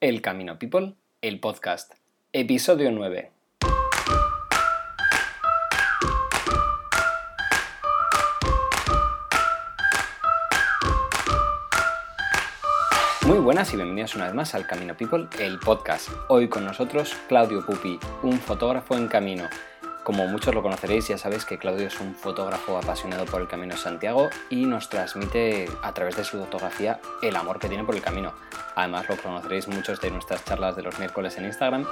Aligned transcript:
El 0.00 0.22
Camino 0.22 0.60
People, 0.60 0.94
el 1.22 1.40
podcast, 1.40 1.92
episodio 2.32 2.92
9. 2.92 3.32
Muy 13.26 13.38
buenas 13.38 13.72
y 13.72 13.76
bienvenidos 13.76 14.14
una 14.14 14.26
vez 14.26 14.34
más 14.34 14.54
al 14.54 14.68
Camino 14.68 14.96
People, 14.96 15.26
el 15.40 15.58
podcast. 15.58 16.08
Hoy 16.28 16.48
con 16.48 16.64
nosotros 16.64 17.16
Claudio 17.26 17.66
Pupi, 17.66 17.98
un 18.22 18.38
fotógrafo 18.38 18.96
en 18.96 19.08
camino. 19.08 19.48
Como 20.08 20.26
muchos 20.26 20.54
lo 20.54 20.62
conoceréis, 20.62 21.06
ya 21.08 21.18
sabéis 21.18 21.44
que 21.44 21.58
Claudio 21.58 21.86
es 21.86 22.00
un 22.00 22.14
fotógrafo 22.14 22.78
apasionado 22.78 23.26
por 23.26 23.42
el 23.42 23.46
Camino 23.46 23.74
de 23.74 23.78
Santiago 23.78 24.30
y 24.48 24.64
nos 24.64 24.88
transmite 24.88 25.68
a 25.82 25.92
través 25.92 26.16
de 26.16 26.24
su 26.24 26.38
fotografía 26.38 26.98
el 27.20 27.36
amor 27.36 27.58
que 27.58 27.68
tiene 27.68 27.84
por 27.84 27.94
el 27.94 28.00
camino. 28.00 28.32
Además 28.74 29.06
lo 29.06 29.18
conoceréis 29.18 29.68
muchos 29.68 30.00
de 30.00 30.10
nuestras 30.10 30.42
charlas 30.46 30.76
de 30.76 30.82
los 30.82 30.98
miércoles 30.98 31.36
en 31.36 31.44
Instagram. 31.44 31.84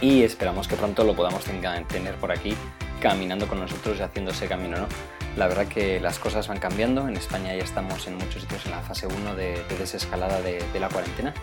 y 0.00 0.24
esperamos 0.24 0.66
que 0.66 0.74
pronto 0.74 1.04
lo 1.04 1.14
podamos 1.14 1.44
tener 1.44 2.16
por 2.16 2.32
aquí 2.32 2.56
caminando 3.00 3.46
con 3.46 3.60
nosotros 3.60 3.98
y 3.98 4.02
haciendo 4.02 4.32
ese 4.32 4.48
camino. 4.48 4.78
¿no? 4.78 4.88
La 5.36 5.48
verdad 5.48 5.68
que 5.68 6.00
las 6.00 6.18
cosas 6.18 6.48
van 6.48 6.58
cambiando, 6.58 7.06
en 7.06 7.16
España 7.16 7.54
ya 7.54 7.62
estamos 7.62 8.06
en 8.06 8.14
muchos 8.14 8.40
sitios 8.40 8.64
en 8.64 8.72
la 8.72 8.80
fase 8.80 9.06
1 9.06 9.34
de, 9.34 9.62
desescalada 9.78 10.40
de, 10.40 10.64
de, 10.72 10.80
la 10.80 10.88
cuarentena, 10.88 11.34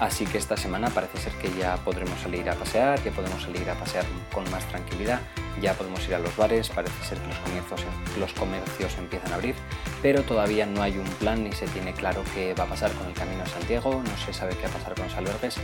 así 0.00 0.24
que 0.24 0.38
esta 0.38 0.56
semana 0.56 0.88
parece 0.88 1.18
ser 1.18 1.34
que 1.34 1.50
ya 1.58 1.76
podremos 1.76 2.18
salir 2.20 2.48
a 2.48 2.54
pasear, 2.54 3.04
ya 3.04 3.10
podemos 3.10 3.42
salir 3.42 3.68
a 3.68 3.74
pasear 3.74 4.06
con 4.32 4.50
más 4.50 4.66
tranquilidad 4.68 5.20
ya 5.60 5.74
podemos 5.74 6.06
ir 6.08 6.14
a 6.14 6.18
los 6.18 6.36
bares, 6.36 6.68
parece 6.70 7.04
ser 7.04 7.18
que 7.18 7.28
los 7.28 7.38
comercios, 7.38 7.80
los 8.18 8.32
comercios 8.32 8.96
empiezan 8.98 9.32
a 9.32 9.34
abrir, 9.36 9.54
pero 10.00 10.22
todavía 10.22 10.66
no 10.66 10.82
hay 10.82 10.96
un 10.96 11.08
plan 11.18 11.44
ni 11.44 11.52
se 11.52 11.66
tiene 11.66 11.92
claro 11.92 12.22
qué 12.34 12.54
va 12.54 12.64
a 12.64 12.68
pasar 12.68 12.92
con 12.92 13.06
el 13.06 13.12
Camino 13.12 13.44
de 13.44 13.50
Santiago, 13.50 14.02
no 14.02 14.16
se 14.24 14.32
sabe 14.32 14.56
qué 14.56 14.62
va 14.62 14.70
a 14.70 14.78
pasar 14.78 14.94
con 14.94 15.04
los 15.04 15.16
albergues, 15.16 15.56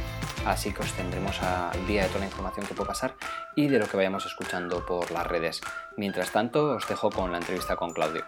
así 0.46 0.72
que 0.72 0.82
os 0.82 0.92
tendremos 0.92 1.40
al 1.42 1.86
día 1.86 2.02
de 2.02 2.08
toda 2.08 2.20
la 2.20 2.26
información 2.26 2.66
que 2.66 2.74
puede 2.74 2.88
pasar 2.88 3.14
y 3.54 3.68
de 3.68 3.78
lo 3.78 3.86
que 3.86 3.96
vayamos 3.96 4.26
escuchando 4.26 4.84
por 4.84 5.10
las 5.10 5.26
redes. 5.26 5.60
Mientras 5.96 6.30
tanto, 6.30 6.74
os 6.76 6.86
dejo 6.86 7.10
con 7.10 7.32
la 7.32 7.38
entrevista 7.38 7.76
con 7.78 7.92
Claudio. 7.92 8.24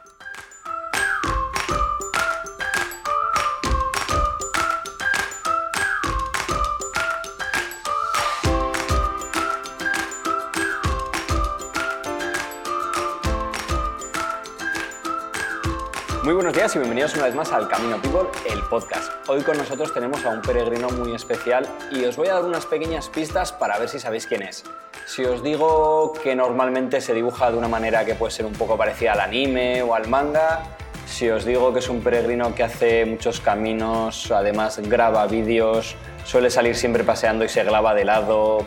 Muy 16.22 16.34
buenos 16.34 16.52
días 16.52 16.76
y 16.76 16.78
bienvenidos 16.78 17.14
una 17.14 17.24
vez 17.24 17.34
más 17.34 17.50
al 17.50 17.66
Camino 17.66 17.96
People, 17.96 18.28
el 18.46 18.60
podcast. 18.64 19.10
Hoy 19.26 19.40
con 19.40 19.56
nosotros 19.56 19.94
tenemos 19.94 20.22
a 20.26 20.28
un 20.28 20.42
peregrino 20.42 20.90
muy 20.90 21.14
especial 21.14 21.66
y 21.90 22.04
os 22.04 22.16
voy 22.18 22.28
a 22.28 22.34
dar 22.34 22.44
unas 22.44 22.66
pequeñas 22.66 23.08
pistas 23.08 23.52
para 23.52 23.78
ver 23.78 23.88
si 23.88 23.98
sabéis 23.98 24.26
quién 24.26 24.42
es. 24.42 24.62
Si 25.06 25.24
os 25.24 25.42
digo 25.42 26.12
que 26.22 26.36
normalmente 26.36 27.00
se 27.00 27.14
dibuja 27.14 27.50
de 27.50 27.56
una 27.56 27.68
manera 27.68 28.04
que 28.04 28.16
puede 28.16 28.32
ser 28.32 28.44
un 28.44 28.52
poco 28.52 28.76
parecida 28.76 29.14
al 29.14 29.20
anime 29.20 29.82
o 29.82 29.94
al 29.94 30.08
manga, 30.08 30.64
si 31.06 31.30
os 31.30 31.46
digo 31.46 31.72
que 31.72 31.78
es 31.78 31.88
un 31.88 32.02
peregrino 32.02 32.54
que 32.54 32.64
hace 32.64 33.06
muchos 33.06 33.40
caminos, 33.40 34.30
además 34.30 34.78
graba 34.78 35.26
vídeos, 35.26 35.96
suele 36.26 36.50
salir 36.50 36.76
siempre 36.76 37.02
paseando 37.02 37.46
y 37.46 37.48
se 37.48 37.64
graba 37.64 37.94
de 37.94 38.04
lado, 38.04 38.66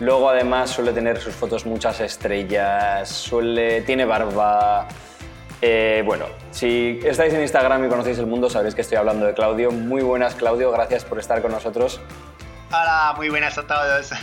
luego 0.00 0.30
además 0.30 0.70
suele 0.70 0.94
tener 0.94 1.20
sus 1.20 1.34
fotos 1.34 1.66
muchas 1.66 2.00
estrellas, 2.00 3.10
suele, 3.10 3.82
tiene 3.82 4.06
barba, 4.06 4.88
eh, 5.68 6.02
bueno, 6.06 6.26
si 6.52 7.00
estáis 7.04 7.34
en 7.34 7.42
Instagram 7.42 7.84
y 7.84 7.88
conocéis 7.88 8.20
el 8.20 8.26
mundo, 8.26 8.48
sabréis 8.48 8.76
que 8.76 8.82
estoy 8.82 8.98
hablando 8.98 9.26
de 9.26 9.34
Claudio. 9.34 9.72
Muy 9.72 10.00
buenas, 10.00 10.36
Claudio, 10.36 10.70
gracias 10.70 11.04
por 11.04 11.18
estar 11.18 11.42
con 11.42 11.50
nosotros. 11.50 12.00
Hola, 12.68 13.14
muy 13.16 13.30
buenas 13.30 13.58
a 13.58 13.66
todos. 13.66 14.12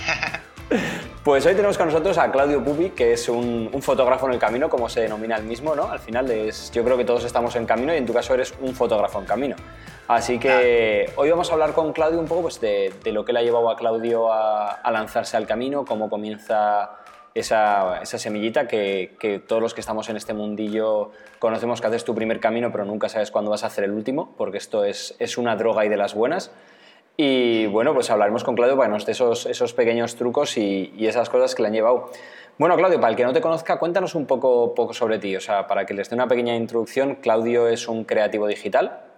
Pues 1.24 1.46
hoy 1.46 1.54
tenemos 1.54 1.78
con 1.78 1.86
nosotros 1.86 2.18
a 2.18 2.31
Claudio 2.31 2.62
Pupi, 2.64 2.90
que 2.90 3.14
es 3.14 3.30
un, 3.30 3.70
fotógrafo 3.81 4.26
en 4.28 4.34
el 4.34 4.40
camino, 4.40 4.70
como 4.70 4.90
se 4.90 5.02
denomina 5.02 5.38
el 5.38 5.44
mismo, 5.44 5.76
¿no? 5.76 5.90
Al 5.90 6.00
final 6.00 6.30
es, 6.31 6.72
yo 6.72 6.84
creo 6.84 6.98
que 6.98 7.06
todos 7.06 7.24
estamos 7.24 7.56
en 7.56 7.66
camino 7.66 7.94
y 7.94 7.98
en 7.98 8.06
tu 8.06 8.14
caso 8.14 8.34
eres 8.34 8.54
un 8.60 8.74
fotógrafo 8.74 9.20
en 9.20 9.25
camino. 9.25 9.56
Así 10.08 10.40
que 10.40 11.14
hoy 11.16 11.30
vamos 11.30 11.50
a 11.50 11.54
hablar 11.54 11.74
con 11.74 11.94
Claudio 11.94 12.20
un 12.20 12.28
poco 12.28 12.42
pues, 12.42 12.60
de, 12.60 12.92
lo 13.06 13.24
que 13.24 13.31
le 13.31 13.40
ha 13.40 13.44
llevado 13.44 13.70
a 13.70 13.78
Claudio 13.78 14.34
a 14.34 14.90
lanzarse 14.92 15.38
al 15.38 15.46
camino, 15.46 15.86
cómo 15.86 16.10
comienza 16.10 17.03
esa, 17.36 18.06
semillita 18.06 18.68
que, 18.68 19.16
que, 19.20 19.40
todos 19.40 19.62
los 19.62 19.74
que 19.74 19.82
estamos 19.82 20.10
en 20.10 20.18
este 20.18 20.34
mundillo 20.34 21.12
conocemos 21.40 21.82
que 21.82 21.88
haces 21.88 22.04
tu 22.04 22.14
primer 22.14 22.40
camino, 22.40 22.72
pero 22.72 22.86
nunca 22.86 23.10
sabes 23.10 23.32
cuándo 23.32 23.52
vas 23.52 23.64
a 23.64 23.68
hacer 23.68 23.84
el 23.84 23.92
último, 23.92 24.34
porque 24.38 24.58
esto 24.58 24.86
es, 24.86 25.16
es 25.20 25.38
una 25.38 25.56
droga 25.56 25.86
y 25.86 25.90
de 25.90 25.98
las 25.98 26.14
buenas. 26.14 26.52
Y 27.16 27.68
bueno, 27.68 27.94
pues 27.94 28.10
hablaremos 28.10 28.44
con 28.44 28.56
Claudio 28.56 28.76
para 28.76 28.88
que 28.88 28.94
nos 28.94 29.06
dé 29.06 29.12
esos, 29.12 29.46
esos 29.46 29.74
pequeños 29.74 30.16
trucos 30.16 30.58
y, 30.58 30.94
y, 30.98 31.08
esas 31.08 31.30
cosas 31.30 31.54
que 31.54 31.62
le 31.62 31.68
han 31.68 31.74
llevado. 31.74 32.10
Bueno, 32.58 32.76
Claudio, 32.76 33.00
para 33.00 33.12
el 33.12 33.16
que 33.16 33.24
no 33.24 33.34
te 33.34 33.42
conozca, 33.42 33.78
cuéntanos 33.78 34.16
un 34.16 34.26
poco, 34.26 34.74
poco 34.74 34.94
sobre 34.94 35.20
ti. 35.20 35.36
O 35.36 35.42
sea, 35.42 35.68
para 35.68 35.86
que 35.86 35.94
les 35.94 36.10
dé 36.10 36.16
una 36.16 36.28
pequeña 36.28 36.56
introducción, 36.56 37.16
Claudio 37.16 37.68
es 37.68 37.88
un 37.88 38.04
creativo 38.04 38.48
digital. 38.48 39.12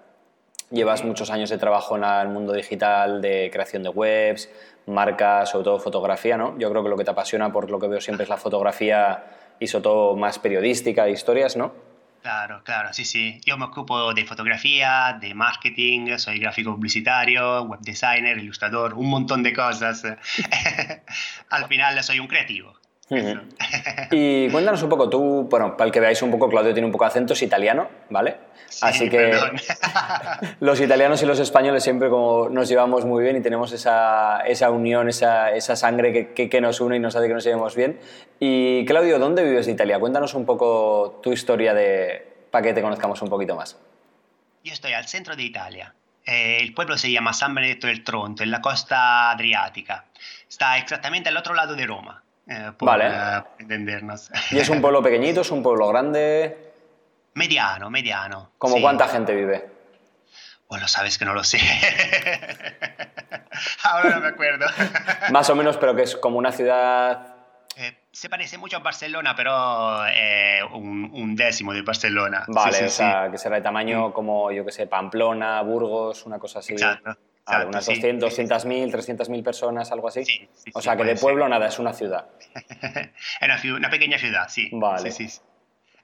Llevas 0.72 1.04
muchos 1.04 1.30
años 1.30 1.50
de 1.50 1.58
trabajo 1.58 1.96
en 1.96 2.04
el 2.04 2.30
mundo 2.30 2.54
digital, 2.54 3.22
de 3.22 3.50
creación 3.54 3.84
de 3.84 3.90
webs, 3.90 4.50
marcas, 4.88 5.52
sobre 5.52 5.64
todo 5.64 5.80
fotografía, 5.80 6.38
¿no? 6.38 6.58
Yo 6.58 6.70
creo 6.72 6.84
que 6.84 6.90
lo 6.90 6.98
que 6.98 7.04
te 7.04 7.12
apasiona, 7.12 7.52
por 7.52 7.70
lo 7.70 7.80
que 7.80 7.88
veo 7.88 8.02
siempre, 8.02 8.24
es 8.24 8.30
la 8.30 8.38
fotografía 8.38 9.24
y 9.60 9.68
sobre 9.68 9.84
todo 9.84 10.16
más 10.16 10.40
periodística, 10.40 11.06
de 11.06 11.12
historias, 11.12 11.56
¿no? 11.56 11.74
Claro, 12.22 12.64
claro, 12.64 12.92
sí, 12.92 13.06
sí. 13.06 13.40
Yo 13.46 13.56
me 13.56 13.66
ocupo 13.66 14.12
de 14.16 14.26
fotografía, 14.26 15.16
de 15.22 15.36
marketing, 15.36 16.18
soy 16.18 16.40
gráfico 16.40 16.74
publicitario, 16.74 17.62
web 17.66 17.80
designer, 17.82 18.40
ilustrador, 18.40 18.96
un 18.96 19.12
montón 19.12 19.44
de 19.44 19.54
cosas. 19.54 20.04
Al 21.50 21.68
final 21.68 22.04
soy 22.04 22.20
un 22.20 22.26
creativo. 22.26 22.74
Y 24.12 24.50
cuéntanos 24.50 24.82
un 24.82 24.90
poco, 24.90 25.10
tú, 25.10 25.48
bueno, 25.50 25.78
para 25.78 25.88
el 25.88 25.92
que 25.92 26.00
veáis 26.00 26.22
un 26.24 26.32
poco, 26.32 26.50
Claudio 26.50 26.74
tiene 26.74 26.88
un 26.88 26.92
poco 26.92 27.04
de 27.04 27.10
acento, 27.10 27.34
es 27.34 27.42
italiano, 27.44 27.88
¿vale? 28.10 28.36
Así 28.82 29.10
que 29.10 29.32
los 30.60 30.82
italianos 30.82 31.22
y 31.22 31.26
los 31.26 31.40
españoles 31.40 31.84
siempre 31.84 32.10
como 32.10 32.50
nos 32.50 32.68
llevamos 32.68 33.06
muy 33.06 33.24
bien 33.24 33.38
y 33.38 33.42
tenemos 33.42 33.72
esa, 33.72 34.42
esa 34.42 34.72
unión, 34.72 35.08
esa, 35.08 35.52
esa 35.52 35.76
sangre 35.76 36.34
que, 36.34 36.50
que, 36.50 36.62
nos 36.62 36.82
une 36.82 36.98
y 36.98 37.00
nos 37.00 37.16
hace 37.16 37.28
que 37.28 37.34
nos 37.34 37.44
llevemos 37.44 37.76
bien. 37.76 38.00
Y 38.40 38.86
Claudio, 38.86 39.20
¿dónde 39.20 39.44
vives 39.44 39.68
de 39.68 39.74
Italia? 39.74 40.00
Cuéntanos 40.00 40.34
un 40.34 40.46
poco 40.46 41.20
tu 41.22 41.32
historia 41.32 41.74
de, 41.74 42.26
para 42.50 42.64
que 42.64 42.74
te 42.74 42.82
conozcamos 42.82 43.22
un 43.22 43.30
poquito 43.30 43.56
más. 43.56 43.78
Yo 44.64 44.74
estoy 44.74 44.94
al 44.94 45.08
centro 45.08 45.36
de 45.36 45.44
Italia. 45.44 45.94
Eh, 46.26 46.58
el 46.60 46.74
pueblo 46.74 46.98
se 46.98 47.12
llama 47.12 47.34
San 47.34 47.54
Benedetto 47.54 47.86
del 47.86 48.04
Tronto, 48.04 48.42
en 48.42 48.50
la 48.50 48.62
costa 48.62 49.30
adriática. 49.30 50.06
Está 50.50 50.78
exactamente 50.78 51.30
al 51.30 51.38
otro 51.38 51.54
lado 51.54 51.76
de 51.76 51.86
Roma. 51.86 52.25
Eh, 52.48 52.72
vale. 52.80 53.08
Eh, 53.08 53.44
entendernos. 53.60 54.30
¿Y 54.52 54.60
es 54.60 54.70
un 54.70 54.82
pueblo 54.82 55.02
pequeñito, 55.02 55.42
es 55.42 55.52
un 55.52 55.64
pueblo 55.64 55.88
grande? 55.88 56.74
Mediano, 57.34 57.90
mediano. 57.90 58.52
¿Cómo 58.58 58.80
cuánta 58.80 59.08
gente 59.08 59.34
vive? 59.34 59.70
Bueno, 60.70 60.88
sabes 60.88 61.18
que 61.18 61.26
no 61.26 61.34
lo 61.34 61.44
sé. 61.44 61.60
Ahora 63.84 64.12
no 64.12 64.22
me 64.22 64.28
acuerdo. 64.28 64.66
Más 65.32 65.50
o 65.50 65.56
menos, 65.56 65.78
pero 65.78 65.96
que 65.96 66.04
es 66.04 66.16
como 66.16 66.38
una 66.38 66.52
ciudad. 66.52 67.36
Eh, 67.78 67.98
se 68.12 68.30
parece 68.30 68.58
mucho 68.58 68.78
a 68.78 68.80
Barcelona, 68.80 69.36
pero 69.36 70.02
un, 70.74 71.12
un, 71.14 71.36
décimo 71.36 71.74
de 71.74 71.82
Barcelona. 71.82 72.46
Vale, 72.48 72.74
sí, 72.74 72.86
o 72.86 72.90
sea, 72.90 73.30
que 73.30 73.38
será 73.38 73.58
de 73.58 73.62
tamaño 73.62 74.10
mm. 74.10 74.14
como, 74.14 74.52
yo 74.52 74.66
que 74.66 74.72
sé, 74.72 74.88
Pamplona, 74.88 75.62
Burgos, 75.62 76.26
una 76.26 76.40
cosa 76.40 76.60
así. 76.60 76.74
Exacto. 76.74 77.18
Unas 77.48 77.86
200, 77.86 78.40
200.000, 78.40 78.92
300.000 78.92 79.44
personas, 79.44 79.92
algo 79.92 80.08
así. 80.08 80.24
o 80.74 80.82
sea, 80.82 80.98
que 80.98 81.04
de 81.04 81.16
pueblo 81.16 81.48
nada, 81.48 81.68
es 81.68 81.78
una 81.78 81.94
ciudad. 81.94 82.26
una, 83.42 83.78
una, 83.78 83.90
pequeña 83.90 84.18
ciudad, 84.18 84.48
sí. 84.50 84.70
Vale. 84.72 85.12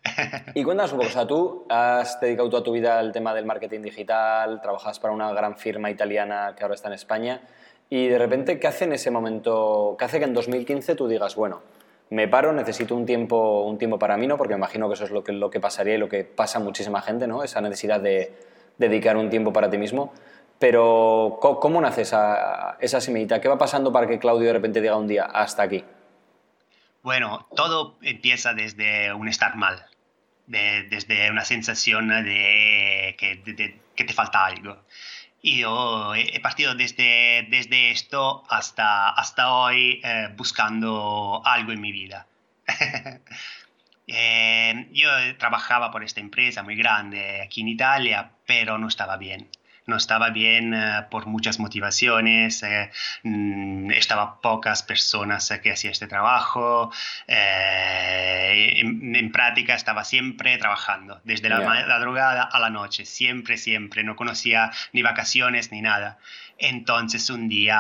y 0.56 0.64
cuéntanos 0.64 0.94
un 0.94 1.00
poco, 1.00 1.10
o 1.10 1.14
sea, 1.14 1.28
tú 1.28 1.66
has 1.70 2.20
dedicado 2.20 2.50
toda 2.50 2.64
tu 2.64 2.72
vida 2.72 3.00
al 3.00 3.12
tema 3.12 3.34
del 3.34 3.46
marketing 3.46 3.82
digital, 3.82 4.62
trabajas 4.62 5.00
para 5.00 5.14
una 5.14 5.32
gran 5.34 5.58
firma 5.58 5.90
italiana 5.90 6.54
que 6.56 6.64
ahora 6.64 6.76
está 6.76 6.88
en 6.90 6.96
España, 6.96 7.42
y 7.90 8.08
de 8.08 8.18
repente, 8.18 8.60
¿qué 8.60 8.68
hace 8.68 8.86
en 8.86 8.94
ese 8.94 9.12
momento, 9.12 9.96
qué 10.00 10.06
hace 10.06 10.20
que 10.20 10.26
en 10.26 10.34
2015 10.34 10.96
tú 10.96 11.08
digas, 11.08 11.36
bueno, 11.36 11.62
me 12.10 12.28
paro, 12.28 12.52
necesito 12.52 12.96
un 12.96 13.06
tiempo, 13.06 13.64
un 13.64 13.78
tiempo 13.78 14.00
para 14.00 14.18
mí, 14.18 14.28
¿no? 14.28 14.38
Porque 14.38 14.54
me 14.54 14.60
imagino 14.60 14.88
que 14.88 14.94
eso 14.96 15.06
es 15.06 15.12
lo 15.12 15.24
que, 15.24 15.32
lo 15.34 15.50
que 15.50 15.60
pasaría 15.60 15.96
y 15.96 15.98
lo 15.98 16.10
que 16.10 16.24
pasa 16.24 16.60
a 16.60 16.62
muchísima 16.62 17.02
gente, 17.02 17.28
¿no? 17.28 17.44
Esa 17.44 17.62
necesidad 17.62 18.00
de 18.00 18.34
dedicar 18.78 19.18
un 19.18 19.30
tiempo 19.30 19.54
para 19.54 19.70
ti 19.70 19.78
mismo. 19.78 20.14
Pero, 20.62 21.40
¿cómo 21.42 21.82
nace 21.82 22.04
esa, 22.04 22.78
esa 22.80 23.02
semillita? 23.02 23.42
¿Qué 23.42 23.48
va 23.48 23.58
pasando 23.58 23.92
para 23.92 24.06
que 24.06 24.20
Claudio 24.20 24.46
de 24.46 24.54
repente 24.54 24.80
diga 24.80 24.96
un 24.96 25.08
día, 25.08 25.24
hasta 25.24 25.64
aquí? 25.64 25.84
Bueno, 27.02 27.48
todo 27.56 27.98
empieza 28.04 28.54
desde 28.54 29.12
un 29.12 29.28
estar 29.28 29.56
mal, 29.56 29.84
desde 30.46 31.32
una 31.32 31.46
sensación 31.46 32.10
de 32.10 33.16
que, 33.18 34.06
te 34.06 34.14
falta 34.14 34.46
algo. 34.46 34.78
Y 35.42 35.62
yo 35.62 36.14
he 36.14 36.40
partido 36.42 36.76
desde, 36.76 37.48
desde 37.50 37.90
esto 37.90 38.44
hasta, 38.48 39.10
hasta 39.10 39.52
hoy 39.56 40.00
eh, 40.04 40.30
buscando 40.38 41.42
algo 41.44 41.72
en 41.72 41.82
mi 41.82 41.92
vida. 41.92 42.28
Eh, 44.14 44.90
yo 44.92 45.08
trabajaba 45.38 45.90
por 45.90 46.04
esta 46.04 46.20
empresa 46.20 46.64
muy 46.64 46.76
grande 46.76 47.42
aquí 47.42 47.62
en 47.62 47.70
Italia, 47.70 48.32
pero 48.46 48.78
no 48.78 48.90
estaba 48.90 49.16
bien 49.16 49.48
no 49.86 49.98
estaba 49.98 50.30
bien 50.30 50.74
eh, 50.74 51.06
por 51.10 51.26
muchas 51.26 51.60
motivaciones, 51.60 52.64
eh, 52.64 52.92
mm, 53.24 53.92
estaba 53.92 54.40
pocas 54.42 54.84
personas 54.84 55.50
eh, 55.52 55.62
que 55.62 55.72
hacían 55.72 55.92
este 55.92 56.08
trabajo, 56.08 56.92
en, 57.28 59.32
práctica 59.32 59.76
estaba 59.76 60.04
siempre 60.04 60.58
trabajando, 60.58 61.22
desde 61.24 61.50
la 61.50 61.62
madrugada 61.62 62.44
a 62.44 62.60
la 62.60 62.70
noche, 62.70 63.06
siempre, 63.06 63.58
siempre, 63.58 64.04
no 64.04 64.16
conocía 64.16 64.72
ni 64.94 65.02
vacaciones 65.02 65.72
ni 65.72 65.82
nada. 65.82 66.20
Entonces 66.64 67.28
un 67.32 67.50
día 67.50 67.76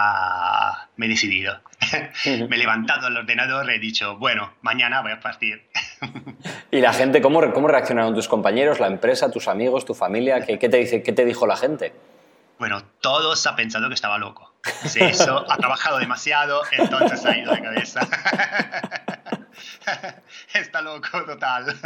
me 0.95 1.05
he 1.05 1.09
decidido, 1.09 1.59
me 2.25 2.55
he 2.55 2.57
levantado 2.57 3.05
al 3.05 3.15
ordenador 3.15 3.69
y 3.69 3.75
he 3.75 3.79
dicho, 3.79 4.17
bueno, 4.17 4.53
mañana 4.61 5.03
voy 5.03 5.11
a 5.11 5.19
partir. 5.19 5.69
¿Y 6.71 6.81
la 6.81 6.91
gente, 6.91 7.21
cómo, 7.21 7.53
cómo 7.53 7.67
reaccionaron 7.67 8.15
tus 8.15 8.27
compañeros, 8.27 8.79
la 8.79 8.87
empresa, 8.87 9.29
tus 9.29 9.47
amigos, 9.47 9.85
tu 9.85 9.93
familia? 9.93 10.43
¿Qué, 10.47 10.57
te, 10.57 10.77
dice, 10.77 11.03
qué 11.03 11.13
te 11.13 11.25
dijo 11.25 11.45
la 11.45 11.57
gente? 11.57 11.93
Bueno, 12.57 12.81
todos 13.01 13.45
han 13.45 13.55
pensado 13.55 13.87
que 13.87 13.93
estaba 13.93 14.17
loco. 14.17 14.50
Eso, 14.95 15.45
ha 15.49 15.57
trabajado 15.57 15.99
demasiado, 15.99 16.61
entonces 16.71 17.25
ha 17.25 17.37
ido 17.37 17.53
de 17.53 17.61
cabeza. 17.61 18.07
Está 20.53 20.81
loco 20.81 21.23
total. 21.25 21.77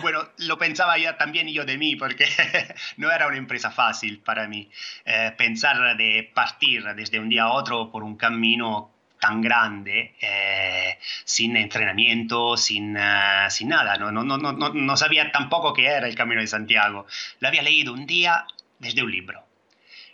Bueno, 0.00 0.28
lo 0.38 0.58
pensaba 0.58 0.98
ya 0.98 1.16
también 1.16 1.48
yo 1.48 1.64
de 1.64 1.78
mí, 1.78 1.96
porque 1.96 2.26
no 2.96 3.10
era 3.10 3.26
una 3.26 3.36
empresa 3.36 3.70
fácil 3.70 4.20
para 4.20 4.48
mí. 4.48 4.70
Eh, 5.04 5.32
pensar 5.36 5.96
de 5.96 6.30
partir 6.34 6.84
desde 6.94 7.18
un 7.18 7.28
día 7.28 7.44
a 7.44 7.52
otro 7.52 7.90
por 7.90 8.02
un 8.02 8.16
camino 8.16 8.90
tan 9.20 9.40
grande, 9.40 10.16
eh, 10.20 10.98
sin 11.24 11.56
entrenamiento, 11.56 12.56
sin, 12.56 12.96
eh, 12.96 13.46
sin 13.50 13.68
nada. 13.68 13.96
No, 13.96 14.10
no, 14.10 14.24
no, 14.24 14.36
no, 14.36 14.52
no 14.52 14.96
sabía 14.96 15.30
tampoco 15.30 15.72
qué 15.72 15.86
era 15.86 16.08
el 16.08 16.16
Camino 16.16 16.40
de 16.40 16.48
Santiago. 16.48 17.06
Lo 17.38 17.48
había 17.48 17.62
leído 17.62 17.92
un 17.92 18.04
día 18.06 18.46
desde 18.80 19.02
un 19.02 19.12
libro. 19.12 19.44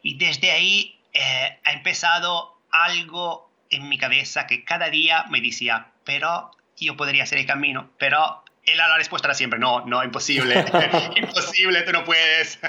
Y 0.03 0.19
desde 0.19 0.51
ahí 0.51 0.98
eh, 1.19 1.59
ha 1.65 1.73
empezado 1.73 2.55
algo 2.71 3.51
en 3.71 3.89
mi 3.89 3.99
cabeza 3.99 4.47
que 4.47 4.65
cada 4.65 4.89
día 4.89 5.25
me 5.31 5.41
decía, 5.41 5.89
pero 6.05 6.53
yo 6.77 6.97
podría 6.97 7.25
hacer 7.25 7.39
el 7.39 7.47
camino, 7.47 7.91
pero 7.99 8.45
la 8.77 8.97
respuesta 8.97 9.27
era 9.27 9.35
siempre, 9.35 9.59
no, 9.59 9.85
no, 9.85 10.05
imposible, 10.05 10.55
imposible, 11.17 11.83
tú 11.83 11.93
no 11.93 12.05
puedes. 12.05 12.61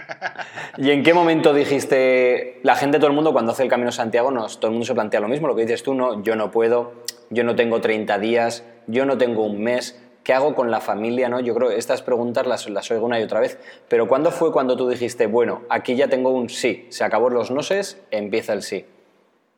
¿Y 0.78 0.90
en 0.90 1.04
qué 1.04 1.14
momento 1.14 1.54
dijiste, 1.54 2.60
la 2.64 2.76
gente, 2.76 2.98
todo 2.98 3.08
el 3.08 3.14
mundo 3.14 3.34
cuando 3.34 3.52
hace 3.52 3.64
el 3.64 3.70
Camino 3.70 3.92
Santiago, 3.92 4.32
nos, 4.32 4.60
todo 4.60 4.68
el 4.68 4.72
mundo 4.72 4.88
se 4.88 4.96
plantea 4.96 5.20
lo 5.20 5.28
mismo, 5.28 5.48
lo 5.48 5.56
que 5.56 5.64
dices 5.64 5.84
tú, 5.84 5.94
no, 5.94 6.24
yo 6.24 6.36
no 6.36 6.50
puedo, 6.50 7.04
yo 7.30 7.44
no 7.44 7.56
tengo 7.56 7.82
30 7.82 8.18
días, 8.18 8.64
yo 8.88 9.06
no 9.06 9.20
tengo 9.20 9.44
un 9.44 9.62
mes, 9.62 10.02
¿qué 10.24 10.34
hago 10.34 10.56
con 10.56 10.72
la 10.72 10.82
familia? 10.82 11.30
¿no? 11.30 11.40
Yo 11.40 11.54
creo 11.56 11.70
que 11.70 11.78
estas 11.78 12.02
preguntas 12.02 12.46
las, 12.48 12.68
las 12.70 12.90
oigo 12.92 13.06
una 13.06 13.20
y 13.20 13.24
otra 13.24 13.40
vez, 13.40 13.60
pero 13.88 14.08
¿cuándo 14.08 14.32
fue 14.32 14.52
cuando 14.52 14.76
tú 14.78 14.90
dijiste, 14.90 15.28
bueno, 15.28 15.64
aquí 15.70 15.96
ya 15.96 16.08
tengo 16.08 16.32
un 16.32 16.50
sí, 16.50 16.88
se 16.90 17.04
acabó 17.04 17.30
los 17.30 17.52
noses, 17.52 18.02
empieza 18.12 18.54
el 18.54 18.64
sí? 18.64 18.86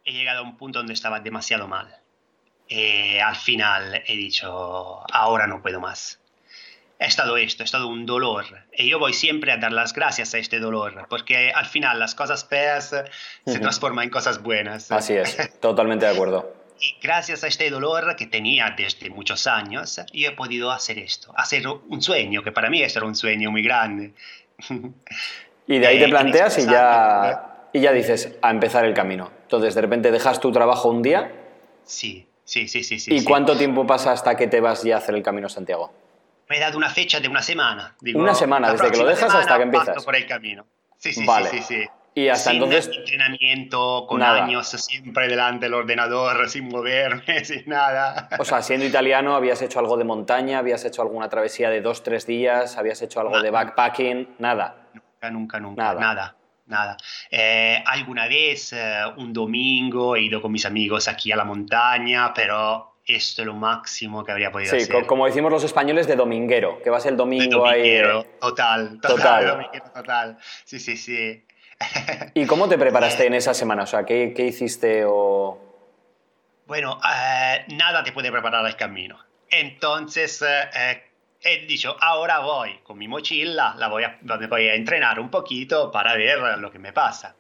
He 0.03 0.13
llegado 0.13 0.39
a 0.39 0.43
un 0.43 0.57
punto 0.57 0.79
donde 0.79 0.93
estaba 0.93 1.19
demasiado 1.19 1.67
mal. 1.67 1.95
Eh, 2.67 3.21
al 3.21 3.35
final 3.35 4.01
he 4.07 4.15
dicho, 4.15 5.03
ahora 5.11 5.45
no 5.45 5.61
puedo 5.61 5.79
más 5.79 6.21
è 7.01 7.09
stato 7.09 7.35
esto, 7.35 7.63
è 7.63 7.65
stato 7.65 7.87
un 7.87 8.05
dolor. 8.05 8.45
Y 8.77 8.87
yo 8.87 8.99
voy 8.99 9.13
siempre 9.13 9.51
a 9.51 9.57
dar 9.57 9.71
las 9.71 9.91
gracias 9.91 10.35
a 10.35 10.37
este 10.37 10.59
dolor, 10.59 11.07
porque 11.09 11.51
al 11.51 11.65
final 11.65 11.97
las 11.97 12.13
cosas 12.13 12.45
feas 12.45 12.93
se 13.43 13.59
transforman 13.59 14.03
en 14.03 14.09
cosas 14.11 14.43
buenas. 14.43 14.91
Así 14.91 15.15
es, 15.15 15.59
totalmente 15.59 16.05
de 16.05 16.11
acuerdo. 16.11 16.53
Y 16.81 16.97
gracias 17.01 17.43
a 17.43 17.47
este 17.47 17.69
dolor 17.69 18.15
que 18.15 18.25
tenía 18.25 18.73
desde 18.75 19.09
muchos 19.09 19.45
años, 19.47 20.01
yo 20.11 20.29
he 20.29 20.31
podido 20.31 20.71
hacer 20.71 20.97
esto, 20.97 21.31
hacer 21.37 21.67
un 21.67 22.01
sueño, 22.01 22.43
que 22.43 22.51
para 22.51 22.69
mí 22.69 22.81
era 22.81 23.05
un 23.05 23.15
sueño 23.15 23.51
muy 23.51 23.63
grande. 23.63 24.13
Y 25.67 25.77
de 25.77 25.87
ahí 25.87 25.99
te 25.99 26.09
planteas 26.09 26.57
y 26.57 26.65
ya, 26.65 27.69
y 27.71 27.79
ya 27.79 27.91
dices, 27.93 28.35
a 28.41 28.49
empezar 28.49 28.83
el 28.83 28.93
camino. 28.93 29.31
Entonces, 29.43 29.75
de 29.75 29.81
repente 29.81 30.11
dejas 30.11 30.39
tu 30.39 30.51
trabajo 30.51 30.89
un 30.89 31.01
día. 31.01 31.31
Sí, 31.85 32.27
sí, 32.43 32.67
sí, 32.67 32.83
sí. 32.83 33.15
¿Y 33.15 33.23
cuánto 33.23 33.55
tiempo 33.55 33.85
pasa 33.85 34.11
hasta 34.11 34.35
que 34.35 34.47
te 34.47 34.59
vas 34.59 34.83
ya 34.83 34.95
a 34.95 34.97
hacer 34.97 35.15
el 35.15 35.23
camino 35.23 35.47
Santiago? 35.47 35.93
me 36.51 36.57
he 36.57 36.59
dado 36.59 36.77
una 36.77 36.89
fecha 36.89 37.21
de 37.21 37.29
una 37.29 37.41
semana. 37.41 37.95
una 38.13 38.35
semana, 38.35 38.73
desde 38.73 38.91
que 38.91 38.97
lo 38.97 39.05
dejas 39.05 39.33
hasta 39.33 39.55
que 39.55 39.63
empiezas. 39.63 40.03
por 40.03 40.17
el 40.17 40.27
camino. 40.27 40.65
Sí, 40.97 41.13
sí, 41.13 41.25
vale. 41.25 41.49
sí, 41.49 41.61
sí, 41.61 41.85
Y 42.13 42.27
hasta 42.27 42.51
sin 42.51 42.63
entonces. 42.63 42.91
entrenamiento, 42.95 44.05
con 44.07 44.21
años 44.21 44.67
siempre 44.69 45.29
delante 45.29 45.65
del 45.65 45.75
ordenador, 45.75 46.49
sin 46.49 46.67
moverme, 46.67 47.45
sin 47.45 47.63
nada. 47.67 48.29
O 48.37 48.45
sea, 48.45 48.61
siendo 48.61 48.85
italiano, 48.85 49.35
habías 49.35 49.61
hecho 49.61 49.79
algo 49.79 49.95
de 49.97 50.03
montaña, 50.03 50.59
habías 50.59 50.83
hecho 50.83 51.01
alguna 51.01 51.29
travesía 51.29 51.69
de 51.69 51.81
dos, 51.81 52.03
tres 52.03 52.25
días, 52.25 52.77
habías 52.77 53.01
hecho 53.01 53.21
algo 53.21 53.41
de 53.41 53.49
backpacking, 53.49 54.35
nada. 54.39 54.89
Nunca, 54.93 55.31
nunca, 55.31 55.59
nunca, 55.59 55.93
nada. 55.93 56.35
nada. 56.65 56.97
Eh, 57.29 57.81
alguna 57.85 58.27
vez, 58.27 58.73
eh, 58.73 59.03
un 59.17 59.31
domingo, 59.31 60.15
he 60.15 60.21
ido 60.23 60.41
con 60.41 60.51
mis 60.51 60.65
amigos 60.65 61.07
aquí 61.07 61.31
a 61.31 61.37
la 61.37 61.45
montaña, 61.45 62.33
pero 62.33 62.97
esto 63.05 63.41
es 63.41 63.45
lo 63.45 63.53
máximo 63.53 64.23
que 64.23 64.31
habría 64.31 64.51
podido 64.51 64.71
sí, 64.71 64.83
hacer. 64.83 65.05
como 65.05 65.25
decimos 65.25 65.51
los 65.51 65.63
españoles, 65.63 66.07
de 66.07 66.15
dominguero, 66.15 66.81
que 66.83 66.89
vas 66.89 67.05
el 67.05 67.15
domingo 67.15 67.65
ahí. 67.65 68.01
Total, 68.39 68.99
total, 68.99 69.69
total. 69.93 70.37
Sí, 70.65 70.79
sí, 70.79 70.97
sí. 70.97 71.45
¿Y 72.33 72.45
cómo 72.45 72.67
te 72.67 72.77
preparaste 72.77 73.25
en 73.25 73.33
esa 73.33 73.53
semana? 73.53 73.83
O 73.83 73.87
sea, 73.87 74.05
¿qué, 74.05 74.33
qué 74.35 74.45
hiciste 74.45 75.03
o...? 75.05 75.59
Bueno, 76.67 76.99
eh, 77.03 77.65
nada 77.69 78.03
te 78.03 78.11
puede 78.11 78.31
preparar 78.31 78.65
el 78.65 78.75
camino. 78.75 79.19
Entonces, 79.49 80.41
eh, 80.41 80.69
eh, 80.73 81.03
he 81.41 81.65
dicho, 81.65 81.97
ahora 81.99 82.39
voy 82.39 82.79
con 82.83 82.97
mi 82.97 83.07
mochila, 83.07 83.75
la 83.77 83.87
voy 83.87 84.03
a, 84.03 84.17
voy 84.21 84.67
a 84.69 84.75
entrenar 84.75 85.19
un 85.19 85.29
poquito 85.29 85.91
para 85.91 86.15
ver 86.15 86.39
lo 86.59 86.71
que 86.71 86.79
me 86.79 86.93
pasa. 86.93 87.35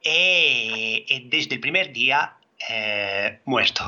y 0.00 1.28
desde 1.28 1.54
el 1.54 1.60
primer 1.60 1.92
día 1.92 2.36
eh, 2.68 3.40
muerto, 3.44 3.84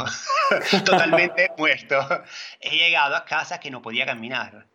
totalmente 0.84 1.50
muerto. 1.58 2.25
He 2.60 2.76
llegado 2.76 3.14
a 3.14 3.25
casa 3.25 3.60
que 3.60 3.70
no 3.70 3.82
podía 3.82 4.06
caminar. 4.06 4.66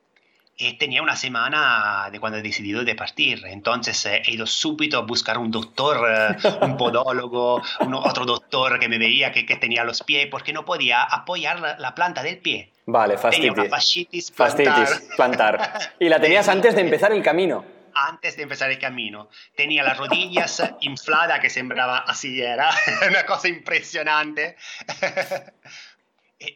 Y 0.62 0.74
tenía 0.74 1.02
una 1.02 1.16
semana 1.16 2.10
de 2.12 2.20
cuando 2.20 2.38
he 2.38 2.42
decidido 2.42 2.84
de 2.84 2.94
partir. 2.94 3.46
Entonces 3.46 4.06
eh, 4.06 4.22
he 4.26 4.34
ido 4.34 4.46
súbito 4.46 4.98
a 4.98 5.02
buscar 5.04 5.38
un 5.38 5.52
doctor, 5.52 6.06
eh, 6.06 6.36
un 6.62 6.76
podólogo, 6.76 7.62
otro 8.04 8.26
doctor 8.26 8.78
que 8.78 8.90
me 8.90 8.98
veía 8.98 9.32
que, 9.32 9.46
que, 9.46 9.56
tenía 9.56 9.86
los 9.86 10.04
pies 10.04 10.28
porque 10.30 10.52
no 10.52 10.66
podía 10.66 11.02
apoyar 11.04 11.78
la, 11.80 11.96
planta 11.96 12.24
del 12.24 12.40
pie. 12.40 12.74
Vale, 12.86 13.18
fascitis. 13.18 14.34
Fascitis 14.34 15.08
plantar. 15.16 15.94
Y 15.98 16.10
la 16.10 16.20
tenías 16.20 16.50
antes 16.50 16.76
de 16.76 16.82
empezar 16.82 17.14
el 17.14 17.24
camino 17.24 17.64
antes 17.94 18.38
de 18.38 18.44
empezar 18.44 18.72
el 18.72 18.80
camino. 18.80 19.30
Tenía 19.56 19.84
las 19.84 19.98
rodillas 19.98 20.64
infladas 20.82 21.40
que 21.40 21.50
sembraba 21.50 22.00
así, 22.00 22.42
era 22.42 22.70
una 23.10 23.26
cosa 23.26 23.48
impresionante. 23.48 24.56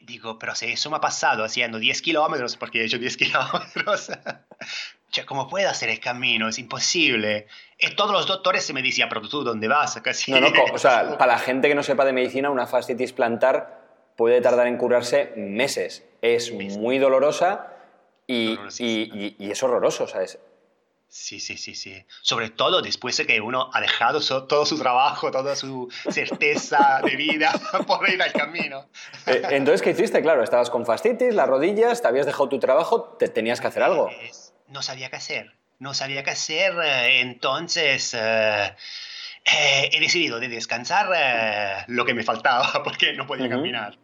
Digo, 0.02 0.40
pero 0.40 0.56
si 0.56 0.68
eso 0.68 0.90
me 0.90 0.98
ha 0.98 1.02
pasado 1.02 1.44
haciendo 1.44 1.78
10 1.78 2.02
kilómetros, 2.02 2.56
porque 2.56 2.82
he 2.82 2.86
hecho 2.86 2.98
10 2.98 3.18
kilómetros, 3.18 4.12
¿cómo 5.26 5.48
puedo 5.48 5.70
hacer 5.70 5.90
el 5.90 6.00
camino? 6.00 6.48
Es 6.48 6.58
imposible. 6.60 7.48
Y 7.78 7.96
todos 7.96 8.12
los 8.12 8.26
doctores 8.26 8.66
se 8.66 8.74
me 8.74 8.82
decían, 8.82 9.10
pero 9.10 9.22
tú, 9.28 9.44
¿dónde 9.44 9.68
vas? 9.68 10.00
Casi. 10.02 10.32
No, 10.32 10.40
no, 10.40 10.50
o 10.74 10.78
sea, 10.78 11.18
para 11.18 11.34
la 11.34 11.40
gente 11.40 11.68
que 11.68 11.76
no 11.76 11.84
sepa 11.84 12.06
de 12.06 12.14
medicina, 12.14 12.50
una 12.50 12.66
fascitis 12.66 13.14
plantar 13.14 13.84
puede 14.16 14.42
tardar 14.42 14.68
en 14.68 14.78
curarse 14.78 15.34
meses. 15.36 16.06
Es 16.22 16.54
muy 16.54 16.98
dolorosa 16.98 17.74
y, 18.28 18.58
y, 18.80 19.36
y, 19.38 19.52
es 19.52 19.62
horroroso, 19.64 20.08
¿sabes? 20.08 20.40
Sí, 21.16 21.40
sí, 21.40 21.58
sí, 21.58 21.76
sí. 21.76 22.04
Sobre 22.24 22.50
todo 22.50 22.82
después 22.82 23.16
de 23.18 23.28
que 23.28 23.40
uno 23.40 23.70
ha 23.72 23.80
dejado 23.80 24.20
todo 24.48 24.66
su 24.66 24.80
trabajo, 24.80 25.30
toda 25.30 25.56
su 25.56 25.88
certeza 26.10 27.02
de 27.04 27.16
vida 27.16 27.52
por 27.88 28.10
ir 28.10 28.20
al 28.20 28.34
camino. 28.34 28.90
Eh, 29.28 29.44
entonces, 29.52 29.84
¿qué 29.84 29.92
hiciste? 29.92 30.24
Claro, 30.24 30.44
estabas 30.44 30.72
con 30.72 30.88
fastitis, 30.88 31.36
las 31.36 31.48
rodillas, 31.48 32.02
te 32.02 32.08
habías 32.08 32.26
dejado 32.26 32.50
tu 32.50 32.58
trabajo, 32.58 33.16
te 33.20 33.28
tenías 33.28 33.62
que 33.62 33.68
hacer 33.68 33.84
algo. 33.84 34.10
no 34.70 34.82
sabía 34.82 35.12
qué 35.12 35.18
hacer. 35.18 35.56
No 35.78 35.94
sabía 35.94 36.24
qué 36.24 36.32
hacer. 36.32 36.74
Eh, 36.84 37.22
entonces, 37.22 38.16
eh, 38.16 38.76
he 39.46 40.00
decidido 40.00 40.40
de 40.40 40.48
descansar 40.48 41.86
lo 41.90 42.06
que 42.06 42.16
me 42.16 42.24
faltaba 42.24 42.82
porque 42.84 43.14
no 43.14 43.28
podía 43.28 43.48
caminar. 43.48 44.00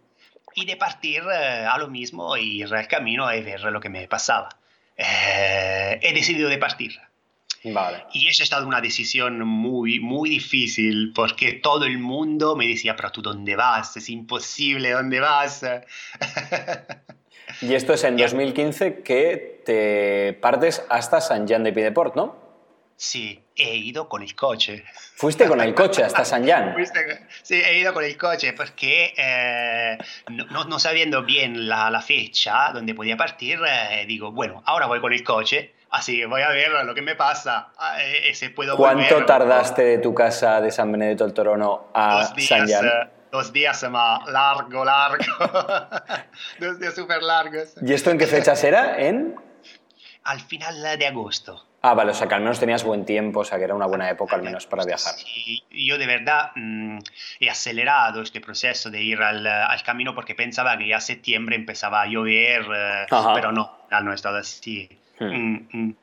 Y 0.53 0.67
de 0.67 0.77
partir 0.77 1.23
a 1.23 1.75
lo 1.79 1.87
mismo, 1.87 2.37
ir 2.37 2.71
al 2.71 2.87
camino 2.87 3.33
y 3.33 3.41
ver 3.41 3.61
lo 3.61 3.79
que 3.81 3.89
me 3.89 4.07
pasaba. 4.07 4.49
Eh, 4.99 5.99
he 6.01 6.13
decidido 6.13 6.49
de 6.49 6.57
partir. 6.57 6.91
Vale. 7.63 8.05
Y 8.13 8.27
eso 8.27 8.43
ha 8.43 8.45
estado 8.45 8.67
una 8.67 8.81
decisión 8.81 9.39
muy, 9.41 9.99
muy 9.99 10.29
difícil 10.29 11.11
porque 11.13 11.53
todo 11.53 11.85
el 11.85 11.97
mundo 11.97 12.55
me 12.55 12.67
decía, 12.67 12.95
pero 12.95 13.11
tú 13.11 13.21
dónde 13.21 13.55
vas, 13.55 13.97
es 13.97 14.09
imposible, 14.09 14.91
¿dónde 14.91 15.19
vas? 15.19 15.65
y 17.61 17.73
esto 17.73 17.93
es 17.93 18.03
en 18.03 18.17
2015 18.17 19.01
que 19.01 19.61
te 19.65 20.33
partes 20.33 20.83
hasta 20.89 21.19
San 21.19 21.47
Jean 21.47 21.63
de 21.63 21.73
Piedeport, 21.73 22.15
¿no? 22.15 22.48
Sí, 23.01 23.41
he 23.55 23.77
ido 23.77 24.09
con 24.09 24.21
el 24.23 24.35
coche. 24.35 24.83
¿Fuiste 25.15 25.47
con 25.47 25.61
el 25.61 25.73
coche 25.73 26.03
hasta 26.03 26.25
San 26.25 26.45
Jan? 26.45 26.75
Sí, 27.43 27.55
he 27.55 27.79
ido 27.79 27.93
con 27.93 28.03
el 28.03 28.17
coche 28.17 28.51
porque 28.51 29.13
eh, 29.15 29.97
no, 30.27 30.65
no, 30.65 30.79
sabiendo 30.79 31.23
bien 31.23 31.69
la, 31.69 31.89
la, 31.89 32.01
fecha 32.01 32.71
donde 32.73 32.93
podía 32.93 33.15
partir, 33.15 33.57
eh, 33.65 34.03
digo, 34.05 34.33
bueno, 34.33 34.61
ahora 34.65 34.87
voy 34.87 34.99
con 34.99 35.13
el 35.13 35.23
coche, 35.23 35.75
así 35.91 36.25
voy 36.25 36.41
a 36.41 36.49
ver 36.49 36.71
lo 36.83 36.93
que 36.93 37.01
me 37.01 37.15
pasa. 37.15 37.69
Eh, 38.01 38.31
ese 38.31 38.49
puedo 38.49 38.75
¿Cuánto 38.75 39.25
tardaste 39.25 39.81
de 39.81 39.99
tu 39.99 40.13
casa 40.13 40.59
de 40.59 40.69
San 40.69 40.91
Benedetto 40.91 41.23
del 41.23 41.33
Torono 41.33 41.91
a 41.93 42.25
San 42.37 42.67
Jan? 42.67 43.11
dos 43.31 43.53
días 43.53 43.81
más 43.89 44.27
largo, 44.27 44.83
largo. 44.83 45.23
dos 46.59 46.77
días 46.77 46.93
súper 46.95 47.23
largos. 47.23 47.75
¿Y 47.81 47.93
esto 47.93 48.11
en 48.11 48.17
qué 48.17 48.27
fechas 48.27 48.61
era? 48.65 48.99
¿En? 48.99 49.35
Al 50.25 50.41
final 50.41 50.99
de 50.99 51.07
agosto. 51.07 51.68
Ah, 51.81 51.93
vale, 51.93 52.11
o 52.11 52.13
sea 52.13 52.27
que 52.27 52.35
al 52.35 52.41
menos 52.41 52.59
tenías 52.59 52.83
buen 52.83 53.05
tiempo, 53.05 53.39
o 53.39 53.45
sea 53.45 53.57
que 53.57 53.63
era 53.63 53.73
una 53.73 53.85
buena 53.85 54.09
época 54.09 54.35
al 54.35 54.43
menos 54.43 54.67
para 54.67 54.83
viajar. 54.83 55.15
Sí, 55.15 55.63
yo 55.71 55.97
de 55.97 56.07
verdad 56.07 56.51
mm, 56.55 56.99
he 57.39 57.49
acelerado 57.49 58.21
este 58.21 58.41
proceso 58.41 58.89
de 58.89 59.01
ir 59.01 59.21
al, 59.21 59.47
al, 59.47 59.83
camino 59.83 60.13
porque 60.13 60.35
pensaba 60.35 60.77
que 60.77 60.87
ya 60.87 60.99
septiembre 60.99 61.55
empezaba 61.55 62.01
a 62.01 62.07
llover, 62.07 62.65
eh, 62.75 63.05
pero 63.33 63.53
no, 63.53 63.71
no 63.89 64.11
ha 64.11 64.15
estado 64.15 64.37
así. 64.37 64.89
Hmm. 65.19 65.25
Mm, 65.25 65.67
mm. 65.71 65.95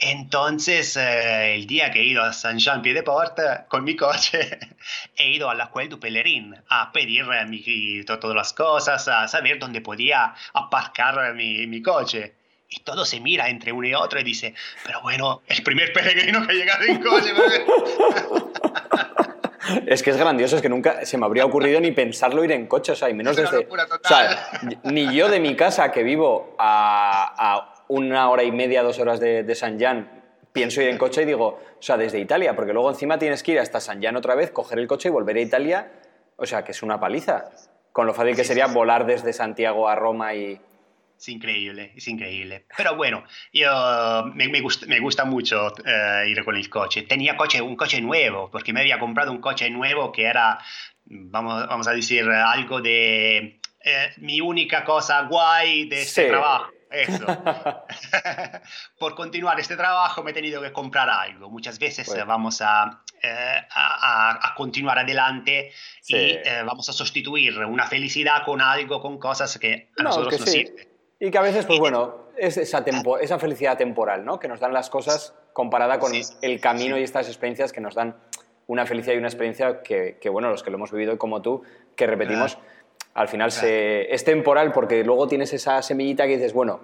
Entonces, 0.00 0.96
eh, 0.96 1.56
el 1.56 1.66
día 1.66 1.90
que 1.90 2.00
he 2.00 2.04
ido 2.04 2.22
a 2.22 2.32
San 2.32 2.58
Jean 2.58 2.80
Pied 2.82 2.94
de 2.94 3.02
Porte 3.02 3.42
con 3.66 3.84
mi 3.84 3.96
coche, 3.96 4.58
he 5.16 5.30
ido 5.32 5.50
a 5.50 5.54
la 5.54 5.70
Cuel 5.70 5.88
du 5.88 5.98
Pelerín 5.98 6.54
a 6.68 6.92
pedir 6.92 7.26
eh, 7.30 7.44
mi, 7.44 8.04
todas 8.04 8.36
las 8.36 8.52
cosas, 8.52 9.06
a 9.08 9.26
saber 9.28 9.58
dónde 9.58 9.80
podía 9.80 10.34
aparcar 10.54 11.34
mi, 11.34 11.66
mi 11.66 11.82
coche. 11.82 12.37
Y 12.70 12.80
todo 12.80 13.04
se 13.04 13.20
mira 13.20 13.48
entre 13.48 13.72
uno 13.72 13.88
y 13.88 13.94
otro 13.94 14.20
y 14.20 14.24
dice, 14.24 14.54
pero 14.84 15.00
bueno, 15.00 15.42
el 15.46 15.62
primer 15.62 15.92
peregrino 15.92 16.46
que 16.46 16.52
ha 16.52 16.54
llegado 16.54 16.84
en 16.84 17.02
coche. 17.02 17.32
Es 19.86 20.02
que 20.02 20.10
es 20.10 20.16
grandioso, 20.16 20.56
es 20.56 20.62
que 20.62 20.68
nunca 20.68 21.04
se 21.04 21.18
me 21.18 21.26
habría 21.26 21.44
ocurrido 21.44 21.80
ni 21.80 21.92
pensarlo 21.92 22.42
ir 22.42 22.52
en 22.52 22.66
coche, 22.66 22.92
o 22.92 22.96
sea, 22.96 23.10
y 23.10 23.14
menos 23.14 23.36
desde... 23.36 23.68
O 23.68 24.08
sea, 24.08 24.48
ni 24.84 25.14
yo 25.14 25.28
de 25.28 25.40
mi 25.40 25.56
casa, 25.56 25.92
que 25.92 26.02
vivo 26.02 26.54
a, 26.58 27.74
una 27.88 28.30
hora 28.30 28.44
y 28.44 28.52
media, 28.52 28.82
dos 28.82 28.98
horas 28.98 29.20
de, 29.20 29.42
de 29.42 29.54
San 29.54 29.78
Jan, 29.78 30.10
pienso 30.52 30.80
ir 30.80 30.88
en 30.88 30.98
coche 30.98 31.22
y 31.22 31.26
digo, 31.26 31.60
o 31.78 31.82
sea, 31.82 31.96
desde 31.96 32.18
Italia, 32.18 32.56
porque 32.56 32.72
luego 32.72 32.90
encima 32.90 33.18
tienes 33.18 33.42
que 33.42 33.52
ir 33.52 33.60
hasta 33.60 33.80
San 33.80 34.02
Jan 34.02 34.16
otra 34.16 34.34
vez, 34.34 34.50
coger 34.50 34.78
el 34.78 34.86
coche 34.86 35.08
y 35.08 35.12
volver 35.12 35.36
a 35.36 35.40
Italia, 35.40 35.92
o 36.36 36.46
sea, 36.46 36.64
que 36.64 36.72
es 36.72 36.82
una 36.82 36.98
paliza. 36.98 37.50
Con 37.92 38.06
lo 38.06 38.14
fácil 38.14 38.36
que 38.36 38.44
sería 38.44 38.66
volar 38.66 39.06
desde 39.06 39.32
Santiago 39.32 39.88
a 39.88 39.96
Roma 39.96 40.34
y, 40.34 40.60
es 41.18 41.28
increíble, 41.28 41.92
es 41.96 42.06
increíble. 42.06 42.66
Pero 42.76 42.94
bueno, 42.94 43.24
yo 43.52 44.24
me, 44.34 44.48
me, 44.48 44.60
gusta, 44.60 44.86
me 44.86 45.00
gusta 45.00 45.24
mucho 45.24 45.72
eh, 45.84 46.28
ir 46.28 46.44
con 46.44 46.56
el 46.56 46.70
coche. 46.70 47.02
Tenía 47.02 47.36
coche, 47.36 47.60
un 47.60 47.74
coche 47.74 48.00
nuevo, 48.00 48.48
porque 48.50 48.72
me 48.72 48.80
había 48.80 49.00
comprado 49.00 49.32
un 49.32 49.40
coche 49.40 49.68
nuevo 49.68 50.12
que 50.12 50.26
era, 50.26 50.58
vamos, 51.06 51.66
vamos 51.66 51.88
a 51.88 51.92
decir, 51.92 52.28
algo 52.28 52.80
de 52.80 53.60
eh, 53.84 54.10
mi 54.18 54.40
única 54.40 54.84
cosa 54.84 55.22
guay 55.22 55.88
de 55.88 56.02
este 56.02 56.28
trabajo. 56.28 56.70
Eso. 56.88 57.26
Por 58.98 59.14
continuar 59.16 59.58
este 59.58 59.76
trabajo 59.76 60.22
me 60.22 60.30
he 60.30 60.34
tenido 60.34 60.62
que 60.62 60.72
comprar 60.72 61.10
algo. 61.10 61.50
Muchas 61.50 61.80
veces 61.80 62.08
vamos 62.26 62.62
a, 62.62 63.02
eh, 63.20 63.66
a, 63.70 64.48
a, 64.48 64.54
continuar 64.54 65.00
adelante 65.00 65.72
y 66.06 66.38
vamos 66.64 66.88
a 66.88 66.92
sustituir 66.92 67.58
una 67.58 67.86
felicidad 67.86 68.44
con 68.44 68.62
algo, 68.62 69.02
con 69.02 69.18
cosas 69.18 69.58
que 69.58 69.90
a 69.98 70.02
nosotros 70.04 70.38
nos 70.40 70.48
sirven. 70.48 70.87
Y 71.20 71.30
que 71.30 71.38
a 71.38 71.42
veces, 71.42 71.66
pues 71.66 71.78
bueno, 71.78 72.28
es 72.36 72.56
esa, 72.56 72.84
esa 73.20 73.38
felicidad 73.38 73.76
temporal, 73.76 74.24
¿no? 74.24 74.38
Que 74.38 74.48
nos 74.48 74.60
dan 74.60 74.72
las 74.72 74.88
cosas 74.88 75.34
comparada 75.52 75.98
con 75.98 76.12
el 76.42 76.60
camino 76.60 76.96
y 76.96 77.02
estas 77.02 77.26
experiencias 77.26 77.72
que 77.72 77.80
nos 77.80 77.94
dan 77.94 78.16
una 78.68 78.86
felicidad 78.86 79.14
y 79.14 79.18
una 79.18 79.28
experiencia 79.28 79.82
que, 79.82 80.18
que, 80.20 80.28
bueno, 80.28 80.50
los 80.50 80.62
que 80.62 80.70
lo 80.70 80.76
hemos 80.76 80.92
vivido 80.92 81.18
como 81.18 81.42
tú, 81.42 81.62
que 81.96 82.06
repetimos, 82.06 82.58
al 83.14 83.26
final 83.26 83.50
se, 83.50 84.14
es 84.14 84.22
temporal 84.22 84.72
porque 84.72 85.02
luego 85.02 85.26
tienes 85.26 85.52
esa 85.52 85.82
semillita 85.82 86.26
que 86.26 86.36
dices, 86.36 86.52
bueno, 86.52 86.80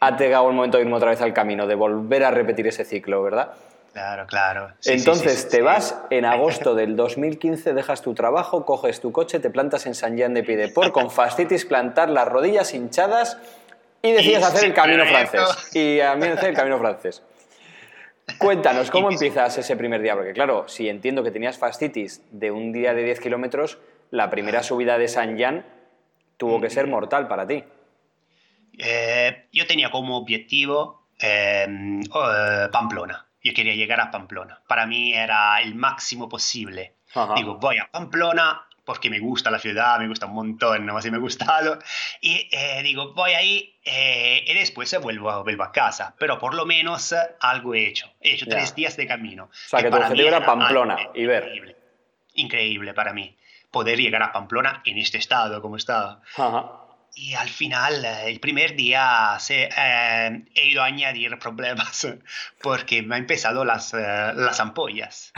ha 0.00 0.16
llegado 0.16 0.50
el 0.50 0.54
momento 0.54 0.76
de 0.76 0.84
irme 0.84 0.96
otra 0.96 1.10
vez 1.10 1.22
al 1.22 1.32
camino, 1.32 1.66
de 1.66 1.74
volver 1.74 2.24
a 2.24 2.30
repetir 2.30 2.66
ese 2.66 2.84
ciclo, 2.84 3.22
¿verdad? 3.22 3.52
Claro, 3.92 4.26
claro. 4.26 4.72
Entonces 4.84 5.48
te 5.48 5.62
vas 5.62 5.98
en 6.10 6.24
agosto 6.26 6.74
del 6.74 6.96
2015, 6.96 7.72
dejas 7.72 8.02
tu 8.02 8.14
trabajo, 8.14 8.64
coges 8.66 9.00
tu 9.00 9.10
coche, 9.10 9.40
te 9.40 9.50
plantas 9.50 9.86
en 9.86 9.94
San 9.94 10.16
Jean 10.16 10.34
de 10.34 10.42
Piedeport 10.42 10.92
con 10.92 11.10
fascitis 11.10 11.64
plantar, 11.64 12.08
las 12.10 12.28
rodillas 12.28 12.74
hinchadas 12.74 13.38
y 14.02 14.12
decides 14.12 14.42
hacer 14.42 14.64
el 14.64 14.74
camino 14.74 15.04
francés. 15.04 15.74
Y 15.74 16.00
a 16.00 16.14
mí 16.16 16.26
hacer 16.26 16.50
el 16.50 16.56
camino 16.56 16.78
francés. 16.78 17.22
Cuéntanos, 18.38 18.90
¿cómo 18.92 19.10
empiezas 19.10 19.56
ese 19.58 19.76
primer 19.76 20.02
día? 20.02 20.14
Porque 20.14 20.32
claro, 20.32 20.68
si 20.68 20.88
entiendo 20.88 21.22
que 21.22 21.30
tenías 21.30 21.58
fascitis 21.58 22.22
de 22.30 22.50
un 22.50 22.72
día 22.72 22.94
de 22.94 23.04
10 23.04 23.20
kilómetros, 23.20 23.78
la 24.10 24.30
primera 24.30 24.62
subida 24.62 24.98
de 24.98 25.08
San 25.08 25.38
Jan 25.38 25.64
tuvo 26.36 26.60
que 26.60 26.70
ser 26.70 26.86
mm. 26.86 26.90
mortal 26.90 27.28
para 27.28 27.46
ti. 27.46 27.64
Eh, 28.78 29.46
yo 29.52 29.66
tenía 29.66 29.90
como 29.90 30.16
objetivo 30.16 31.08
em, 31.18 32.00
eh, 32.00 32.68
Pamplona. 32.72 33.26
Yo 33.42 33.52
quería 33.54 33.74
llegar 33.74 34.00
a 34.00 34.10
Pamplona. 34.10 34.60
Para 34.66 34.86
mí 34.86 35.12
era 35.12 35.60
el 35.60 35.74
máximo 35.74 36.28
posible. 36.28 36.94
Digo, 37.34 37.56
voy 37.56 37.78
a 37.78 37.90
Pamplona, 37.90 38.66
porque 38.84 39.10
me 39.10 39.18
gusta 39.18 39.50
la 39.50 39.58
ciudad, 39.58 39.98
me 39.98 40.08
gusta 40.08 40.26
un 40.26 40.34
montón, 40.34 40.86
no 40.86 40.96
así 40.96 41.10
me 41.10 41.16
ha 41.16 41.20
gustado. 41.20 41.78
Y 42.20 42.48
eh, 42.52 42.82
digo, 42.82 43.12
voy 43.14 43.32
ahí 43.32 43.78
eh, 43.84 44.44
y 44.46 44.54
después 44.54 44.94
vuelvo, 45.00 45.42
vuelvo 45.42 45.64
a 45.64 45.72
casa. 45.72 46.14
Pero 46.18 46.38
por 46.38 46.54
lo 46.54 46.66
menos 46.66 47.14
algo 47.40 47.74
he 47.74 47.86
hecho. 47.86 48.10
He 48.20 48.32
hecho 48.32 48.46
tres 48.46 48.74
días 48.74 48.96
de 48.96 49.06
camino. 49.06 49.44
O 49.44 49.50
sea, 49.52 49.82
que, 49.82 49.90
tu 49.90 49.96
objetivo 49.96 50.28
era 50.28 50.44
Pamplona 50.44 51.10
y 51.14 51.26
ver. 51.26 51.44
Increíble, 51.44 51.76
increíble 52.34 52.94
para 52.94 53.12
mí 53.12 53.36
poder 53.70 53.98
llegar 53.98 54.22
a 54.22 54.32
Pamplona 54.32 54.82
en 54.84 54.98
este 54.98 55.18
estado 55.18 55.62
como 55.62 55.76
estaba. 55.76 56.22
Y 57.14 57.34
al 57.34 57.48
final, 57.48 58.04
el 58.04 58.38
primer 58.38 58.76
día 58.76 59.36
se, 59.40 59.68
eh, 59.76 60.44
he 60.54 60.66
ido 60.66 60.82
a 60.82 60.86
añadir 60.86 61.38
problemas 61.38 62.06
porque 62.62 63.02
me 63.02 63.16
han 63.16 63.22
empezado 63.22 63.64
las, 63.64 63.92
las 63.92 64.60
ampollas 64.60 65.32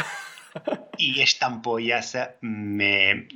y 0.96 1.20
esta 1.20 1.46
ampolla 1.46 2.00
me, 2.40 3.28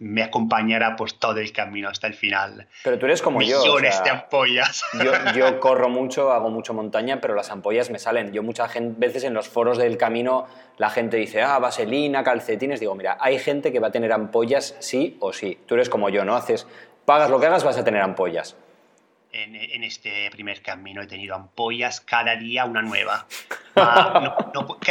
me, 0.00 0.22
acompañará 0.22 0.96
por 0.96 1.12
todo 1.12 1.38
el 1.38 1.52
camino 1.52 1.88
hasta 1.88 2.06
el 2.06 2.14
final. 2.14 2.66
Pero 2.82 2.98
tú 2.98 3.06
eres 3.06 3.22
como 3.22 3.40
yo. 3.42 3.60
Millones 3.60 4.02
de 4.02 4.10
ampollas. 4.10 4.82
Yo, 5.02 5.12
yo, 5.34 5.60
corro 5.60 5.88
mucho, 5.88 6.32
hago 6.32 6.50
mucho 6.50 6.74
montaña, 6.74 7.20
pero 7.20 7.34
las 7.34 7.50
ampollas 7.50 7.90
me 7.90 7.98
salen. 7.98 8.32
Yo 8.32 8.42
muchas 8.42 8.72
veces 8.98 9.24
en 9.24 9.34
los 9.34 9.48
foros 9.48 9.78
del 9.78 9.96
camino 9.96 10.46
la 10.76 10.90
gente 10.90 11.16
dice, 11.16 11.42
ah, 11.42 11.58
vaselina, 11.58 12.24
calcetines. 12.24 12.80
Digo, 12.80 12.94
mira, 12.94 13.16
hay 13.20 13.38
gente 13.38 13.72
que 13.72 13.80
va 13.80 13.88
a 13.88 13.92
tener 13.92 14.12
ampollas 14.12 14.76
sí 14.80 15.16
o 15.20 15.32
sí. 15.32 15.58
Tú 15.66 15.74
eres 15.74 15.88
como 15.88 16.08
yo, 16.08 16.24
¿no? 16.24 16.34
Haces, 16.36 16.66
pagas 17.04 17.30
lo 17.30 17.38
que 17.40 17.46
hagas, 17.46 17.64
vas 17.64 17.78
a 17.78 17.84
tener 17.84 18.02
ampollas 18.02 18.56
en, 19.34 19.84
este 19.84 20.30
primer 20.30 20.62
camino. 20.62 21.02
He 21.02 21.06
tenido 21.06 21.34
ampollas 21.34 22.00
cada 22.00 22.36
día 22.36 22.64
una 22.64 22.82
nueva. 22.82 23.26
Ah, 23.76 24.38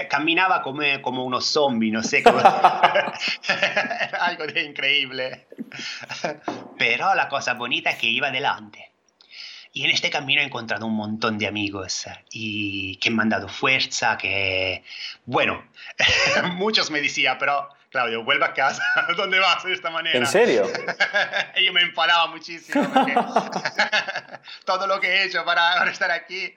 caminaba 0.10 0.62
como, 0.62 0.82
como 1.02 1.24
unos 1.24 1.46
zombies, 1.46 1.94
no 1.94 2.04
sé 2.04 2.22
cómo. 2.22 2.38
algo 4.20 4.46
de 4.46 4.62
increíble. 4.62 5.48
Pero 6.78 7.16
la 7.16 7.30
cosa 7.30 7.54
bonita 7.54 7.92
es 7.92 7.98
que 7.98 8.08
iba 8.08 8.28
adelante. 8.28 8.92
Y 9.72 9.86
en 9.86 9.92
este 9.92 10.10
camino 10.10 10.42
he 10.42 10.44
encontrado 10.44 10.86
un 10.86 10.96
montón 10.96 11.38
de 11.38 11.48
amigos 11.48 12.06
y 12.30 12.98
que 12.98 13.10
me 13.10 13.24
han 13.24 13.30
dado 13.30 13.48
fuerza, 13.48 14.18
que, 14.18 14.84
bueno, 15.26 15.64
muchos 16.56 16.92
me 16.92 17.00
decían, 17.02 17.38
pero 17.40 17.70
Claudio, 17.94 18.24
vuelve 18.24 18.44
a 18.44 18.54
casa. 18.54 18.82
¿Dónde 19.18 19.38
vas 19.38 19.64
de 19.64 19.72
esta 19.72 19.92
manera? 19.92 20.18
¿En 20.18 20.26
serio? 20.26 20.64
y 21.56 21.66
yo 21.68 21.72
me 21.72 21.82
enfadaba 21.82 22.26
muchísimo. 22.26 22.84
Porque 22.92 23.14
todo 24.66 24.88
lo 24.88 25.00
que 25.00 25.10
he 25.10 25.26
hecho 25.26 25.46
para 25.46 25.88
estar 25.92 26.10
aquí. 26.10 26.56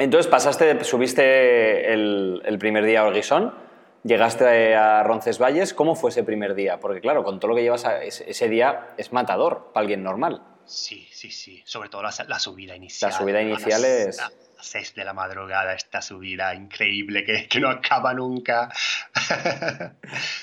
Entonces 0.00 0.28
pasaste, 0.28 0.82
subiste 0.82 1.92
el, 1.92 2.56
primer 2.58 2.84
día 2.84 3.02
a 3.02 3.04
Orguisón, 3.04 3.54
llegaste 4.02 4.74
a 4.74 5.04
Roncesvalles. 5.04 5.72
¿Cómo 5.74 5.94
fue 5.94 6.10
ese 6.10 6.24
primer 6.24 6.56
día? 6.56 6.80
Porque 6.80 7.00
claro, 7.00 7.22
con 7.22 7.38
todo 7.38 7.50
lo 7.50 7.54
que 7.54 7.62
llevas 7.62 7.84
ese, 8.02 8.48
día 8.48 8.88
es 8.96 9.12
matador 9.12 9.70
para 9.72 9.82
alguien 9.82 10.02
normal. 10.02 10.42
Sí, 10.66 11.08
sí, 11.12 11.30
sí. 11.30 11.62
Sobre 11.64 11.88
todo 11.88 12.02
la, 12.02 12.38
subida 12.40 12.74
inicial. 12.74 13.12
La 13.12 13.16
subida 13.16 13.40
inicial 13.40 13.84
es... 13.84 14.20
6 14.64 14.94
de 14.94 15.04
la 15.04 15.12
madrugada 15.12 15.74
esta 15.74 16.02
subida 16.02 16.54
increíble 16.54 17.24
que, 17.24 17.48
que 17.48 17.60
no 17.60 17.68
acaba 17.68 18.14
nunca. 18.14 18.70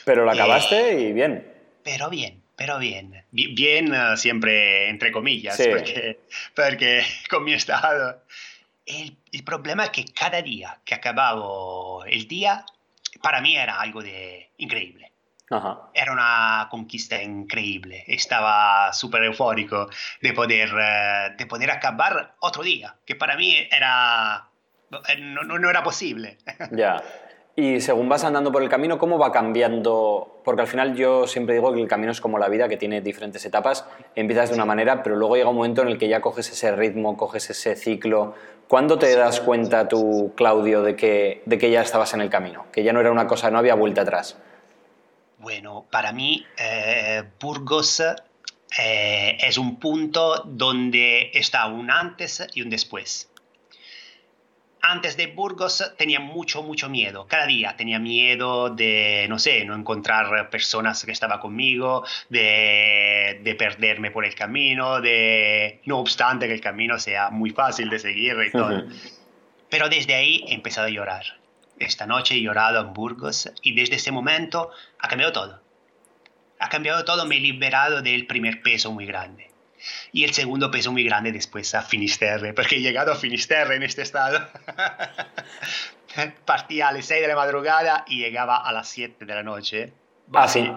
pero 0.06 0.26
lo 0.26 0.32
acabaste 0.32 1.02
y, 1.02 1.14
bien. 1.14 1.46
Pero 1.84 2.10
bien, 2.10 2.42
pero 2.56 2.78
bien. 2.78 3.24
Bien 3.32 3.94
uh, 3.94 4.16
siempre 4.18 4.90
entre 4.90 5.12
comillas, 5.12 5.58
porque, 5.58 6.20
porque 6.56 7.04
con 7.30 7.44
mi 7.44 7.54
estado. 7.54 8.24
El, 8.86 9.16
el, 9.32 9.44
problema 9.44 9.86
es 9.86 9.90
que 9.92 10.06
cada 10.06 10.42
día 10.42 10.80
que 10.84 10.96
acababa 10.96 12.08
el 12.08 12.28
día, 12.28 12.66
para 13.22 13.42
mí 13.42 13.56
era 13.56 13.80
algo 13.80 14.02
de 14.02 14.50
increíble. 14.58 15.11
Era 15.94 16.14
una 16.14 16.68
conquista 16.72 17.22
increíble. 17.22 18.04
Estaba 18.08 18.94
súper 18.94 19.24
eufórico 19.24 19.90
de 20.22 20.34
poder, 20.34 20.70
eh, 20.80 21.36
de 21.38 21.46
poder 21.46 21.72
acabar 21.72 22.36
otro 22.40 22.64
día, 22.64 22.96
que 23.06 23.16
para 23.16 23.36
mí 23.36 23.56
era 23.70 24.52
no, 25.20 25.44
no, 25.44 25.60
no 25.60 25.70
era 25.70 25.84
posible. 25.84 26.38
Ya. 26.72 27.02
Y 27.54 27.82
según 27.82 28.08
vas 28.08 28.24
andando 28.24 28.50
por 28.50 28.64
el 28.64 28.70
camino, 28.70 28.98
¿cómo 28.98 29.20
va 29.20 29.32
cambiando? 29.32 30.42
Porque 30.46 30.62
al 30.62 30.68
final 30.68 30.96
yo 30.96 31.28
siempre 31.28 31.54
digo 31.54 31.74
que 31.74 31.82
el 31.82 31.88
camino 31.88 32.12
es 32.12 32.22
como 32.22 32.40
la 32.40 32.48
vida, 32.48 32.70
que 32.70 32.78
tiene 32.78 33.02
diferentes 33.02 33.46
etapas. 33.46 33.86
Empiezas 34.16 34.50
de 34.50 34.56
una 34.56 34.64
manera, 34.64 35.04
pero 35.04 35.18
luego 35.18 35.36
llega 35.36 35.50
un 35.50 35.58
momento 35.58 35.82
en 35.82 35.90
el 35.90 35.98
que 35.98 36.08
ya 36.08 36.22
coges 36.22 36.50
ese 36.50 36.72
ritmo, 36.72 37.18
coges 37.18 37.50
ese 37.50 37.76
ciclo. 37.76 38.36
¿Cuándo 38.70 38.98
te 38.98 39.14
das 39.18 39.42
cuenta 39.42 39.90
tú, 39.90 40.32
Claudio, 40.38 40.82
de 40.82 40.96
que, 40.96 41.44
de 41.46 41.58
que 41.58 41.70
ya 41.70 41.82
estabas 41.82 42.14
en 42.14 42.22
el 42.22 42.30
camino? 42.30 42.68
Que 42.72 42.84
ya 42.84 42.94
no 42.94 43.02
era 43.02 43.12
una 43.12 43.28
cosa, 43.28 43.52
no 43.52 43.60
había 43.60 43.76
vuelta 43.76 44.04
atrás. 44.04 44.38
Bueno, 45.42 45.88
para 45.90 46.12
mí 46.12 46.46
eh, 46.58 47.24
Burgos 47.40 48.00
eh, 48.00 49.38
es 49.40 49.58
un 49.58 49.80
punto 49.80 50.44
donde 50.46 51.32
está 51.34 51.66
un 51.66 51.90
antes 51.90 52.48
y 52.54 52.62
un 52.62 52.70
después 52.70 53.32
antes 54.82 55.16
de 55.16 55.28
Burgos 55.28 55.94
tenía 55.98 56.20
mucho, 56.20 56.64
mucho 56.64 56.90
miedo. 56.90 57.28
Cada 57.28 57.46
día 57.46 57.76
tenía 57.78 58.00
miedo 58.00 58.70
de, 58.70 59.28
no 59.30 59.38
sé, 59.38 59.64
no 59.64 59.76
encontrar 59.76 60.50
personas 60.50 61.06
que 61.06 61.12
estaban 61.12 61.40
conmigo, 61.40 62.04
de, 62.30 63.40
de, 63.44 63.56
perderme 63.56 64.12
por 64.12 64.26
el 64.26 64.34
camino, 64.34 65.00
de, 65.00 65.82
no 65.86 66.00
obstante 66.00 66.48
que 66.48 66.54
el 66.54 66.62
camino 66.62 66.98
sea 66.98 67.30
muy 67.30 67.52
fácil 67.52 67.90
de 67.90 68.00
seguir 68.00 68.36
y 68.46 68.52
todo. 68.52 68.84
Pero 69.70 69.88
desde 69.88 70.16
ahí 70.16 70.44
he 70.48 70.54
empezado 70.54 70.88
a 70.88 70.90
llorar. 70.90 71.41
Esta 71.86 72.06
noche 72.06 72.36
he 72.36 72.42
llorado 72.42 72.82
en 72.82 72.94
Burgos 72.94 73.52
y 73.62 73.74
desde 73.74 73.96
ese 73.96 74.12
momento 74.12 74.72
ha 75.00 75.08
cambiado 75.08 75.32
todo. 75.34 75.62
Ha 76.60 76.70
cambiado 76.70 77.04
todo, 77.06 77.26
me 77.26 77.38
he 77.38 77.40
liberado 77.40 78.02
del 78.02 78.28
primer 78.28 78.62
peso 78.62 78.92
muy 78.92 79.06
grande 79.06 79.52
y 80.12 80.24
el 80.24 80.34
segundo 80.34 80.70
peso 80.72 80.92
muy 80.92 81.04
grande 81.04 81.32
después 81.32 81.74
a 81.76 81.82
Finisterre, 81.82 82.54
porque 82.54 82.76
he 82.76 82.82
llegado 82.82 83.12
a 83.12 83.16
Finisterre 83.16 83.76
en 83.76 83.84
este 83.84 84.02
estado. 84.02 84.48
Partía 86.46 86.90
a 86.90 86.92
las 86.92 87.06
6 87.06 87.22
de 87.22 87.28
la 87.28 87.36
madrugada 87.36 88.04
y 88.08 88.20
llegaba 88.20 88.58
a 88.58 88.72
las 88.74 88.90
7 88.90 89.26
de 89.26 89.36
la 89.36 89.44
noche. 89.44 89.94
Ah, 90.34 90.48
sí. 90.48 90.70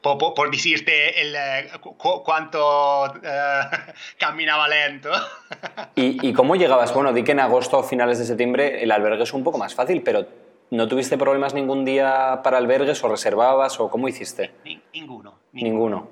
Por, 0.00 0.34
por, 0.34 0.50
decirte 0.50 1.20
el, 1.20 1.34
eh, 1.34 1.70
cu 1.80 2.22
cuánto 2.22 3.04
uh, 3.04 3.08
caminaba 4.18 4.68
lento. 4.68 5.10
¿Y, 5.94 6.28
¿Y, 6.28 6.32
cómo 6.32 6.56
llegabas? 6.56 6.94
Bueno, 6.94 7.12
di 7.12 7.22
que 7.22 7.32
en 7.32 7.40
agosto 7.40 7.78
o 7.78 7.82
finales 7.82 8.18
de 8.18 8.24
septiembre 8.24 8.82
el 8.82 8.90
albergue 8.90 9.24
es 9.24 9.32
un 9.32 9.44
poco 9.44 9.58
más 9.58 9.74
fácil, 9.74 10.02
pero 10.02 10.26
¿no 10.70 10.88
tuviste 10.88 11.18
problemas 11.18 11.54
ningún 11.54 11.84
día 11.84 12.40
para 12.42 12.58
albergues 12.58 13.02
o 13.04 13.08
reservabas 13.08 13.78
o 13.80 13.90
cómo 13.90 14.08
hiciste? 14.08 14.52
Ni, 14.64 14.80
ninguno, 14.92 15.34
ninguno. 15.52 16.08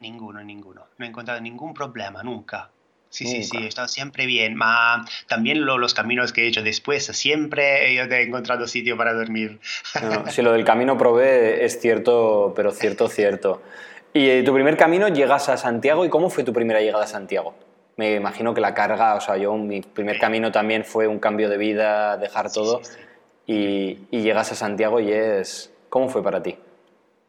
Ninguno, 0.00 0.42
ninguno. 0.42 0.86
No 0.98 1.04
he 1.04 1.08
encontrado 1.08 1.40
ningún 1.40 1.74
problema, 1.74 2.22
nunca. 2.22 2.70
Sí, 3.16 3.26
sí, 3.26 3.44
sí, 3.44 3.56
he 3.56 3.66
estado 3.66 3.88
siempre 3.88 4.26
bien. 4.26 4.56
Ma 4.56 5.06
también 5.26 5.64
lo, 5.64 5.78
los 5.78 5.94
caminos 5.94 6.34
que 6.34 6.42
he 6.42 6.48
hecho 6.48 6.62
después, 6.62 7.06
siempre 7.06 7.94
yo 7.94 8.02
he 8.02 8.22
encontrado 8.22 8.68
sitio 8.68 8.98
para 8.98 9.14
dormir. 9.14 9.58
No, 10.02 10.26
si 10.30 10.42
lo 10.42 10.52
del 10.52 10.64
camino 10.64 10.98
probé 10.98 11.64
es 11.64 11.80
cierto, 11.80 12.52
pero 12.54 12.72
cierto, 12.72 13.08
cierto. 13.08 13.62
Y 14.12 14.28
eh, 14.28 14.42
tu 14.42 14.52
primer 14.52 14.76
camino 14.76 15.08
llegas 15.08 15.48
a 15.48 15.56
Santiago, 15.56 16.04
¿y 16.04 16.10
cómo 16.10 16.28
fue 16.28 16.44
tu 16.44 16.52
primera 16.52 16.82
llegada 16.82 17.04
a 17.04 17.06
Santiago? 17.06 17.54
Me 17.96 18.16
imagino 18.16 18.52
que 18.52 18.60
la 18.60 18.74
carga, 18.74 19.14
o 19.14 19.20
sea, 19.22 19.38
yo 19.38 19.54
mi 19.54 19.80
primer 19.80 20.18
camino 20.18 20.52
también 20.52 20.84
fue 20.84 21.06
un 21.06 21.18
cambio 21.18 21.48
de 21.48 21.56
vida, 21.56 22.18
dejar 22.18 22.52
todo, 22.52 22.84
sí, 22.84 22.92
sí, 23.46 24.00
y, 24.10 24.18
y 24.18 24.20
llegas 24.20 24.52
a 24.52 24.56
Santiago 24.56 25.00
y 25.00 25.10
es... 25.10 25.72
¿Cómo 25.88 26.10
fue 26.10 26.22
para 26.22 26.42
ti? 26.42 26.58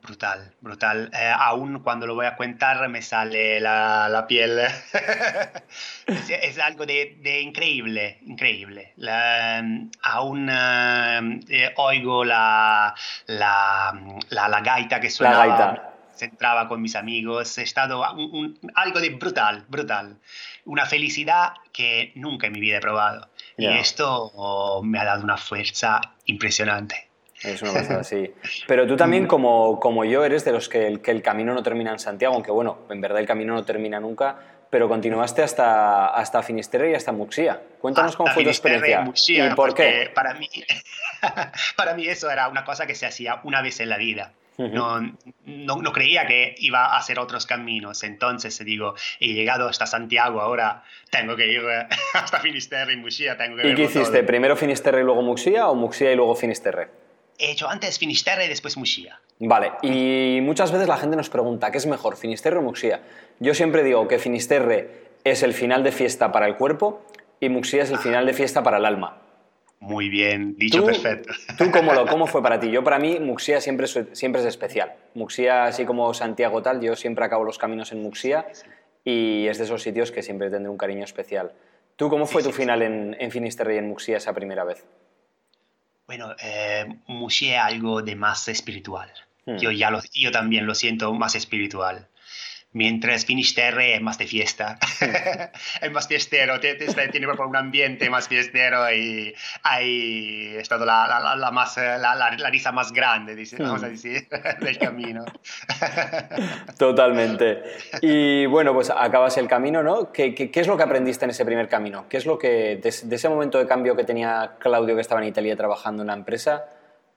Brutal, 0.08 0.54
brutal. 0.62 1.12
Eh, 1.14 1.34
aún 1.38 1.80
cuando 1.80 2.08
lo 2.08 2.16
voy 2.16 2.28
a 2.28 2.38
contar 2.38 2.88
me 2.88 3.02
sale 3.02 3.60
la, 3.60 4.08
la 4.08 4.26
piel. 4.26 4.58
es, 6.08 6.30
es, 6.30 6.60
algo 6.60 6.86
de, 6.86 7.18
de 7.20 7.42
increíble, 7.42 8.20
increíble. 8.22 8.94
La, 8.96 9.62
aún 10.02 10.50
eh, 10.50 11.74
oigo 11.76 12.24
la, 12.24 12.96
la, 13.26 13.94
la, 14.30 14.62
gaita 14.62 15.02
que 15.02 15.10
suena. 15.10 15.40
La 15.40 15.46
gaita. 15.46 15.94
Se 16.16 16.26
entraba 16.26 16.70
con 16.70 16.82
mis 16.82 16.96
amigos. 16.96 17.58
He 17.58 17.64
estado 17.64 18.10
un, 18.14 18.58
un, 18.62 18.72
algo 18.76 19.02
de 19.02 19.10
brutal, 19.10 19.66
brutal. 19.68 20.18
Una 20.64 20.86
felicidad 20.86 21.52
que 21.74 22.14
nunca 22.16 22.48
en 22.48 22.54
mi 22.54 22.62
vida 22.62 22.78
he 22.78 22.82
probado. 22.82 23.28
Yeah. 23.58 23.74
Y 23.74 23.80
esto 23.80 24.32
oh, 24.36 24.82
me 24.84 25.00
ha 25.00 25.04
dado 25.04 25.22
una 25.22 25.36
fuerza 25.36 26.00
impresionante. 26.26 27.07
Es 27.44 27.62
una 27.62 27.74
cosa 27.74 28.00
así. 28.00 28.34
Pero 28.68 28.88
tú 28.88 28.96
también, 28.96 29.28
como, 29.28 29.80
como 29.80 30.06
yo, 30.06 30.26
eres 30.26 30.44
de 30.46 30.52
los 30.52 30.70
que 30.70 30.88
el, 30.88 31.02
que 31.02 31.12
el 31.12 31.22
camino 31.22 31.54
no 31.54 31.64
termina 31.64 31.92
en 31.92 32.00
Santiago, 32.00 32.36
aunque 32.36 32.52
bueno, 32.52 32.80
en 32.90 33.02
verdad 33.02 33.20
el 33.20 33.28
camino 33.28 33.54
no 33.54 33.64
termina 33.64 34.00
nunca, 34.00 34.38
pero 34.70 34.90
continuaste 34.90 35.44
hasta, 35.44 36.08
hasta 36.08 36.44
Finisterre 36.44 36.92
y 36.92 36.96
hasta 36.96 37.12
Muxía. 37.12 37.62
Cuéntanos 37.80 38.12
hasta 38.12 38.18
cómo 38.18 38.34
fue 38.34 38.44
tu 38.44 38.50
experiencia. 38.50 39.02
Y, 39.02 39.06
Muxía, 39.06 39.48
¿Y 39.48 39.56
por 39.56 39.74
qué? 39.74 40.12
Para 40.14 40.34
mí, 40.34 40.50
para 41.76 41.94
mí 41.94 42.08
eso 42.08 42.30
era 42.30 42.48
una 42.50 42.66
cosa 42.66 42.86
que 42.86 42.96
se 42.96 43.06
hacía 43.06 43.40
una 43.44 43.62
vez 43.62 43.80
en 43.80 43.90
la 43.90 43.98
vida. 43.98 44.34
No, 44.58 45.00
no, 45.46 45.82
no, 45.84 45.94
creía 45.94 46.26
que 46.26 46.56
iba 46.58 46.86
a 46.86 46.98
hacer 46.98 47.20
otros 47.20 47.46
caminos. 47.46 48.04
Entonces 48.04 48.58
digo, 48.66 48.96
he 49.20 49.34
llegado 49.34 49.70
hasta 49.70 49.86
Santiago, 49.86 50.42
ahora 50.42 50.84
tengo 51.12 51.36
que 51.36 51.46
ir 51.46 51.62
hasta 52.14 52.40
Finisterre 52.40 52.94
y 52.94 52.98
Muxía. 52.98 53.38
Tengo 53.38 53.58
que 53.58 53.70
¿Y 53.70 53.76
qué 53.76 53.84
hiciste? 53.84 54.18
Todo. 54.18 54.26
¿Primero 54.26 54.56
Finisterre 54.56 55.02
y 55.02 55.04
luego 55.04 55.22
Muxía 55.22 55.68
o 55.68 55.76
Muxía 55.76 56.12
y 56.12 56.16
luego 56.16 56.36
Finisterre? 56.36 56.90
He 57.40 57.52
hecho 57.52 57.70
antes 57.70 58.00
Finisterre 58.00 58.46
y 58.46 58.50
después 58.50 58.78
Muxía. 58.78 59.20
Vale, 59.40 59.72
y 59.84 60.40
muchas 60.42 60.72
veces 60.72 60.88
la 60.88 60.98
gente 60.98 61.16
nos 61.16 61.30
pregunta, 61.30 61.72
¿qué 61.72 61.78
es 61.78 61.86
mejor, 61.86 62.18
Finisterre 62.18 62.58
o 62.58 62.62
Muxía? 62.62 63.02
Yo 63.40 63.54
siempre 63.54 63.84
digo 63.84 64.08
que 64.08 64.18
Finisterre 64.18 64.90
es 65.24 65.44
el 65.44 65.54
final 65.54 65.84
de 65.84 65.92
fiesta 65.92 66.32
para 66.32 66.48
el 66.48 66.56
cuerpo 66.56 67.06
y 67.40 67.50
Muxía 67.50 67.84
es 67.84 67.92
el 67.92 68.00
final 68.00 68.26
de 68.26 68.34
fiesta 68.34 68.64
para 68.64 68.78
el 68.78 68.86
alma. 68.86 69.22
Muy 69.80 70.10
bien, 70.10 70.56
dicho 70.58 70.80
¿Tú, 70.80 70.88
perfecto. 70.88 71.32
¿Tú 71.56 71.70
cómo, 71.70 71.94
lo, 71.94 72.08
cómo 72.08 72.26
fue 72.26 72.42
para 72.42 72.60
ti? 72.60 72.72
Yo 72.72 72.84
para 72.84 72.98
mí 72.98 73.20
Muxía 73.20 73.62
siempre 73.62 73.86
es, 73.86 74.00
siempre 74.14 74.42
es 74.42 74.48
especial. 74.48 74.96
Muxía, 75.14 75.66
así 75.66 75.86
como 75.86 76.12
Santiago 76.16 76.64
tal, 76.64 76.82
yo 76.82 76.96
siempre 76.96 77.24
acabo 77.24 77.44
los 77.44 77.60
caminos 77.60 77.92
en 77.92 78.02
Muxía 78.02 78.48
y 79.04 79.46
es 79.48 79.60
de 79.60 79.66
esos 79.66 79.84
sitios 79.84 80.12
que 80.12 80.24
siempre 80.24 80.50
tendré 80.50 80.70
un 80.70 80.78
cariño 80.78 81.04
especial. 81.04 81.52
¿Tú 81.96 82.10
cómo 82.10 82.26
fue 82.26 82.42
tu 82.42 82.52
final 82.52 82.82
en, 82.82 83.16
en 83.20 83.30
Finisterre 83.30 83.76
y 83.76 83.78
en 83.78 83.88
Muxía 83.88 84.18
esa 84.18 84.34
primera 84.34 84.64
vez? 84.64 84.84
Bueno, 86.08 86.36
eh, 86.42 86.88
es 87.08 87.58
algo 87.58 88.02
de 88.02 88.16
más 88.16 88.48
espiritual. 88.48 89.12
Hmm. 89.46 89.58
Yo, 89.58 89.72
ya 89.72 89.92
lo, 89.92 90.02
yo 90.14 90.32
también 90.32 90.66
lo 90.66 90.74
siento 90.74 91.14
más 91.14 91.36
espiritual 91.36 92.08
mientras 92.74 93.26
Finisterre 93.26 93.96
es 93.96 94.02
más 94.02 94.18
de 94.18 94.28
fiesta, 94.28 94.78
es 95.82 95.92
más 95.92 96.08
fiestero, 96.08 96.60
tiene 96.60 97.28
un 97.28 97.56
ambiente 97.56 98.10
más 98.10 98.28
fiestero 98.28 98.92
y 98.92 99.34
hay 99.64 100.56
estado 100.58 100.86
la, 100.86 101.08
la, 101.08 101.36
la, 101.36 101.52
más, 101.52 101.78
la, 101.78 102.16
la, 102.16 102.30
risa 102.50 102.72
más 102.72 102.92
grande, 102.92 103.36
dice, 103.36 103.58
vamos 103.60 103.84
a 103.84 103.90
decir, 103.90 104.28
del 104.60 104.78
camino. 104.78 105.26
Totalmente. 106.78 107.64
Y 108.02 108.46
bueno, 108.46 108.74
pues 108.74 108.90
acabas 108.90 109.38
el 109.38 109.48
camino, 109.48 109.82
¿no? 109.82 110.12
¿Qué, 110.12 110.36
qué, 110.36 110.52
qué 110.52 110.60
es 110.60 110.68
lo 110.68 110.78
que 110.78 110.84
aprendiste 110.84 111.26
en 111.26 111.32
ese 111.32 111.46
primer 111.46 111.68
camino? 111.68 112.06
¿Qué 112.10 112.18
es 112.18 112.26
lo 112.26 112.38
que, 112.38 112.80
de, 112.82 112.94
de 113.04 113.16
ese 113.16 113.30
momento 113.30 113.58
de 113.58 113.68
cambio 113.68 113.96
que 113.96 114.04
tenía 114.04 114.56
Claudio 114.60 114.96
que 114.96 115.02
estaba 115.02 115.22
en 115.22 115.28
Italia 115.28 115.56
trabajando 115.56 116.04
en 116.04 116.08
la 116.08 116.14
empresa, 116.14 116.66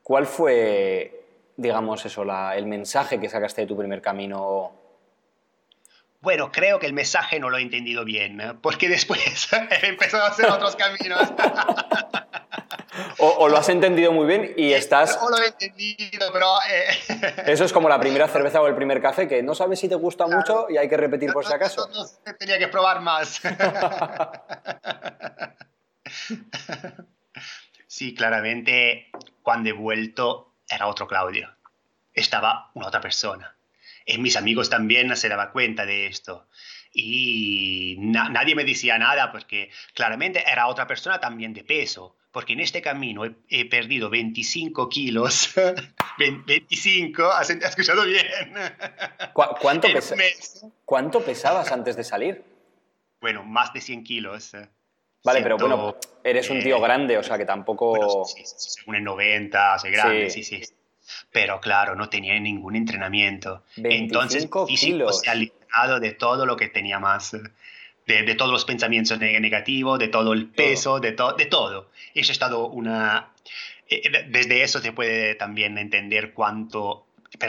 cuál 0.01 0.25
fue 0.25 1.17
digamos 1.57 2.03
eso, 2.05 2.25
la, 2.25 2.55
el 2.55 2.65
mensaje 2.65 3.19
que 3.19 3.29
sacaste 3.29 3.61
de 3.61 3.67
tu 3.67 3.77
primer 3.77 4.01
camino 4.01 4.80
bueno, 6.21 6.51
creo 6.51 6.77
que 6.79 6.85
el 6.85 6.93
mensaje 6.93 7.39
no 7.39 7.49
lo 7.49 7.57
he 7.57 7.61
entendido 7.61 8.05
bien, 8.05 8.39
¿eh? 8.39 8.53
porque 8.61 8.87
después 8.87 9.51
he 9.81 9.87
empezado 9.87 10.23
a 10.23 10.27
hacer 10.27 10.49
otros 10.49 10.75
caminos. 10.75 11.33
O, 13.17 13.27
o, 13.27 13.49
lo 13.49 13.57
has 13.57 13.69
entendido 13.69 14.11
muy 14.11 14.27
bien 14.27 14.53
y 14.57 14.73
estás... 14.73 15.17
No 15.21 15.29
lo 15.29 15.37
he 15.37 15.47
entendido, 15.47 16.31
pero... 16.31 16.55
Eh... 16.69 17.43
Eso 17.47 17.63
es 17.63 17.73
como 17.73 17.89
la 17.89 17.99
primera 17.99 18.27
cerveza 18.27 18.61
o 18.61 18.67
el 18.67 18.75
primer 18.75 19.01
café, 19.01 19.27
que 19.27 19.41
no 19.41 19.55
sabes 19.55 19.79
si 19.79 19.89
te 19.89 19.95
gusta 19.95 20.25
claro. 20.25 20.39
mucho 20.39 20.67
y 20.69 20.77
hay 20.77 20.87
que 20.87 20.97
repetir 20.97 21.31
por 21.31 21.45
si 21.45 21.53
acaso. 21.53 21.87
No, 21.87 22.03
no, 22.03 22.35
tenía 22.37 22.59
que 22.59 22.67
probar 22.67 23.01
más. 23.01 23.41
sí, 27.87 28.13
claramente, 28.13 29.09
cuando 29.41 29.69
he 29.69 29.73
vuelto 29.73 30.53
era 30.69 30.87
otro 30.87 31.07
Claudio. 31.07 31.49
Estaba 32.13 32.71
una 32.73 32.87
otra 32.87 33.01
persona 33.01 33.55
y 34.05 34.17
mis 34.17 34.35
amigos 34.35 34.69
también 34.69 35.15
se 35.15 35.29
daban 35.29 35.51
cuenta 35.51 35.85
de 35.85 36.07
esto. 36.07 36.47
Y 36.93 37.95
na 37.99 38.29
nadie 38.29 38.55
me 38.55 38.65
decía 38.65 38.97
nada 38.97 39.31
porque 39.31 39.69
claramente 39.93 40.43
era 40.45 40.67
otra 40.67 40.87
persona 40.87 41.19
también 41.19 41.53
de 41.53 41.63
peso. 41.63 42.17
Porque 42.31 42.53
en 42.53 42.61
este 42.61 42.81
camino 42.81 43.25
he, 43.25 43.35
he 43.49 43.65
perdido 43.65 44.09
25 44.09 44.87
kilos. 44.89 45.53
25, 46.17 47.25
¿has, 47.25 47.49
escuchado 47.49 48.05
bien? 48.05 48.25
¿Cu 49.33 49.43
¿Cuánto, 49.59 49.91
pesa 49.91 50.15
¿Cuánto 50.85 51.21
pesabas 51.23 51.71
antes 51.71 51.95
de 51.95 52.03
salir? 52.03 52.43
Bueno, 53.19 53.43
más 53.43 53.73
de 53.73 53.81
100 53.81 54.03
kilos. 54.03 54.51
Vale, 54.53 54.69
Siento, 55.23 55.43
pero 55.43 55.57
bueno, 55.57 55.95
eres 56.23 56.49
un 56.49 56.61
tío 56.61 56.77
eh, 56.77 56.81
grande, 56.81 57.17
o 57.17 57.23
sea 57.23 57.37
que 57.37 57.45
tampoco... 57.45 57.89
Bueno, 57.89 58.25
sí, 58.25 58.41
sí, 58.43 58.81
en 58.87 59.03
90, 59.03 59.79
soy 59.79 59.91
grande, 59.91 60.29
sí, 60.29 60.43
sí. 60.43 60.63
sí 60.63 60.73
pero 61.31 61.59
claro, 61.59 61.95
no 61.95 62.09
tenía 62.09 62.39
ningún 62.39 62.75
entrenamiento. 62.75 63.63
Entonces, 63.77 64.49
físico 64.67 64.67
kilos. 64.67 65.21
se 65.21 65.29
ha 65.29 65.35
liberado 65.35 65.99
de 65.99 66.11
todo 66.11 66.45
lo 66.45 66.55
que 66.57 66.67
tenía 66.67 66.99
más. 66.99 67.31
de, 68.05 68.35
todos 68.35 68.51
los 68.51 68.65
pensamientos 68.65 69.19
negativos, 69.19 69.99
de 69.99 70.07
todo 70.07 70.33
el 70.33 70.47
peso, 70.47 70.99
de, 70.99 71.11
de 71.11 71.45
todo. 71.45 71.89
Eso 72.13 72.31
ha 72.31 72.33
estado 72.33 72.67
una... 72.67 73.29
Eh, 73.89 74.01
desde 74.29 74.63
eso 74.63 74.79
se 74.79 74.93
puede 74.93 75.35
también 75.35 75.77
entender 75.77 76.33
cuánto, 76.33 77.05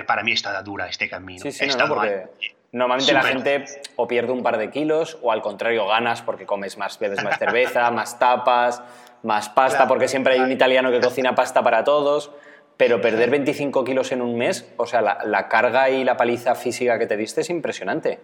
para 0.07 0.23
mí 0.23 0.33
está 0.33 0.61
dura 0.63 0.89
este 0.89 1.09
camino. 1.09 1.41
Sí, 1.41 1.53
sí, 1.53 1.67
no, 1.67 1.89
porque 1.89 2.27
normalmente 2.73 3.13
la 3.13 3.23
gente 3.23 3.65
o 3.97 4.09
pierde 4.09 4.33
un 4.33 4.43
par 4.43 4.59
de 4.59 4.71
kilos 4.71 5.19
o 5.23 5.31
al 5.31 5.43
contrario 5.43 5.87
ganas 5.87 6.23
porque 6.23 6.47
comes 6.47 6.79
más, 6.79 6.99
bebes 6.99 7.23
más 7.23 7.39
cerveza, 7.39 7.91
más 7.93 8.19
tapas, 8.19 8.83
más 9.23 9.49
pasta, 9.49 9.87
porque 9.87 10.09
siempre 10.09 10.35
hay 10.35 10.41
un 10.41 10.51
italiano 10.51 10.91
que 10.91 11.01
cocina 11.01 11.35
pasta 11.35 11.63
para 11.63 11.85
todos. 11.85 12.31
Pero 12.77 13.01
perder 13.01 13.31
25 13.31 13.85
kilos 13.85 14.13
en 14.13 14.23
un 14.23 14.37
mes, 14.37 14.73
o 14.77 14.87
sea, 14.87 15.03
la, 15.03 15.19
la 15.25 15.49
carga 15.49 15.91
y 15.91 16.05
la 16.05 16.17
paliza 16.17 16.55
física 16.55 16.99
que 16.99 17.07
te 17.07 17.17
diste 17.17 17.43
es 17.43 17.51
impresionante. 17.51 18.19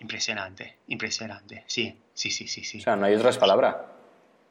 Impresionante, 0.00 0.76
impresionante, 0.88 1.64
sí, 1.66 1.98
sí, 2.12 2.30
sí, 2.30 2.46
sí. 2.48 2.64
sí. 2.64 2.78
O 2.78 2.82
sea, 2.82 2.96
no 2.96 3.06
hay 3.06 3.14
otras 3.14 3.38
palabras. 3.38 3.76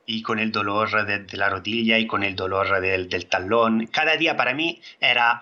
Y 0.08 0.22
con 0.22 0.40
el 0.40 0.52
dolor 0.52 1.06
de, 1.06 1.20
de, 1.20 1.38
la 1.38 1.50
rodilla 1.50 1.98
y 1.98 2.08
con 2.08 2.24
el 2.24 2.36
dolor 2.36 2.80
del, 2.82 3.10
del, 3.10 3.26
talón. 3.28 3.88
Cada 3.88 4.18
día 4.18 4.36
para 4.36 4.54
mí 4.54 4.82
era 5.00 5.40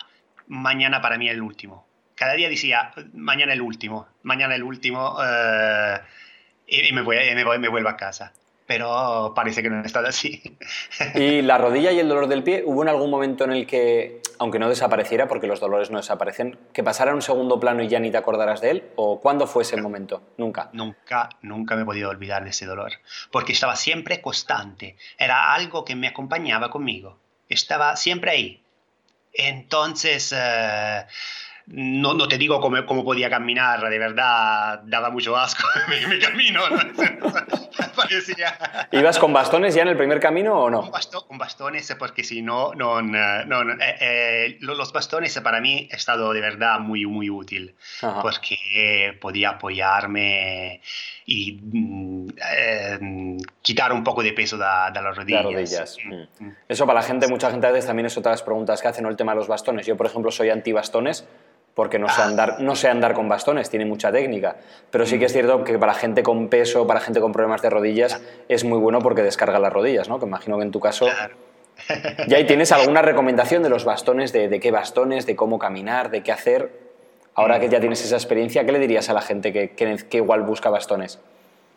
mañana 0.47 1.01
para 1.01 1.17
mí 1.17 1.29
el 1.29 1.41
último. 1.41 1.85
Cada 2.15 2.33
día 2.33 2.49
decía 2.49 2.91
mañana 3.13 3.53
el 3.53 3.61
último, 3.61 4.07
mañana 4.23 4.55
el 4.55 4.63
último 4.63 5.17
eh, 5.25 5.99
y, 6.67 6.91
me, 6.93 7.01
voy, 7.01 7.17
me, 7.33 7.43
voy, 7.43 7.59
me 7.59 7.69
vuelvo 7.69 7.89
a 7.89 7.97
casa 7.97 8.33
pero 8.65 9.33
parece 9.35 9.61
que 9.61 9.69
no 9.69 9.81
ha 9.81 9.85
estado 9.85 10.07
así. 10.07 10.57
¿Y 11.15 11.41
la 11.41 11.57
rodilla 11.57 11.91
y 11.91 11.99
el 11.99 12.07
dolor 12.07 12.27
del 12.27 12.43
pie? 12.43 12.63
¿Hubo 12.65 12.83
en 12.83 12.89
algún 12.89 13.09
momento 13.09 13.43
en 13.43 13.51
el 13.51 13.67
que, 13.67 14.21
aunque 14.39 14.59
no 14.59 14.69
desapareciera, 14.69 15.27
porque 15.27 15.47
los 15.47 15.59
dolores 15.59 15.91
no 15.91 15.97
desaparecen, 15.97 16.57
que 16.73 16.83
pasara 16.83 17.11
a 17.11 17.15
un 17.15 17.21
segundo 17.21 17.59
plano 17.59 17.83
y 17.83 17.87
ya 17.87 17.99
ni 17.99 18.11
te 18.11 18.17
acordarás 18.17 18.61
de 18.61 18.71
él? 18.71 18.83
¿O 18.95 19.19
cuándo 19.19 19.47
fue 19.47 19.63
ese 19.63 19.81
momento? 19.81 20.21
Nunca. 20.37 20.69
Nunca, 20.73 21.29
nunca 21.41 21.75
me 21.75 21.81
he 21.83 21.85
podido 21.85 22.09
olvidar 22.09 22.43
de 22.43 22.51
ese 22.51 22.65
dolor, 22.65 22.93
porque 23.31 23.53
estaba 23.53 23.75
siempre 23.75 24.21
constante, 24.21 24.95
era 25.17 25.53
algo 25.53 25.83
que 25.83 25.95
me 25.95 26.07
acompañaba 26.07 26.69
conmigo, 26.69 27.17
estaba 27.49 27.95
siempre 27.95 28.31
ahí. 28.31 28.63
Entonces... 29.33 30.33
Eh, 30.35 31.05
no, 31.65 32.13
no, 32.13 32.27
te 32.27 32.37
digo 32.37 32.59
cómo, 32.59 32.85
cómo, 32.85 33.05
podía 33.05 33.29
caminar, 33.29 33.89
de 33.89 33.97
verdad 33.97 34.81
daba 34.83 35.09
mucho 35.09 35.37
asco 35.37 35.63
mi, 36.09 36.19
camino. 36.19 36.61
Parecía... 37.95 38.57
¿Ibas 38.91 39.19
con 39.19 39.33
bastones 39.33 39.75
ya 39.75 39.81
en 39.81 39.89
el 39.89 39.97
primer 39.97 40.19
camino 40.19 40.53
o 40.53 40.69
no? 40.69 40.89
Con, 41.27 41.37
bastones, 41.37 41.95
porque 41.97 42.23
si 42.23 42.41
no, 42.41 42.73
no, 42.73 43.01
no 43.01 43.61
eh, 43.73 43.95
eh, 43.99 44.57
los 44.61 44.91
bastones 44.91 45.39
para 45.39 45.59
mí 45.61 45.89
ha 45.91 45.95
estado 45.95 46.33
de 46.33 46.41
verdad 46.41 46.79
muy, 46.79 47.05
muy 47.05 47.29
útil, 47.29 47.75
porque 48.21 49.17
podía 49.19 49.51
apoyarme 49.51 50.81
y 51.25 51.59
mm, 51.61 52.27
eh, 52.57 53.37
quitar 53.61 53.93
un 53.93 54.03
poco 54.03 54.23
de 54.23 54.33
peso 54.33 54.57
de, 54.57 54.65
de 54.93 55.01
las 55.01 55.15
rodillas. 55.15 55.43
rodillas. 55.43 55.97
Mm, 56.05 56.45
mm. 56.45 56.55
Eso 56.67 56.85
para 56.85 56.99
la 56.99 57.05
gente, 57.05 57.27
mucha 57.27 57.49
gente 57.49 57.67
a 57.67 57.71
veces 57.71 57.87
también 57.87 58.05
es 58.07 58.17
otras 58.17 58.43
preguntas 58.43 58.81
que 58.81 58.87
hacen, 58.87 59.03
¿no? 59.03 59.09
el 59.09 59.15
tema 59.15 59.33
de 59.33 59.37
los 59.37 59.47
bastones. 59.47 59.85
Yo, 59.85 59.97
por 59.97 60.05
ejemplo, 60.05 60.31
soy 60.31 60.49
anti-bastones 60.49 61.25
porque 61.75 61.97
no 61.97 62.07
sé, 62.07 62.21
ah. 62.21 62.25
andar, 62.25 62.61
no 62.61 62.75
sé 62.75 62.87
andar 62.87 63.13
con 63.13 63.27
bastones, 63.27 63.69
tiene 63.69 63.85
mucha 63.85 64.11
técnica. 64.11 64.57
Pero 64.91 65.05
sí 65.05 65.17
que 65.17 65.25
es 65.25 65.31
mm. 65.31 65.33
cierto 65.33 65.63
que 65.63 65.79
para 65.79 65.93
gente 65.93 66.23
con 66.23 66.49
peso, 66.49 66.85
para 66.85 66.99
gente 66.99 67.19
con 67.19 67.31
problemas 67.31 67.61
de 67.61 67.69
rodillas, 67.69 68.21
es 68.47 68.63
muy 68.63 68.77
bueno 68.77 68.99
porque 68.99 69.23
descarga 69.23 69.59
las 69.59 69.73
rodillas, 69.73 70.07
¿no? 70.07 70.19
Que 70.19 70.25
imagino 70.25 70.57
que 70.57 70.63
en 70.63 70.71
tu 70.71 70.79
caso... 70.79 71.07
¿Y 72.27 72.33
ahí 72.35 72.45
tienes 72.45 72.71
alguna 72.71 73.01
recomendación 73.01 73.63
de 73.63 73.69
los 73.69 73.83
bastones, 73.83 74.31
de, 74.31 74.59
qué 74.59 74.71
bastones, 74.71 75.25
de 75.25 75.35
cómo 75.35 75.57
caminar, 75.57 76.11
de 76.11 76.21
qué 76.21 76.31
hacer? 76.31 76.71
Ahora 77.33 77.59
que 77.59 77.67
ya 77.67 77.79
tienes 77.79 78.05
esa 78.05 78.15
experiencia, 78.15 78.63
¿qué 78.63 78.71
le 78.71 78.77
dirías 78.77 79.09
a 79.09 79.13
la 79.13 79.21
gente 79.21 79.51
que, 79.51 79.71
que, 79.71 80.17
igual 80.17 80.43
busca 80.43 80.69
bastones? 80.69 81.19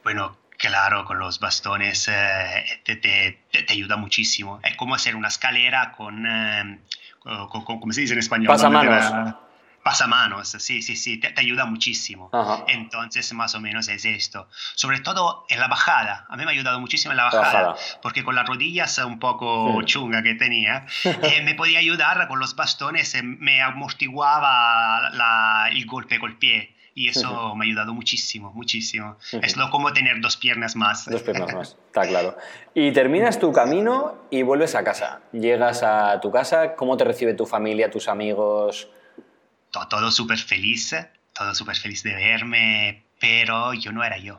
Bueno, 0.04 0.36
claro, 0.58 1.06
con 1.06 1.18
los 1.18 1.40
bastones 1.40 2.08
eh, 2.08 2.64
te, 2.84 2.96
te, 2.96 3.38
te, 3.50 3.72
ayuda 3.72 3.96
muchísimo. 3.96 4.60
Es 4.62 4.76
como 4.76 4.94
hacer 4.94 5.16
una 5.16 5.28
escalera 5.28 5.94
con, 5.96 6.26
eh, 6.26 6.78
con, 7.22 7.64
¿cómo 7.64 7.92
se 7.94 8.02
dice 8.02 8.12
en 8.12 8.18
español? 8.18 8.48
Pasamanos 8.48 9.45
pasamanos, 9.86 10.48
sí, 10.48 10.82
sí, 10.82 10.96
sí, 10.96 11.18
te, 11.18 11.32
ayuda 11.36 11.64
muchísimo. 11.64 12.28
Entonces, 12.66 13.32
más 13.34 13.54
o 13.54 13.60
menos 13.60 13.86
es 13.86 14.04
esto. 14.04 14.48
Sobre 14.74 14.98
todo 14.98 15.46
en 15.48 15.60
la 15.60 15.68
bajada. 15.68 16.26
A 16.28 16.36
mí 16.36 16.44
me 16.44 16.50
ha 16.50 16.54
ayudado 16.54 16.80
muchísimo 16.80 17.12
en 17.12 17.18
la 17.18 17.26
bajada, 17.26 17.76
porque 18.02 18.24
con 18.24 18.34
las 18.34 18.48
rodillas 18.48 18.98
un 18.98 19.20
poco 19.20 19.80
chunga 19.84 20.24
que 20.24 20.34
tenía, 20.34 20.86
eh, 21.04 21.40
me 21.44 21.54
podía 21.54 21.78
ayudar 21.78 22.26
con 22.26 22.40
los 22.40 22.56
bastones, 22.56 23.14
eh, 23.14 23.22
me 23.22 23.62
amortiguaba 23.62 25.08
la, 25.10 25.68
el 25.70 25.86
golpe 25.86 26.18
con 26.18 26.32
el 26.32 26.36
pie. 26.36 26.74
Y 26.92 27.08
eso 27.08 27.54
me 27.54 27.64
ha 27.64 27.68
ayudado 27.68 27.94
muchísimo, 27.94 28.50
muchísimo. 28.54 29.18
Es 29.40 29.56
lo 29.56 29.70
como 29.70 29.92
tener 29.92 30.20
dos 30.20 30.36
piernas 30.36 30.74
más. 30.74 31.08
Dos 31.08 31.22
piernas 31.22 31.54
más, 31.54 31.76
está 31.86 32.08
claro. 32.08 32.36
Y 32.74 32.90
terminas 32.90 33.38
tu 33.38 33.52
camino 33.52 34.16
y 34.30 34.42
vuelves 34.42 34.74
a 34.74 34.82
casa. 34.82 35.20
Llegas 35.30 35.84
a 35.84 36.18
tu 36.20 36.32
casa, 36.32 36.74
¿cómo 36.74 36.96
te 36.96 37.04
recibe 37.04 37.34
tu 37.34 37.46
familia, 37.46 37.88
tus 37.88 38.08
amigos? 38.08 38.88
Todo, 39.88 40.10
súper 40.10 40.38
feliz, 40.38 40.94
todo 41.32 41.54
súper 41.54 41.76
feliz 41.76 42.02
de 42.02 42.14
verme, 42.14 43.04
pero 43.20 43.74
yo 43.74 43.92
no 43.92 44.04
era 44.04 44.18
yo. 44.18 44.38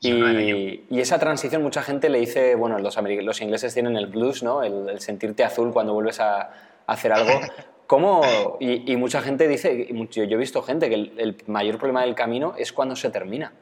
y, 0.00 0.82
esa 0.90 1.18
transición 1.18 1.62
mucha 1.62 1.82
gente 1.82 2.08
le 2.08 2.18
dice, 2.18 2.54
bueno, 2.54 2.78
los, 2.78 2.96
los 2.96 3.40
ingleses 3.40 3.74
tienen 3.74 3.96
el 3.96 4.06
blues, 4.06 4.42
¿no? 4.42 4.62
El, 4.62 5.00
sentirte 5.00 5.44
azul 5.44 5.72
cuando 5.72 5.94
vuelves 5.94 6.20
a, 6.20 6.50
hacer 6.86 7.12
algo. 7.12 7.40
¿Cómo? 7.86 8.22
Y, 8.58 8.96
mucha 8.96 9.20
gente 9.20 9.46
dice, 9.46 9.88
yo, 10.10 10.22
he 10.22 10.36
visto 10.36 10.62
gente 10.62 10.88
que 10.88 10.94
el, 10.94 11.36
mayor 11.46 11.76
problema 11.76 12.02
del 12.02 12.14
camino 12.14 12.54
es 12.56 12.72
cuando 12.72 12.96
se 12.96 13.10
termina, 13.10 13.52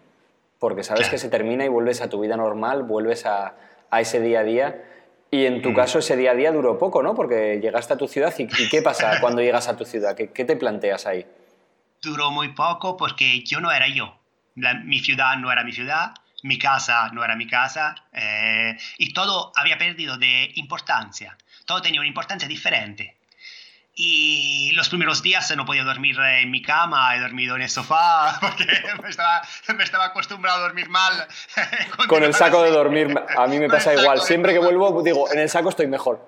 porque 0.59 0.85
sabes 0.85 1.09
que 1.09 1.19
se 1.19 1.29
termina 1.29 1.65
y 1.65 1.69
vuelves 1.69 2.01
a 2.01 2.09
tu 2.09 2.21
vida 2.21 2.37
normal, 2.37 2.85
vuelves 2.85 3.27
a, 3.27 3.55
a 3.91 4.01
ese 4.01 4.21
día 4.21 4.41
a 4.41 4.45
día. 4.45 4.85
Y 5.31 5.47
en 5.47 5.63
tu 5.63 5.71
mm. 5.71 5.75
caso 5.75 5.99
ese 6.01 6.17
día 6.17 6.33
a 6.33 6.35
día 6.35 6.51
duró 6.51 6.79
poco, 6.79 7.03
¿no? 7.03 7.15
Porque 7.15 7.61
llegaste 7.63 7.95
a 7.95 7.97
tu 7.97 8.09
ciudad 8.09 8.35
y, 8.39 8.47
¿qué 8.69 8.83
pasa 8.83 9.19
cuando 9.21 9.43
llegas 9.43 9.69
a 9.69 9.77
tu 9.77 9.85
ciudad? 9.85 10.17
¿Qué, 10.17 10.45
te 10.45 10.57
planteas 10.57 11.07
ahí? 11.07 11.25
Duró 12.03 12.31
muy 12.31 12.49
poco 12.49 12.97
porque 12.97 13.43
yo 13.45 13.61
no 13.61 13.71
era 13.71 13.89
yo. 13.89 14.19
mi 14.85 14.99
ciudad 14.99 15.37
no 15.37 15.53
era 15.53 15.63
mi 15.63 15.73
ciudad, 15.73 16.15
mi 16.43 16.59
casa 16.59 17.11
no 17.13 17.23
era 17.23 17.37
mi 17.37 17.47
casa 17.47 17.95
eh, 18.13 18.77
y 18.99 19.13
todo 19.13 19.53
había 19.55 19.79
perdido 19.79 20.17
de 20.17 20.51
importancia. 20.57 21.37
Todo 21.65 21.83
tenía 21.83 22.01
una 22.01 22.09
importancia 22.09 22.49
diferente. 22.49 23.20
Y 24.03 24.73
los 24.73 24.89
primeros 24.89 25.23
días 25.23 25.55
no 25.55 25.67
podía 25.67 25.85
dormir 25.85 26.19
en 26.19 26.51
mi 26.51 26.63
cama, 26.63 27.15
he 27.15 27.21
dormido 27.21 27.57
en 27.57 27.61
el 27.61 27.69
sofá 27.69 28.35
porque 28.41 28.65
me 29.03 29.11
estaba, 29.11 29.43
me 29.77 29.85
estaba 29.85 30.07
acostumbrado 30.07 30.57
a 30.57 30.61
dormir 30.63 30.89
mal. 30.89 31.29
Con 32.09 32.25
el 32.25 32.33
saco 32.33 32.63
de 32.63 32.71
dormir, 32.71 33.15
a 33.37 33.47
mí 33.47 33.59
me 33.59 33.69
pasa 33.69 33.93
igual. 33.93 34.23
Siempre 34.23 34.55
que 34.55 34.59
vuelvo, 34.59 35.03
digo, 35.03 35.31
en 35.31 35.41
el 35.41 35.51
saco 35.51 35.69
estoy 35.69 35.87
mejor. 35.87 36.27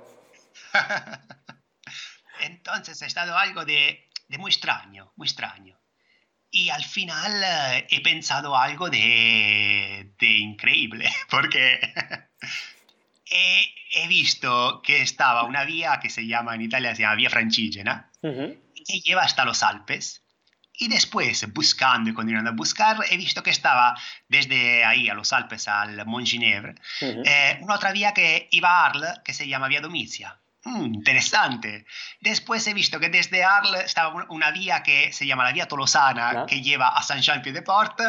Entonces 2.40 3.00
ha 3.00 3.06
estado 3.06 3.38
algo 3.38 3.64
de, 3.64 4.06
de 4.28 4.36
muy 4.36 4.50
extraño, 4.50 5.10
muy 5.16 5.26
extraño. 5.26 5.80
Y 6.50 6.68
al 6.68 6.84
final 6.84 7.42
eh, 7.42 7.86
he 7.88 8.02
pensado 8.02 8.54
algo 8.54 8.90
de, 8.90 10.12
de 10.18 10.26
increíble, 10.26 11.10
porque 11.30 11.80
he, 13.32 14.08
visto 14.08 14.82
que 14.82 15.02
estaba 15.02 15.44
una 15.44 15.64
vía 15.64 16.00
que 16.00 16.10
se 16.10 16.26
llama 16.26 16.54
en 16.54 16.62
Italia, 16.62 16.94
se 16.94 17.02
llama 17.02 17.16
Vía 17.16 17.30
Francigena, 17.30 18.10
que 18.20 19.00
lleva 19.00 19.22
hasta 19.22 19.44
los 19.44 19.62
Alpes. 19.62 20.22
Y 20.74 20.88
después, 20.88 21.52
buscando 21.52 22.10
y 22.10 22.14
continuando 22.14 22.50
a 22.50 22.54
buscar, 22.54 22.96
he 23.10 23.16
visto 23.16 23.42
que 23.42 23.50
estaba 23.50 23.94
desde 24.28 24.84
ahí 24.84 25.08
a 25.08 25.14
los 25.14 25.32
Alpes 25.32 25.68
al 25.68 26.04
Mont 26.06 26.26
Ginevre, 26.26 26.74
eh, 27.00 27.58
una 27.60 27.74
otra 27.74 27.92
vía 27.92 28.12
que 28.12 28.48
iba 28.50 28.68
a 28.68 28.86
Arles, 28.86 29.20
que 29.24 29.34
se 29.34 29.46
llama 29.46 29.68
Vía 29.68 29.80
Domicia. 29.80 30.38
Mm, 30.64 30.94
interesante. 30.94 31.86
Después 32.20 32.66
he 32.66 32.74
visto 32.74 33.00
que 33.00 33.08
desde 33.08 33.44
Arles 33.44 33.84
estaba 33.84 34.26
una 34.28 34.50
vía 34.50 34.82
que 34.82 35.12
se 35.12 35.26
llama 35.26 35.44
la 35.44 35.52
Vía 35.52 35.66
Tolosana, 35.66 36.30
ah. 36.30 36.46
que 36.46 36.62
lleva 36.62 36.88
a 36.88 37.02
Saint-Jean-Pied-de-Port. 37.02 38.00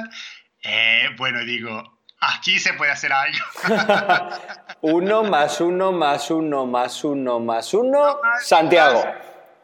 Eh, 0.63 1.09
bueno, 1.17 1.43
digo, 1.43 2.03
Aquí 2.25 2.59
se 2.59 2.73
puede 2.73 2.91
hacer 2.91 3.12
algo. 3.12 3.38
uno 4.81 5.23
más 5.23 5.59
uno 5.59 5.91
más 5.91 6.31
uno 6.31 6.65
más 6.65 7.03
uno 7.03 7.39
más 7.39 7.73
uno, 7.73 8.19
Santiago. 8.39 9.03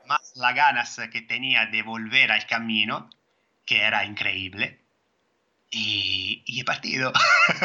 Más 0.05 0.33
las 0.35 0.55
ganas 0.55 0.99
que 1.11 1.21
tenía 1.21 1.67
de 1.67 1.83
volver 1.83 2.31
al 2.31 2.45
camino, 2.47 3.09
que 3.65 3.81
era 3.81 4.03
increíble. 4.03 4.79
Y, 5.71 6.43
y 6.47 6.61
he 6.61 6.63
partido. 6.65 7.13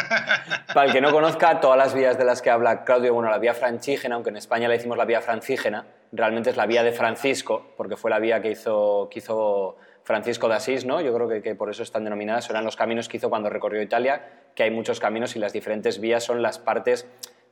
Para 0.74 0.86
el 0.86 0.92
que 0.92 1.00
no 1.00 1.10
conozca, 1.10 1.58
todas 1.58 1.78
las 1.78 1.94
vías 1.94 2.18
de 2.18 2.24
las 2.24 2.42
que 2.42 2.50
habla 2.50 2.84
Claudio, 2.84 3.14
bueno, 3.14 3.30
la 3.30 3.38
vía 3.38 3.54
francígena, 3.54 4.14
aunque 4.14 4.28
en 4.30 4.36
España 4.36 4.68
le 4.68 4.76
decimos 4.76 4.98
la 4.98 5.06
vía 5.06 5.22
francígena, 5.22 5.86
realmente 6.12 6.50
es 6.50 6.56
la 6.56 6.66
vía 6.66 6.82
de 6.82 6.92
Francisco, 6.92 7.72
porque 7.78 7.96
fue 7.96 8.10
la 8.10 8.18
vía 8.18 8.42
que 8.42 8.50
hizo, 8.50 9.08
que 9.10 9.20
hizo 9.20 9.78
Francisco 10.04 10.48
de 10.48 10.54
Asís, 10.54 10.84
¿no? 10.84 11.00
Yo 11.00 11.14
creo 11.14 11.28
que, 11.28 11.42
que, 11.42 11.54
por 11.54 11.70
eso 11.70 11.82
están 11.82 12.04
denominadas, 12.04 12.48
eran 12.50 12.64
los 12.64 12.76
caminos 12.76 13.08
que 13.08 13.16
hizo 13.16 13.30
cuando 13.30 13.48
recorrió 13.48 13.82
Italia, 13.82 14.22
que 14.54 14.62
hay 14.62 14.70
muchos 14.70 15.00
caminos 15.00 15.34
y 15.34 15.38
las 15.38 15.52
diferentes 15.52 15.98
vías 15.98 16.22
son 16.22 16.42
las 16.42 16.58
partes, 16.58 17.06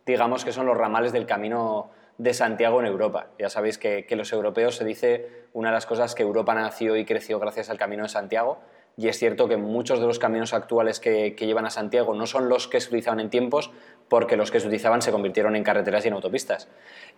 digamos 0.05 0.45
que 0.45 0.53
son 0.53 0.67
los 0.67 0.77
ramales 0.77 1.13
del 1.13 1.27
camino 1.27 1.91
de 2.19 2.35
Santiago 2.35 2.79
en 2.81 2.87
Europa. 2.87 3.29
Ya 3.39 3.49
sabéis 3.49 3.79
que, 3.79 4.05
que 4.05 4.17
los 4.17 4.33
europeos 4.33 4.77
se 4.77 4.85
dice 4.85 5.47
una 5.55 5.71
de 5.71 5.75
las 5.75 5.87
cosas 5.87 6.15
que 6.15 6.23
Europa 6.23 6.55
nació 6.55 6.97
y 6.97 7.07
creció 7.07 7.39
gracias 7.39 7.71
al 7.71 7.79
camino 7.79 8.03
de 8.03 8.11
Santiago, 8.11 8.59
y 8.99 9.09
es 9.09 9.19
cierto 9.19 9.49
que 9.49 9.57
muchos 9.57 10.01
de 10.01 10.07
los 10.07 10.19
caminos 10.19 10.53
actuales 10.53 11.01
que, 11.01 11.35
que 11.35 11.47
llevan 11.47 11.65
a 11.65 11.71
Santiago 11.71 12.15
no 12.15 12.27
son 12.27 12.51
los 12.51 12.69
que 12.69 12.79
se 12.81 12.89
utilizaban 12.89 13.21
en 13.21 13.31
tiempos, 13.31 13.71
porque 14.09 14.37
los 14.37 14.51
que 14.51 14.61
se 14.61 14.67
utilizaban 14.67 15.03
se 15.03 15.11
convirtieron 15.11 15.57
en 15.57 15.65
carreteras 15.65 16.05
y 16.05 16.09
en 16.09 16.15
autopistas. 16.15 16.69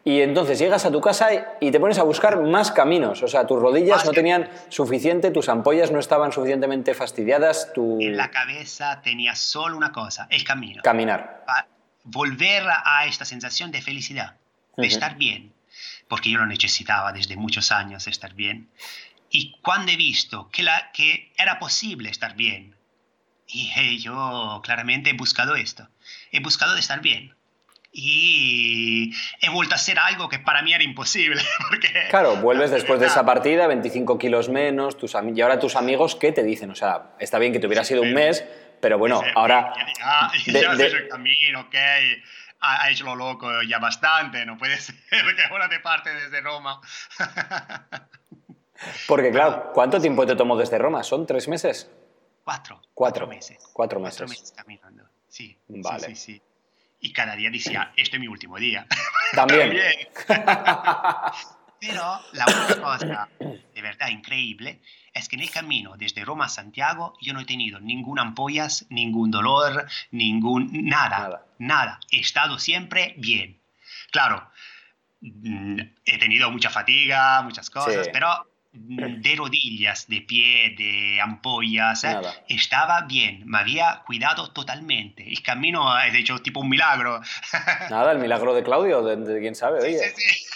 Y 0.05 0.21
entonces 0.21 0.59
llegas 0.59 0.85
a 0.85 0.93
tu 0.93 1.01
casa 1.01 1.29
y 1.61 1.71
te 1.71 1.81
pones 1.81 1.99
a 1.99 2.03
buscar 2.03 2.41
más 2.41 2.71
caminos. 2.71 3.23
O 3.23 3.29
sea, 3.29 3.47
tus 3.47 3.61
rodillas 3.61 4.05
no 4.05 4.13
tenían 4.13 4.51
suficiente, 4.69 5.31
tus 5.31 5.49
ampollas 5.49 5.91
no 5.91 5.99
estaban 5.99 6.31
suficientemente 6.31 6.95
fastidiadas. 6.95 7.73
Tu... 7.73 8.01
En 8.01 8.17
la 8.17 8.31
cabeza 8.31 9.01
tenía 9.03 9.35
solo 9.35 9.77
una 9.77 9.93
cosa, 9.93 10.27
el 10.31 10.45
camino. 10.45 10.83
Caminar. 10.83 11.45
Volver 12.05 12.65
a 12.85 13.07
esta 13.07 13.25
sensación 13.25 13.71
de 13.71 13.81
felicidad, 13.81 14.37
de 14.77 14.87
estar 14.87 15.17
bien. 15.17 15.55
Porque 16.07 16.31
yo 16.31 16.39
lo 16.39 16.47
necesitaba 16.47 17.13
desde 17.13 17.37
muchos 17.37 17.73
años 17.73 18.07
estar 18.07 18.35
bien. 18.35 18.69
Y 19.31 19.57
cuando 19.63 19.91
he 19.91 19.97
visto 19.97 20.49
que, 20.53 20.63
la, 20.63 20.93
que 20.93 21.33
era 21.37 21.59
posible 21.59 22.11
estar 22.11 22.37
bien, 22.37 22.77
y 23.47 23.99
yo 23.99 24.61
claramente 24.65 25.11
he 25.11 25.15
buscado 25.15 25.57
esto. 25.57 25.89
He 26.33 26.41
buscado 26.41 26.75
de 26.75 26.81
estar 26.81 27.01
bien. 27.01 27.35
Y 27.97 29.15
he 29.41 29.49
vuelto 29.51 29.75
a 29.75 29.77
hacer 29.77 30.01
algo 30.01 30.29
que 30.29 30.41
para 30.41 30.63
mí 30.63 30.75
era 30.75 30.83
imposible. 30.83 31.41
Porque, 31.71 31.89
claro, 32.11 32.37
vuelves 32.37 32.73
después 32.73 32.99
de 32.99 33.07
esa 33.07 33.25
partida, 33.25 33.69
25 33.69 34.19
kilos 34.19 34.49
menos, 34.49 34.99
tus 34.99 35.15
y 35.15 35.41
ahora 35.41 35.61
tus 35.61 35.77
amigos, 35.77 36.17
¿qué 36.17 36.33
te 36.33 36.43
dicen? 36.43 36.71
O 36.71 36.75
sea, 36.75 37.13
está 37.21 37.39
bien 37.39 37.53
que 37.53 37.61
te 37.61 37.69
hubiera 37.69 37.85
sido 37.85 38.03
un 38.03 38.13
mes, 38.13 38.45
pero 38.81 38.99
bueno, 38.99 39.23
ahora... 39.37 39.73
Ya, 39.97 40.33
ya, 40.61 40.73
has 40.73 40.81
hecho 40.81 40.97
el 40.97 41.09
camino, 41.09 41.61
ok, 41.61 41.75
ha, 42.59 42.91
hecho 42.91 43.05
lo 43.05 43.15
loco 43.15 43.63
ya 43.63 43.79
bastante, 43.79 44.45
no 44.45 44.59
puede 44.59 44.77
ser 44.81 44.97
que 45.09 45.43
ahora 45.49 45.69
te 45.69 45.79
parte 45.79 46.13
desde 46.13 46.41
Roma. 46.41 46.81
Porque 49.07 49.31
claro, 49.31 49.71
¿cuánto 49.73 50.01
tiempo 50.01 50.27
te 50.27 50.35
tomó 50.35 50.57
desde 50.57 50.79
Roma? 50.79 51.05
¿Son 51.05 51.27
tres 51.27 51.47
meses? 51.47 51.89
Cuatro. 52.45 52.81
Cuatro, 52.93 53.27
meses. 53.27 53.59
Cuatro 53.73 53.99
meses. 53.99 54.19
Cuatro 54.19 54.29
meses 54.29 54.53
caminando. 54.53 55.05
Sí. 55.29 55.57
Vale. 55.69 56.09
Sí, 56.09 56.17
sí, 56.17 56.43
Y 57.01 57.13
cada 57.13 57.35
día 57.37 57.51
decía, 57.51 57.93
este 57.97 58.17
es 58.17 58.21
mi 58.21 58.29
último 58.29 58.59
día. 58.59 58.87
También. 59.35 59.73
Pero 61.81 62.21
la 62.33 62.47
única 62.47 62.81
cosa 62.81 63.29
de 63.41 63.83
verdad 63.83 64.09
increíble 64.09 64.81
es 65.13 65.29
que 65.29 65.37
en 65.37 65.43
el 65.43 65.51
camino 65.51 65.97
desde 65.97 66.25
Roma 66.25 66.47
a 66.47 66.49
Santiago 66.49 67.17
yo 67.21 67.35
no 67.35 67.41
he 67.41 67.45
tenido 67.45 67.79
ninguna 67.81 68.23
ampollas, 68.23 68.87
ningún 68.89 69.31
dolor, 69.31 69.87
ningún 70.11 70.71
nada, 70.89 71.47
nada. 71.59 72.01
He 72.11 72.21
estado 72.21 72.59
siempre 72.59 73.15
bien. 73.19 73.61
Claro, 74.11 74.51
mm, 75.21 75.81
he 76.05 76.19
tenido 76.19 76.51
mucha 76.51 76.71
fatiga, 76.71 77.43
muchas 77.43 77.69
cosas, 77.69 78.09
pero 78.13 78.29
de 78.77 79.37
rodillas, 79.37 80.09
de 80.09 80.21
pie, 80.23 80.75
de 80.77 81.21
ampollas, 81.21 82.03
¿eh? 82.03 82.19
estaba 82.49 83.03
bien, 83.03 83.43
me 83.47 83.59
había 83.59 84.03
cuidado 84.05 84.51
totalmente. 84.51 85.27
El 85.29 85.43
camino 85.43 85.93
ha 85.93 86.09
hecho 86.09 86.41
tipo 86.41 86.61
un 86.61 86.69
milagro. 86.69 87.21
Nada, 87.91 88.11
el 88.11 88.19
milagro 88.19 88.53
de 88.53 88.65
Claudio, 88.65 89.03
de, 89.03 89.41
quién 89.41 89.55
sabe, 89.55 89.81
oye. 89.81 89.99
Sí, 89.99 90.15
sí, 90.17 90.47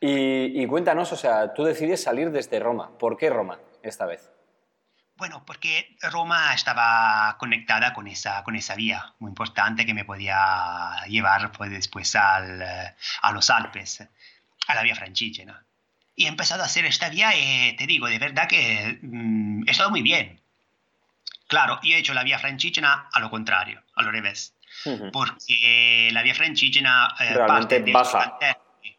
y, 0.00 0.62
y, 0.62 0.66
cuéntanos, 0.66 1.10
o 1.12 1.16
sea, 1.16 1.54
tú 1.54 1.64
decides 1.64 2.02
salir 2.02 2.30
desde 2.30 2.60
Roma. 2.60 2.90
¿Por 2.98 3.16
qué 3.16 3.30
Roma 3.30 3.58
esta 3.82 4.04
vez? 4.04 4.30
Bueno, 5.16 5.44
porque 5.46 5.96
Roma 6.12 6.54
estaba 6.54 7.36
conectada 7.38 7.94
con 7.94 8.06
esa, 8.06 8.44
con 8.44 8.54
esa 8.56 8.76
vía 8.76 9.14
muy 9.18 9.30
importante 9.30 9.86
que 9.86 9.94
me 9.94 10.04
podía 10.04 11.02
llevar 11.08 11.50
pues, 11.50 11.70
después 11.70 12.14
al, 12.14 12.62
a 12.62 13.32
los 13.32 13.50
Alpes, 13.50 14.06
a 14.68 14.74
la 14.74 14.82
vía 14.82 14.94
francígena 14.94 15.64
y 16.18 16.24
he 16.24 16.28
empezado 16.28 16.62
a 16.62 16.66
hacer 16.66 16.84
esta 16.84 17.08
vía 17.08 17.30
y 17.34 17.76
te 17.76 17.86
digo, 17.86 18.08
de 18.08 18.18
verdad 18.18 18.48
que 18.48 18.98
mm, 19.00 19.68
he 19.68 19.70
estado 19.70 19.90
muy 19.90 20.02
bien. 20.02 20.40
Claro, 21.46 21.78
yo 21.82 21.94
he 21.94 21.98
hecho 22.00 22.12
la 22.12 22.24
vía 22.24 22.40
francígena 22.40 23.08
a 23.12 23.20
lo 23.20 23.30
contrario, 23.30 23.82
a 23.94 24.02
lo 24.02 24.10
revés. 24.10 24.54
Porque 25.12 26.10
la 26.12 26.22
vía 26.22 26.34
francígena 26.34 27.14
eh, 27.20 27.36
parte 27.46 27.80
de 27.80 27.92
baja. 27.92 28.36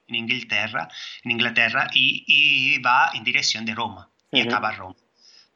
en 0.07 0.15
Inglaterra, 0.15 0.87
en 1.23 1.31
Inglaterra 1.31 1.87
y, 1.93 2.23
y, 2.25 2.81
va 2.81 3.11
en 3.13 3.23
dirección 3.25 3.65
de 3.65 3.75
Roma 3.75 4.09
y 4.31 4.41
acaba 4.41 4.71
Roma. 4.71 4.95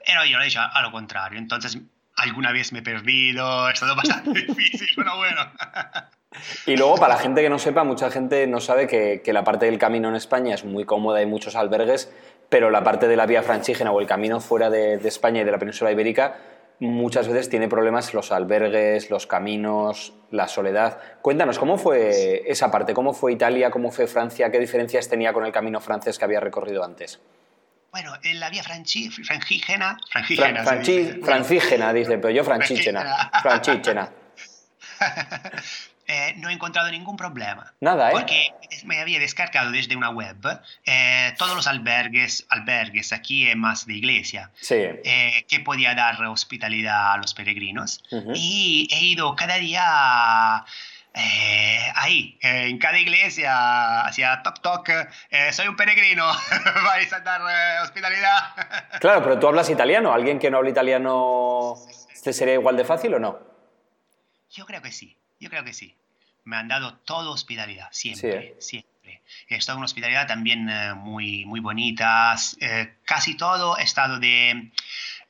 Pero 0.05 0.25
yo 0.25 0.37
lo 0.37 0.43
he 0.43 0.47
hecho 0.47 0.61
a 0.61 0.81
lo 0.81 0.91
contrario, 0.91 1.39
entonces 1.39 1.77
alguna 2.17 2.51
vez 2.51 2.73
me 2.73 2.79
he 2.79 2.83
perdido, 2.83 3.65
ha 3.65 3.71
estado 3.71 3.95
bastante 3.95 4.31
difícil, 4.47 4.89
pero 4.97 5.15
bueno. 5.15 5.51
Y 6.65 6.75
luego, 6.75 6.95
para 6.95 7.15
la 7.15 7.19
gente 7.19 7.41
que 7.41 7.49
no 7.49 7.59
sepa, 7.59 7.83
mucha 7.83 8.09
gente 8.09 8.47
no 8.47 8.59
sabe 8.59 8.87
que, 8.87 9.33
la 9.33 9.43
parte 9.43 9.65
del 9.65 9.77
camino 9.77 10.09
en 10.09 10.15
España 10.15 10.55
es 10.55 10.63
muy 10.63 10.85
cómoda, 10.85 11.19
hay 11.19 11.25
muchos 11.25 11.55
albergues, 11.55 12.11
pero 12.49 12.69
la 12.69 12.83
parte 12.83 13.07
de 13.07 13.15
la 13.15 13.25
vía 13.25 13.41
francígena 13.43 13.91
o 13.91 13.99
el 13.99 14.07
camino 14.07 14.39
fuera 14.39 14.69
de, 14.69 14.95
España 15.07 15.41
y 15.41 15.43
de 15.43 15.51
la 15.51 15.57
península 15.57 15.91
ibérica 15.91 16.37
muchas 16.79 17.27
veces 17.27 17.49
tiene 17.49 17.69
problemas 17.69 18.13
los 18.13 18.31
albergues, 18.31 19.09
los 19.09 19.25
caminos, 19.25 20.13
la 20.31 20.47
soledad. 20.47 20.97
Cuéntanos, 21.21 21.57
¿cómo 21.57 21.77
fue 21.77 22.43
esa 22.45 22.71
parte? 22.71 22.93
¿Cómo 22.93 23.13
fue 23.13 23.31
Italia? 23.31 23.71
¿Cómo 23.71 23.89
fue 23.89 24.07
Francia? 24.07 24.51
¿Qué 24.51 24.59
diferencias 24.59 25.07
tenía 25.07 25.31
con 25.31 25.45
el 25.45 25.51
camino 25.51 25.79
francés 25.79 26.19
que 26.19 26.25
había 26.25 26.41
recorrido 26.41 26.83
antes? 26.83 27.21
Bueno, 27.91 28.11
en 28.23 28.39
la 28.39 28.49
vía 28.49 28.63
francígena... 28.63 29.99
Francígena, 31.21 31.93
dice, 31.93 32.17
pero 32.17 32.31
yo 32.31 32.43
francígena. 32.43 33.31
Francígena. 33.41 34.11
Eh, 36.07 36.33
no 36.37 36.49
he 36.49 36.53
encontrado 36.53 36.91
ningún 36.91 37.15
problema. 37.15 37.73
Nada, 37.79 38.09
¿eh? 38.09 38.11
Porque 38.11 38.53
me 38.83 38.99
había 38.99 39.19
descargado 39.19 39.71
desde 39.71 39.95
una 39.95 40.09
web 40.09 40.35
eh, 40.85 41.33
todos 41.37 41.55
los 41.55 41.65
albergues, 41.65 42.45
albergues 42.49 43.13
aquí 43.13 43.47
es 43.47 43.55
más 43.55 43.85
de 43.87 43.93
iglesia, 43.93 44.51
sí. 44.55 44.75
Eh, 44.75 45.45
que 45.47 45.61
podía 45.61 45.95
dar 45.95 46.21
hospitalidad 46.25 47.13
a 47.13 47.17
los 47.17 47.33
peregrinos. 47.33 48.03
Y 48.35 48.87
he 48.91 49.03
ido 49.03 49.35
cada 49.35 49.55
día 49.55 50.65
ahí, 51.95 52.37
en 52.41 52.77
cada 52.79 52.99
iglesia, 52.99 54.01
hacia 54.01 54.41
Toc 54.43 54.61
Toc, 54.61 54.89
soy 55.51 55.67
un 55.67 55.75
peregrino, 55.75 56.25
vais 56.83 57.13
a 57.13 57.19
dar 57.21 57.41
hospitalidad. 57.83 58.39
claro, 58.99 59.23
pero 59.23 59.39
tú 59.39 59.47
hablas 59.47 59.69
italiano, 59.69 60.13
¿alguien 60.13 60.37
que 60.37 60.51
no 60.51 60.57
habla 60.57 60.69
italiano 60.69 61.75
te 62.23 62.33
sería 62.33 62.55
igual 62.55 62.75
de 62.75 62.83
fácil 62.83 63.13
o 63.13 63.19
no? 63.19 63.39
Yo 64.49 64.65
creo 64.65 64.81
que 64.81 64.91
sí. 64.91 65.17
Yo 65.43 65.49
creo 65.49 65.65
que 65.65 65.73
sí. 65.73 65.93
Me 66.45 66.55
han 66.55 66.69
dado 66.69 66.93
toda 67.03 67.29
hospitalidad, 67.29 67.87
siempre, 67.91 68.55
siempre. 68.59 69.21
He 69.49 69.55
estado 69.55 69.75
en 69.75 69.79
una 69.79 69.85
hospitalidad 69.85 70.25
también 70.25 70.69
eh, 70.69 70.93
muy, 70.95 71.43
muy 71.43 71.59
bonita. 71.59 72.33
Eh, 72.61 72.93
casi 73.03 73.35
todo 73.35 73.77
he 73.77 73.83
estado 73.83 74.19
de, 74.19 74.71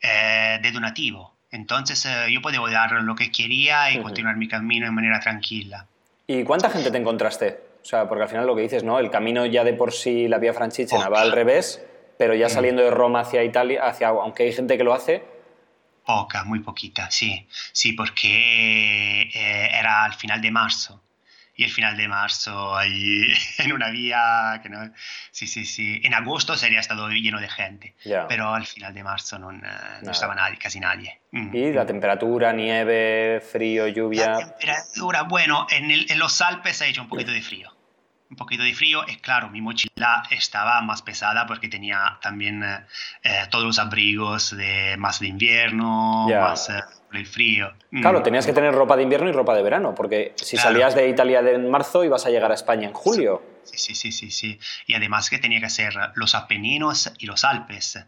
eh, 0.01 0.59
de 0.61 0.71
donativo. 0.71 1.33
Entonces 1.49 2.07
yo 2.29 2.41
podía 2.43 2.61
dar 2.61 2.91
lo 2.91 3.15
que 3.15 3.31
quería 3.31 3.91
y 3.91 4.01
continuar 4.01 4.37
mi 4.37 4.47
camino 4.47 4.85
de 4.85 4.91
manera 4.91 5.19
tranquila. 5.19 5.87
¿Y 6.27 6.43
cuánta 6.43 6.69
gente 6.69 6.91
te 6.91 6.97
encontraste? 6.97 7.59
O 7.81 7.85
sea, 7.85 8.07
porque 8.07 8.23
al 8.23 8.29
final 8.29 8.45
lo 8.45 8.55
que 8.55 8.61
dices, 8.61 8.83
¿no? 8.83 8.99
El 8.99 9.09
camino 9.09 9.45
ya 9.47 9.63
de 9.63 9.73
por 9.73 9.93
sí, 9.93 10.27
la 10.27 10.37
vía 10.37 10.53
francígena 10.53 11.09
va 11.09 11.21
al 11.21 11.31
revés, 11.31 11.83
pero 12.17 12.35
ya 12.35 12.49
saliendo 12.49 12.83
de 12.83 12.91
Roma 12.91 13.21
hacia 13.21 13.43
Italia, 13.43 13.83
hacia, 13.85 14.09
aunque 14.09 14.43
hay 14.43 14.53
gente 14.53 14.77
que 14.77 14.83
lo 14.83 14.93
hace, 14.93 15.23
Poca, 16.05 16.43
muy 16.43 16.59
poquita, 16.59 17.09
sí. 17.09 17.47
Sí, 17.71 17.93
porque 17.93 19.21
eh, 19.33 19.69
era 19.73 20.03
al 20.03 20.13
final 20.13 20.41
de 20.41 20.51
marzo. 20.51 21.01
Y 21.55 21.63
el 21.63 21.71
final 21.71 21.95
de 21.95 22.07
marzo, 22.07 22.75
ahí 22.75 23.31
en 23.59 23.73
una 23.73 23.89
vía 23.89 24.59
que 24.63 24.69
no... 24.69 24.91
Sí, 25.31 25.45
sí, 25.45 25.65
sí. 25.65 26.01
En 26.03 26.13
agosto 26.15 26.57
sería 26.57 26.79
estado 26.79 27.07
lleno 27.09 27.39
de 27.39 27.47
gente. 27.47 27.95
Pero 28.27 28.53
al 28.53 28.65
final 28.65 28.93
de 28.93 29.03
marzo 29.03 29.37
no, 29.37 29.51
no 29.51 30.11
estaba 30.11 30.33
nadie, 30.33 30.57
casi 30.57 30.79
nadie. 30.79 31.21
Mm, 31.31 31.55
¿Y 31.55 31.71
la 31.71 31.83
mm. 31.83 31.87
temperatura, 31.87 32.53
nieve, 32.53 33.39
frío, 33.39 33.87
lluvia? 33.87 34.31
La 34.31 34.37
temperatura, 34.39 35.23
bueno, 35.23 35.67
en, 35.69 35.91
en 35.91 36.19
los 36.19 36.41
Alpes 36.41 36.81
ha 36.81 36.87
hecho 36.87 37.03
un 37.03 37.07
poquito 37.07 37.31
de 37.31 37.41
frío 37.41 37.71
un 38.33 38.37
poquito 38.37 38.63
de 38.63 38.73
frío. 38.73 39.05
Es 39.07 39.17
claro, 39.17 39.49
mi 39.49 39.61
mochila 39.61 40.23
estaba 40.31 40.81
más 40.81 41.03
pesada 41.03 41.45
porque 41.45 41.69
tenía 41.69 42.17
también 42.19 42.63
eh, 42.63 42.79
eh, 43.23 43.43
todos 43.51 43.63
los 43.63 43.79
abrigos 43.79 44.57
de, 44.57 44.95
más 44.97 45.19
de 45.19 45.27
invierno, 45.27 46.27
más 46.27 46.69
eh, 46.69 46.81
el 47.11 47.27
frío. 47.27 47.71
Claro, 47.91 48.19
mm. 48.19 48.23
tenías 48.23 48.45
que 48.45 48.53
tener 48.53 48.73
ropa 48.73 48.97
de 48.97 49.03
invierno 49.03 49.29
y 49.29 49.33
ropa 49.33 49.55
de 49.55 49.61
verano, 49.61 49.93
porque 49.93 50.33
si 50.35 50.57
salías 50.57 50.95
de 50.95 51.07
Italia 51.07 51.39
en 51.41 51.69
marzo 51.69 52.03
ibas 52.03 52.25
a 52.25 52.31
llegar 52.31 52.51
a 52.51 52.55
España 52.55 52.87
en 52.87 52.93
julio. 52.93 53.43
Sí, 53.63 53.77
sí, 53.77 53.95
sí, 53.95 54.11
sí, 54.11 54.31
sí. 54.31 54.59
Y 54.87 54.95
además 54.95 55.29
que 55.29 55.37
tenía 55.37 55.61
que 55.61 55.69
ser 55.69 55.93
los 56.15 56.33
Apeninos 56.33 57.13
y 57.19 57.27
los 57.27 57.43
Alpes, 57.43 57.99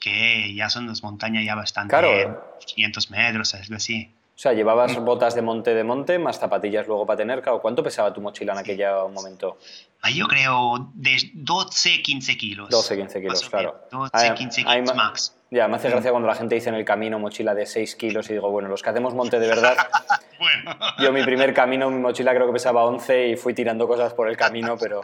que 0.00 0.54
ya 0.54 0.70
son 0.70 0.86
dos 0.86 1.02
montañas 1.02 1.44
ya 1.44 1.54
bastante... 1.54 1.90
Claro. 1.90 2.54
500 2.64 3.10
metros, 3.10 3.54
algo 3.54 3.76
así. 3.76 4.10
O 4.34 4.38
sea, 4.38 4.52
llevabas 4.52 4.96
botas 4.98 5.36
de 5.36 5.42
monte 5.42 5.74
de 5.74 5.84
monte, 5.84 6.18
más 6.18 6.40
zapatillas 6.40 6.88
luego 6.88 7.06
para 7.06 7.18
tener. 7.18 7.40
¿cuánto 7.62 7.84
pesaba 7.84 8.12
tu 8.12 8.20
mochila 8.20 8.52
en 8.52 8.58
aquel 8.58 8.84
momento? 9.12 9.58
Ah, 10.02 10.10
yo 10.10 10.26
creo 10.26 10.90
de 10.92 11.30
12, 11.34 12.02
15 12.02 12.36
kilos. 12.36 12.68
12, 12.68 12.96
15 12.96 13.20
kilos, 13.20 13.48
claro. 13.48 13.86
12, 13.92 14.34
15 14.34 14.64
kilos 14.64 14.94
max. 14.96 15.36
Ya, 15.52 15.68
me 15.68 15.76
hace 15.76 15.88
gracia 15.88 16.10
cuando 16.10 16.26
la 16.26 16.34
gente 16.34 16.56
dice 16.56 16.68
en 16.68 16.74
el 16.74 16.84
camino 16.84 17.20
mochila 17.20 17.54
de 17.54 17.64
6 17.64 17.94
kilos 17.94 18.28
y 18.28 18.32
digo, 18.32 18.50
bueno, 18.50 18.68
los 18.68 18.82
que 18.82 18.90
hacemos 18.90 19.14
monte 19.14 19.38
de 19.38 19.46
verdad. 19.46 19.76
bueno. 20.40 20.76
Yo 20.98 21.12
mi 21.12 21.22
primer 21.22 21.54
camino, 21.54 21.88
mi 21.90 22.00
mochila 22.00 22.34
creo 22.34 22.48
que 22.48 22.54
pesaba 22.54 22.84
11 22.86 23.28
y 23.28 23.36
fui 23.36 23.54
tirando 23.54 23.86
cosas 23.86 24.14
por 24.14 24.28
el 24.28 24.36
camino, 24.36 24.76
pero 24.76 25.02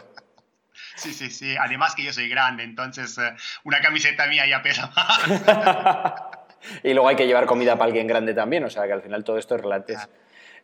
Sí, 0.95 1.13
sí, 1.13 1.29
sí. 1.31 1.55
Además 1.57 1.95
que 1.95 2.03
yo 2.03 2.13
soy 2.13 2.29
grande, 2.29 2.63
entonces 2.63 3.17
eh, 3.17 3.33
una 3.63 3.81
camiseta 3.81 4.27
mía 4.27 4.45
ya 4.45 4.61
pesa 4.61 4.91
más. 4.95 6.21
y 6.83 6.93
luego 6.93 7.07
hay 7.07 7.15
que 7.15 7.27
llevar 7.27 7.45
comida 7.45 7.75
para 7.75 7.85
alguien 7.85 8.07
grande 8.07 8.33
también, 8.33 8.63
o 8.63 8.69
sea 8.69 8.85
que 8.85 8.93
al 8.93 9.01
final 9.01 9.23
todo 9.23 9.37
esto 9.37 9.55
es 9.55 9.61
relativo. 9.61 9.99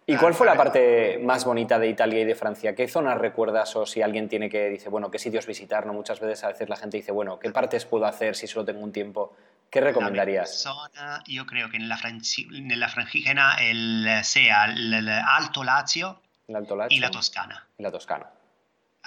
¿Y 0.09 0.15
cuál 0.15 0.33
fue 0.33 0.45
la 0.45 0.55
parte 0.55 1.19
más 1.21 1.43
bonita 1.43 1.77
de 1.77 1.89
Italia 1.89 2.21
y 2.21 2.23
de 2.23 2.33
Francia? 2.33 2.73
¿Qué 2.73 2.87
zonas 2.87 3.17
recuerdas 3.17 3.75
o 3.75 3.85
si 3.85 4.01
alguien 4.01 4.29
tiene 4.29 4.49
que, 4.49 4.69
dice, 4.69 4.87
bueno, 4.87 5.11
qué 5.11 5.19
sitios 5.19 5.45
visitar? 5.45 5.85
¿no? 5.85 5.91
Muchas 5.91 6.21
veces 6.21 6.45
a 6.45 6.47
veces 6.47 6.69
la 6.69 6.77
gente 6.77 6.95
dice, 6.95 7.11
bueno, 7.11 7.37
¿qué 7.39 7.51
partes 7.51 7.83
puedo 7.83 8.05
hacer 8.05 8.33
si 8.37 8.47
solo 8.47 8.63
tengo 8.63 8.79
un 8.79 8.93
tiempo? 8.93 9.35
¿Qué 9.69 9.81
recomendarías? 9.81 10.61
Zona, 10.61 11.21
yo 11.27 11.45
creo 11.45 11.69
que 11.69 11.75
en 11.75 11.89
la, 11.89 11.99
en 12.01 12.79
la 12.79 12.87
frangígena 12.87 13.57
el, 13.59 14.07
sea 14.23 14.65
el, 14.65 15.09
Alto 15.09 15.65
Lazio, 15.65 16.21
el 16.47 16.55
Alto 16.55 16.77
Lazio 16.77 16.97
y 16.97 17.01
la 17.01 17.11
Toscana. 17.11 17.67
Y 17.77 17.83
la 17.83 17.91
Toscana. 17.91 18.27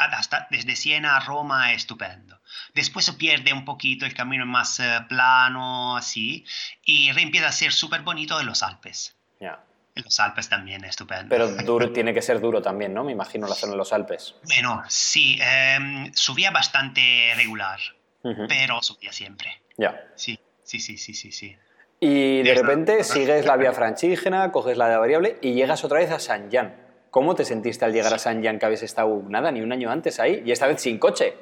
Hasta, 0.05 0.47
desde 0.51 0.77
Siena 0.77 1.17
a 1.17 1.21
Roma 1.21 1.73
es 1.73 1.79
estupendo. 1.79 2.41
Después 2.75 3.05
se 3.05 3.13
pierde 3.13 3.53
un 3.53 3.65
poquito, 3.65 4.07
el 4.07 4.15
camino 4.15 4.45
es 4.45 4.51
más 4.51 4.81
uh, 4.81 5.07
plano, 5.09 5.97
así, 5.97 6.45
y 6.85 7.09
empieza 7.09 7.49
a 7.49 7.53
ser 7.53 7.73
súper 7.73 8.01
bonito 8.03 8.41
en 8.41 8.47
los 8.47 8.63
Alpes. 8.63 9.17
Ya. 9.41 9.61
En 9.95 10.05
los 10.05 10.19
Alpes 10.21 10.49
también 10.49 10.85
es 10.85 10.91
estupendo. 10.91 11.29
Pero 11.29 11.49
duro, 11.49 11.93
tiene 11.93 12.15
que 12.15 12.23
ser 12.23 12.41
duro 12.41 12.63
también, 12.63 12.95
¿no? 12.95 13.05
Me 13.05 13.13
imagino 13.13 13.47
la 13.47 13.55
zona 13.55 13.73
de 13.73 13.79
los 13.79 13.93
Alpes. 13.93 14.35
Bueno, 14.45 14.83
sí, 14.89 15.39
eh, 15.43 16.11
subía 16.15 16.51
bastante 16.51 17.33
regular, 17.37 17.81
uh 18.23 18.31
-huh. 18.31 18.47
pero 18.49 18.83
subía 18.83 19.13
siempre. 19.13 19.63
Ya. 19.77 20.01
Sí, 20.15 20.39
sí, 20.65 20.81
sí, 20.81 20.97
sí, 20.97 21.15
sí. 21.15 21.33
sí. 21.33 21.57
Y 22.01 22.43
de 22.43 22.55
repente 22.55 23.05
sigues 23.05 23.45
la 23.45 23.59
vía 23.59 23.75
franchígena, 23.75 24.51
coges 24.53 24.79
la 24.79 24.89
de 24.89 24.97
variable 24.97 25.39
y 25.43 25.53
llegas 25.53 25.85
otra 25.85 25.99
vez 25.99 26.11
a 26.11 26.19
San 26.19 26.51
Jan. 26.51 26.75
¿Cómo 27.11 27.35
te 27.35 27.45
sentiste 27.45 27.85
al 27.85 27.93
llegar 27.93 28.15
a 28.15 28.19
San 28.19 28.43
Jan 28.43 28.59
que 28.59 28.67
habías 28.67 28.83
estado 28.83 29.23
nada, 29.29 29.51
ni 29.51 29.61
un 29.61 29.73
año 29.73 29.91
antes 29.91 30.21
ahí 30.21 30.43
y 30.45 30.53
esta 30.53 30.67
vez 30.67 30.81
sin 30.81 30.99
coche? 30.99 31.35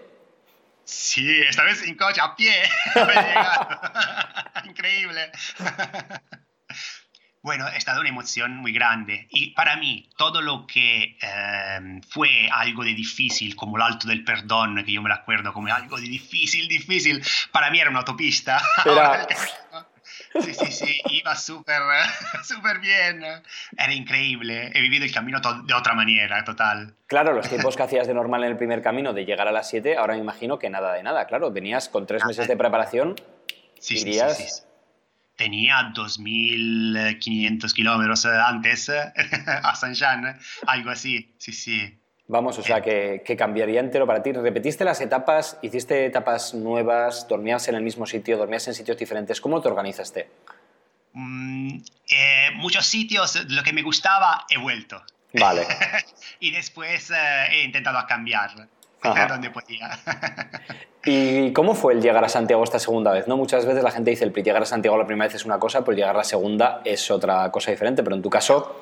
Sí, 0.85 1.42
esta 1.42 1.62
vez 1.64 1.81
sin 1.81 1.94
coche, 1.96 2.20
a 2.20 2.35
pie. 2.35 2.54
Increíble. 4.64 5.31
Bueno, 7.40 7.66
ha 7.66 7.76
estado 7.76 8.00
una 8.00 8.09
emoción 8.09 8.57
muy 8.57 8.72
grande 8.72 9.28
y 9.31 9.52
para 9.52 9.76
mí 9.76 10.11
todo 10.18 10.42
lo 10.42 10.66
que 10.66 11.16
eh, 11.22 12.00
fue 12.11 12.48
algo 12.52 12.83
de 12.85 12.94
difícil, 12.94 13.54
como 13.54 13.76
el 13.76 13.85
Alto 13.85 14.09
del 14.09 14.24
Perdón, 14.24 14.85
que 14.85 14.92
yo 14.92 15.00
me 15.00 15.09
lo 15.09 15.14
acuerdo 15.14 15.52
como 15.52 15.72
algo 15.72 15.98
de 15.98 16.09
difícil, 16.09 16.68
difícil, 16.68 17.24
para 17.52 17.70
mí 17.70 17.78
era 17.81 17.90
una 17.90 18.00
autopista. 18.00 18.61
Era... 18.85 19.26
Sí, 20.40 20.54
sí, 20.54 20.72
sí, 20.72 21.00
iba 21.11 21.35
súper 21.37 21.83
súper 22.44 22.78
bien. 22.78 23.22
Era 23.76 23.92
increíble. 23.92 24.70
He 24.74 24.81
vivido 24.81 25.04
el 25.04 25.12
camino 25.12 25.40
de 25.40 25.74
otra 25.74 25.94
manera, 25.94 26.44
total. 26.44 26.94
Claro, 27.07 27.33
los 27.33 27.48
tiempos 27.48 27.76
que 27.76 27.83
hacías 27.83 28.07
de 28.07 28.14
normal 28.14 28.44
en 28.44 28.50
el 28.50 28.57
primer 28.57 28.83
camino, 28.83 29.12
de 29.12 29.24
llegar 29.24 29.48
a 29.48 29.52
las 29.52 29.68
7, 29.68 29.96
ahora 29.96 30.14
me 30.14 30.20
imagino 30.20 30.59
que 30.59 30.70
nada 30.70 30.92
de 30.94 31.02
nada. 31.02 31.26
Claro, 31.26 31.50
venías 31.50 31.88
con 31.88 32.07
tres 32.07 32.24
meses 32.24 32.48
de 32.48 32.57
preparación. 32.57 33.14
Sí, 33.78 33.98
irías... 33.98 34.37
sí, 34.37 34.44
sí, 34.44 34.50
sí 34.50 34.62
tenía 35.38 35.92
2.500 35.94 37.72
kilómetros 37.72 38.26
antes 38.26 38.90
a 39.46 39.74
San 39.76 39.94
Jean, 39.94 40.37
algo 40.66 40.90
así, 40.90 41.33
sí, 41.38 41.52
sí. 41.52 41.96
Vamos, 42.29 42.59
o 42.59 42.62
sea, 42.62 42.83
que, 42.83 43.23
que, 43.25 43.37
cambiaría 43.37 43.81
entero 43.81 44.07
para 44.07 44.23
ti. 44.23 44.33
¿Repetiste 44.33 44.85
las 44.85 45.01
etapas? 45.01 45.59
¿Hiciste 45.62 46.05
etapas 46.05 46.53
nuevas? 46.53 47.27
¿Dormías 47.27 47.67
en 47.69 47.75
el 47.75 47.83
mismo 47.83 48.05
sitio? 48.05 48.37
¿Dormías 48.37 48.69
en 48.69 48.75
sitios 48.75 48.99
diferentes? 48.99 49.41
¿Cómo 49.41 49.62
te 49.62 49.69
organizaste? 49.69 50.29
Mm, 51.14 51.79
eh, 52.11 52.51
muchos 52.57 52.87
sitios, 52.87 53.45
lo 53.49 53.62
que 53.62 53.73
me 53.73 53.83
gustaba, 53.83 54.45
he 54.51 54.59
vuelto. 54.59 55.03
Vale. 55.33 55.67
y 56.41 56.51
después 56.51 57.11
eh, 57.11 57.14
he 57.51 57.62
intentado 57.64 58.07
cambiar 58.07 58.69
donde 59.29 59.51
podía. 59.51 59.91
¿Y 61.05 61.53
cómo 61.53 61.75
fue 61.75 61.95
el 61.95 62.03
llegar 62.03 62.25
a 62.25 62.29
Santiago 62.29 62.62
esta 62.64 62.79
segunda 62.79 63.12
vez? 63.12 63.27
¿no? 63.27 63.37
Muchas 63.37 63.64
veces 63.64 63.83
la 63.83 63.91
gente 63.91 64.11
dice 64.11 64.25
el 64.25 64.33
llegar 64.33 64.62
a 64.62 64.67
Santiago 64.67 64.99
la 64.99 65.07
primera 65.07 65.27
vez 65.29 65.35
es 65.35 65.45
una 65.45 65.59
cosa, 65.59 65.85
pero 65.85 65.97
llegar 65.97 66.14
la 66.17 66.25
segunda 66.25 66.83
es 66.85 67.11
otra 67.11 67.51
cosa 67.51 67.71
diferente. 67.71 68.03
Pero 68.03 68.17
en 68.17 68.23
tu 68.23 68.31
caso 68.31 68.81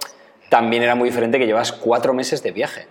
también 0.48 0.82
era 0.82 0.94
muy 0.94 1.08
diferente 1.08 1.38
que 1.38 1.46
llevas 1.46 1.72
cuatro 1.72 2.14
meses 2.14 2.42
de 2.42 2.52
viaje. 2.52 2.86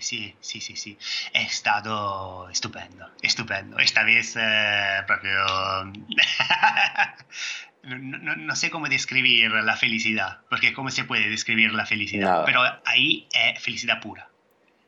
Sí, 0.00 0.34
sí, 0.40 0.60
sí, 0.60 0.76
sí. 0.76 0.98
He 1.34 1.42
estado 1.42 2.48
estupendo, 2.48 3.06
estupendo. 3.22 3.78
Esta 3.78 4.04
vez 4.04 4.36
eh, 4.40 5.02
propio... 5.06 5.30
no, 7.84 8.18
no, 8.18 8.36
no, 8.36 8.56
sé 8.56 8.70
cómo 8.70 8.88
describir 8.88 9.50
la 9.50 9.76
felicidad, 9.76 10.38
porque 10.48 10.72
cómo 10.72 10.90
se 10.90 11.04
puede 11.04 11.28
describir 11.28 11.72
la 11.72 11.86
felicidad, 11.86 12.28
Nada. 12.30 12.44
pero 12.44 12.60
ahí 12.84 13.28
es 13.34 13.62
felicidad 13.62 14.00
pura. 14.00 14.28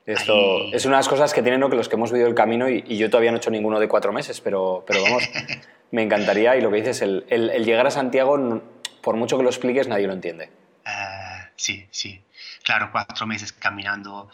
Esto 0.06 0.34
Ahí- 0.34 0.70
es 0.74 0.84
una 0.84 0.96
de 0.96 1.00
las 1.00 1.08
cosas 1.08 1.32
que 1.32 1.42
tienen 1.42 1.60
los 1.60 1.88
que 1.88 1.96
hemos 1.96 2.12
vivido 2.12 2.28
el 2.28 2.34
camino 2.34 2.68
y, 2.68 2.84
y 2.86 2.98
yo 2.98 3.08
todavía 3.10 3.30
no 3.30 3.38
he 3.38 3.40
hecho 3.40 3.50
ninguno 3.50 3.80
de 3.80 3.88
cuatro 3.88 4.12
meses, 4.12 4.40
pero, 4.40 4.84
pero 4.86 5.02
vamos, 5.02 5.28
me 5.90 6.02
encantaría 6.02 6.56
y 6.56 6.60
lo 6.60 6.70
que 6.70 6.76
dices, 6.76 7.02
el, 7.02 7.26
el- 7.30 7.50
el 7.50 7.64
llegar 7.64 7.86
a 7.86 7.90
Santiago, 7.90 8.62
por 9.02 9.16
mucho 9.16 9.36
que 9.36 9.42
lo 9.42 9.50
expliques, 9.50 9.88
nadie 9.88 10.06
lo 10.06 10.12
entiende. 10.12 10.50
Eh, 10.86 11.48
sí, 11.56 11.86
sí. 11.90 12.22
Claro, 12.64 12.88
cuatro 12.90 13.26
meses 13.26 13.52
caminando. 13.52 14.30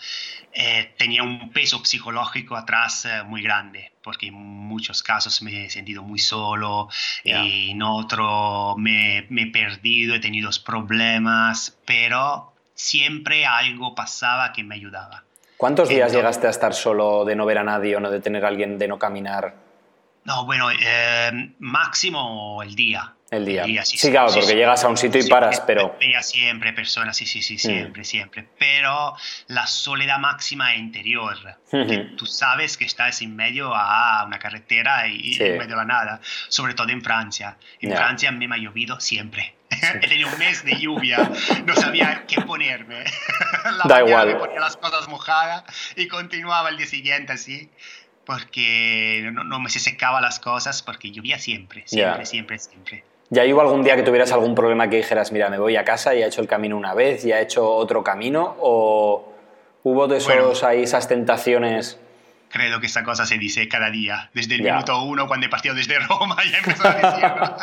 eh, 0.52 0.94
tenía 0.96 1.22
un 1.24 1.50
peso 1.50 1.84
psicológico 1.84 2.56
atrás 2.56 3.04
eh, 3.04 3.22
muy 3.24 3.42
grande, 3.42 3.92
porque 4.02 4.28
en 4.28 4.34
muchos 4.34 5.02
casos 5.02 5.42
me 5.42 5.66
he 5.66 5.70
sentido 5.70 6.02
muy 6.02 6.18
solo 6.20 6.88
Ya. 7.24 7.44
y 7.44 7.70
en 7.72 7.82
otro 7.82 8.74
me, 8.78 9.26
me 9.30 9.42
he 9.42 9.46
perdido, 9.48 10.14
he 10.14 10.20
tenido 10.20 10.48
problemas, 10.64 11.76
pero 11.84 12.52
siempre 12.74 13.46
algo 13.46 13.94
pasaba 13.96 14.52
que 14.52 14.62
me 14.64 14.76
ayudaba. 14.76 15.24
¿Cuántos 15.56 15.88
días 15.88 15.98
Entonces- 15.98 16.16
llegaste 16.18 16.46
a 16.46 16.50
estar 16.50 16.72
solo 16.72 17.24
de 17.24 17.34
no 17.36 17.44
ver 17.46 17.58
a 17.58 17.64
nadie 17.64 17.96
o 17.96 18.00
no 18.00 18.10
de 18.10 18.20
tener 18.20 18.44
a 18.44 18.48
alguien 18.48 18.78
de 18.78 18.86
no 18.88 18.98
caminar 18.98 19.54
No, 20.24 20.44
bueno, 20.46 20.70
eh, 20.70 21.54
máximo 21.58 22.62
el 22.62 22.74
día. 22.74 23.14
El 23.30 23.44
día? 23.44 23.64
sí, 23.84 23.96
sí, 23.96 24.10
claro, 24.10 24.26
porque 24.32 24.42
sí. 24.48 24.54
llegas 24.54 24.82
a 24.82 24.88
un 24.88 24.96
sitio 24.96 25.20
y 25.24 25.28
paras, 25.28 25.58
ve- 25.60 25.64
pero... 25.66 25.96
Veía 26.00 26.22
siempre 26.22 26.72
personas, 26.72 27.16
sí, 27.16 27.26
sí, 27.26 27.42
sí, 27.42 27.54
Mm. 27.54 27.58
siempre, 27.58 28.04
siempre. 28.04 28.46
Pero 28.58 29.14
la 29.46 29.66
soledad 29.66 30.18
máxima 30.18 30.72
es 30.74 30.80
interior. 30.80 31.36
Ujú. 31.72 31.86
que 31.86 31.98
tú 32.16 32.26
sabes 32.26 32.76
que 32.76 32.84
estás 32.84 33.22
en 33.22 33.36
medio 33.36 33.72
a 33.74 34.24
una 34.26 34.38
carretera 34.40 35.06
y 35.06 35.34
Sí. 35.34 35.42
en 35.44 35.52
medio 35.58 35.70
de 35.70 35.76
la 35.76 35.84
nada, 35.84 36.20
sobre 36.48 36.74
todo 36.74 36.88
en 36.88 37.00
Francia. 37.02 37.56
En 37.80 37.90
Ya. 37.90 37.96
Francia 37.96 38.32
me 38.32 38.46
ha 38.52 38.58
llovido 38.58 38.98
siempre. 38.98 39.54
He 39.70 40.08
tenido 40.08 40.28
un 40.28 40.38
mes 40.38 40.64
de 40.64 40.74
lluvia, 40.80 41.30
no 41.64 41.76
sabía 41.76 42.24
qué 42.26 42.40
ponerme. 42.40 43.04
La 43.78 43.84
Da 43.86 44.00
igual. 44.00 44.26
me 44.26 44.34
ponía 44.34 44.58
las 44.58 44.76
cosas 44.76 45.06
mojadas 45.08 45.62
y 45.94 46.08
continuaba 46.08 46.68
el 46.70 46.76
día 46.76 46.86
siguiente 46.88 47.32
así. 47.34 47.70
Porque 48.26 49.30
no, 49.32 49.44
no 49.44 49.60
me 49.60 49.70
se 49.70 49.80
secaba 49.80 50.20
las 50.20 50.38
cosas, 50.40 50.82
porque 50.82 51.10
llovía 51.10 51.38
siempre, 51.38 51.82
siempre, 51.86 52.20
Ya. 52.20 52.26
siempre, 52.26 52.58
siempre. 52.58 53.04
¿Ya 53.32 53.44
hubo 53.46 53.60
algún 53.60 53.82
día 53.84 53.94
que 53.96 54.02
tuvieras 54.02 54.32
algún 54.32 54.54
problema 54.56 54.90
que 54.90 54.96
dijeras, 54.96 55.30
mira, 55.30 55.48
me 55.48 55.58
voy 55.58 55.76
a 55.76 55.84
casa 55.84 56.14
y 56.14 56.22
he 56.22 56.26
hecho 56.26 56.40
el 56.40 56.48
camino 56.48 56.76
una 56.76 56.94
vez, 56.94 57.22
ya 57.22 57.38
he 57.38 57.42
hecho 57.42 57.68
otro 57.70 58.02
camino? 58.02 58.56
¿O 58.58 59.32
hubo 59.84 60.08
de 60.08 60.16
esos, 60.18 60.34
Bueno. 60.34 60.52
ahí, 60.68 60.82
esas 60.82 61.06
tentaciones? 61.08 61.98
Creo 62.50 62.80
que 62.80 62.86
esta 62.86 63.04
cosa 63.04 63.26
se 63.26 63.38
dice 63.38 63.68
cada 63.68 63.90
día. 63.90 64.30
Desde 64.34 64.56
el 64.56 64.62
Ya. 64.64 64.72
minuto 64.72 65.00
uno, 65.04 65.28
cuando 65.28 65.46
he 65.46 65.48
partido 65.48 65.74
desde 65.76 65.98
Roma, 66.00 66.36
ya 66.50 66.58
empezó 66.58 66.88
a 66.88 66.94
decirlo. 66.94 67.56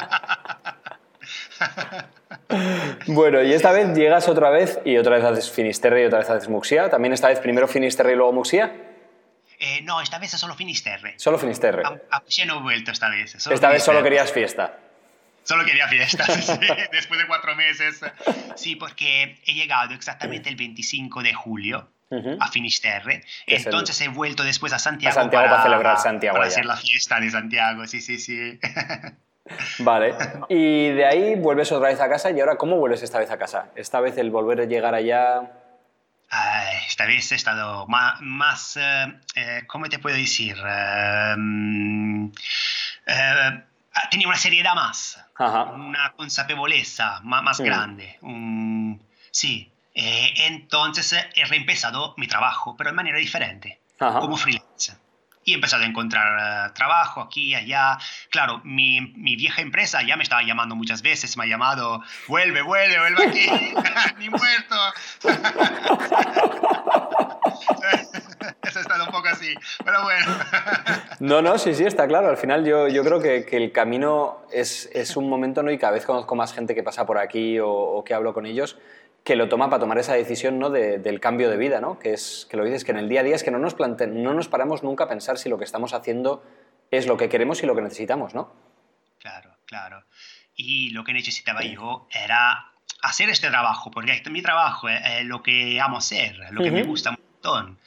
Bueno, 3.08 3.42
y 3.44 3.54
esta 3.54 3.72
vez 3.72 3.94
llegas 3.96 4.28
otra 4.30 4.50
vez 4.50 4.80
y 4.86 4.98
otra 4.98 5.18
vez 5.18 5.26
haces 5.26 5.52
Finisterre 5.52 6.04
y 6.04 6.06
otra 6.06 6.20
vez 6.20 6.30
haces 6.30 6.50
Muxía. 6.50 6.90
¿También 6.90 7.14
esta 7.14 7.28
vez 7.28 7.40
primero 7.40 7.68
Finisterre 7.68 8.14
y 8.14 8.16
luego 8.16 8.32
Muxía? 8.32 8.74
Eh, 9.60 9.82
no, 9.84 10.02
esta 10.02 10.20
vez 10.20 10.34
es 10.34 10.40
solo 10.40 10.56
Finisterre. 10.56 11.16
Solo 11.18 11.38
Finisterre. 11.38 11.84
A, 11.86 11.98
a 12.12 12.20
Puccia 12.22 12.46
no 12.46 12.60
he 12.60 12.62
vuelto 12.62 12.92
esta 12.92 13.10
vez. 13.10 13.36
Esta 13.36 13.70
vez 13.70 13.84
solo 13.84 14.02
querías 14.04 14.32
fiesta. 14.32 14.78
Solo 15.48 15.64
quería 15.64 15.88
fiestas, 15.88 16.28
sí, 16.46 16.68
después 16.92 17.20
de 17.22 17.26
cuatro 17.28 17.56
meses. 17.56 18.02
Sí, 18.56 18.76
porque 18.76 19.40
he 19.46 19.54
llegado 19.54 19.94
exactamente 19.94 20.50
el 20.50 20.58
25 20.58 21.24
de 21.24 21.34
julio 21.34 21.90
a 22.40 22.48
Finisterre. 22.50 23.24
El- 23.46 23.58
Entonces 23.66 24.00
he 24.02 24.10
vuelto 24.10 24.44
después 24.44 24.74
a 24.74 24.80
Santiago, 24.80 25.12
A 25.18 25.22
Santiago 25.22 25.46
para 25.50 25.64
celebrar 25.64 25.98
Santiago 26.00 26.36
Para 26.36 26.48
ya. 26.48 26.52
hacer 26.52 26.66
la 26.66 26.76
fiesta 26.76 27.20
de 27.22 27.32
Santiago, 27.32 27.88
sí, 27.88 28.02
sí, 28.02 28.20
sí. 28.20 28.60
Vale. 29.80 30.14
Y 30.50 30.90
de 30.90 31.06
ahí 31.06 31.36
vuelves 31.36 31.72
otra 31.72 31.88
vez 31.90 32.02
a 32.02 32.10
casa 32.10 32.30
y 32.32 32.40
ahora, 32.42 32.58
¿cómo 32.58 32.76
vuelves 32.78 33.02
esta 33.02 33.20
vez 33.20 33.32
a 33.32 33.38
casa? 33.38 33.70
Esta 33.78 34.02
vez 34.02 34.18
el 34.18 34.30
volver 34.32 34.60
a 34.60 34.66
llegar 34.66 34.94
allá... 34.96 35.52
Ay, 36.30 36.76
esta 36.90 37.06
vez 37.06 37.32
he 37.32 37.36
estado 37.36 37.88
más, 37.88 38.76
eh, 38.76 39.14
eh, 39.36 39.62
¿cómo 39.66 39.88
te 39.88 39.98
puedo 40.00 40.18
decir? 40.18 40.58
Eh, 44.04 44.08
tenía 44.12 44.28
una 44.28 44.38
seriedad 44.38 44.76
más, 44.76 45.20
Ajá. 45.36 45.64
una 45.66 46.12
consapevoleza 46.14 47.20
ma- 47.24 47.42
más 47.42 47.60
Mm. 47.60 47.64
grande. 47.64 48.18
un- 48.22 49.02
sí, 49.32 49.72
Eh, 50.00 50.46
entonces 50.46 51.12
eh, 51.14 51.28
he 51.34 51.44
reempezado 51.46 52.14
mi 52.18 52.28
trabajo, 52.28 52.76
pero 52.78 52.92
de 52.92 52.96
manera 52.96 53.18
diferente, 53.18 53.82
Ajá. 54.00 54.20
como 54.20 54.38
freelance. 54.38 54.96
Y 55.44 55.54
he 55.54 55.56
empezado 55.56 55.82
a 55.82 55.88
encontrar 55.88 56.68
eh, 56.70 56.74
trabajo 56.76 57.20
aquí 57.22 57.56
allá. 57.56 57.98
Claro, 58.30 58.62
mi, 58.64 59.02
mi 59.02 59.36
vieja 59.36 59.64
empresa 59.64 60.04
ya 60.04 60.16
me 60.16 60.22
estaba 60.22 60.44
llamando 60.44 60.76
muchas 60.76 61.02
veces, 61.02 61.36
me 61.36 61.46
ha 61.46 61.48
llamado, 61.48 62.04
vuelve, 62.28 62.62
vuelve, 62.62 63.00
vuelve 63.00 63.26
aquí, 63.28 63.50
ni 64.20 64.30
muerto. 64.30 64.76
Eso 68.70 68.80
ha 68.80 68.82
estado 68.82 69.06
un 69.06 69.12
poco 69.12 69.28
así, 69.28 69.54
pero 69.84 70.04
bueno. 70.04 70.36
No, 71.20 71.42
no, 71.42 71.58
sí, 71.58 71.74
sí, 71.74 71.84
está 71.84 72.08
claro. 72.08 72.30
Al 72.30 72.38
final 72.38 72.66
yo, 72.66 72.88
yo 72.88 73.04
creo 73.04 73.20
que, 73.20 73.46
que 73.46 73.58
el 73.58 73.72
camino 73.72 74.42
es, 74.52 74.90
es, 74.94 75.18
un 75.18 75.30
momento, 75.30 75.64
¿no? 75.64 75.72
Y 75.72 75.78
cada 75.78 75.94
vez 75.94 76.06
conozco 76.06 76.36
más 76.36 76.54
gente 76.54 76.76
que 76.76 76.84
pasa 76.84 77.06
por 77.06 77.18
aquí 77.18 77.60
o, 77.60 77.70
o 77.70 78.04
que 78.04 78.14
hablo 78.14 78.34
con 78.34 78.46
ellos, 78.46 78.78
que 79.24 79.36
lo 79.36 79.50
toma 79.50 79.70
para 79.70 79.82
tomar 79.82 79.98
esa 79.98 80.14
decisión 80.14 80.58
¿no? 80.58 80.70
De, 80.70 81.00
del 81.00 81.20
cambio 81.20 81.50
de 81.50 81.58
vida, 81.58 81.82
¿no? 81.82 82.00
Que, 82.00 82.14
es, 82.14 82.48
que 82.50 82.56
lo 82.56 82.64
dices, 82.64 82.86
que 82.86 82.92
en 82.92 82.98
el 82.98 83.10
día 83.10 83.22
a 83.22 83.24
día 83.24 83.36
es 83.36 83.44
que 83.44 83.52
no 83.52 83.60
nos, 83.60 83.74
plante, 83.74 84.08
no 84.08 84.34
nos 84.34 84.48
paramos 84.48 84.84
nunca 84.84 85.06
a 85.06 85.10
pensar 85.10 85.38
si 85.38 85.50
lo 85.50 85.58
que 85.58 85.66
estamos 85.66 85.94
haciendo 85.94 86.44
es 86.92 87.08
lo 87.08 87.18
que 87.18 87.30
queremos 87.30 87.62
y 87.62 87.66
lo 87.66 87.76
que 87.76 87.82
necesitamos, 87.82 88.34
¿no? 88.34 88.54
Claro, 89.20 89.56
claro. 89.66 90.04
Y 90.56 90.92
lo 90.92 91.04
que 91.04 91.14
necesitaba 91.14 91.64
yo 91.64 92.08
era 92.10 92.72
hacer 93.02 93.30
este 93.30 93.50
trabajo, 93.50 93.92
porque 93.92 94.14
este, 94.14 94.30
mi 94.30 94.42
trabajo 94.42 94.88
es, 94.88 95.26
lo 95.26 95.44
que 95.44 95.82
amo 95.82 95.98
hacer, 95.98 96.38
lo 96.52 96.64
que 96.64 96.70
uh 96.70 96.74
-huh. 96.74 96.76
me 96.76 96.84
gusta 96.84 97.10
un 97.10 97.18
montón. 97.34 97.80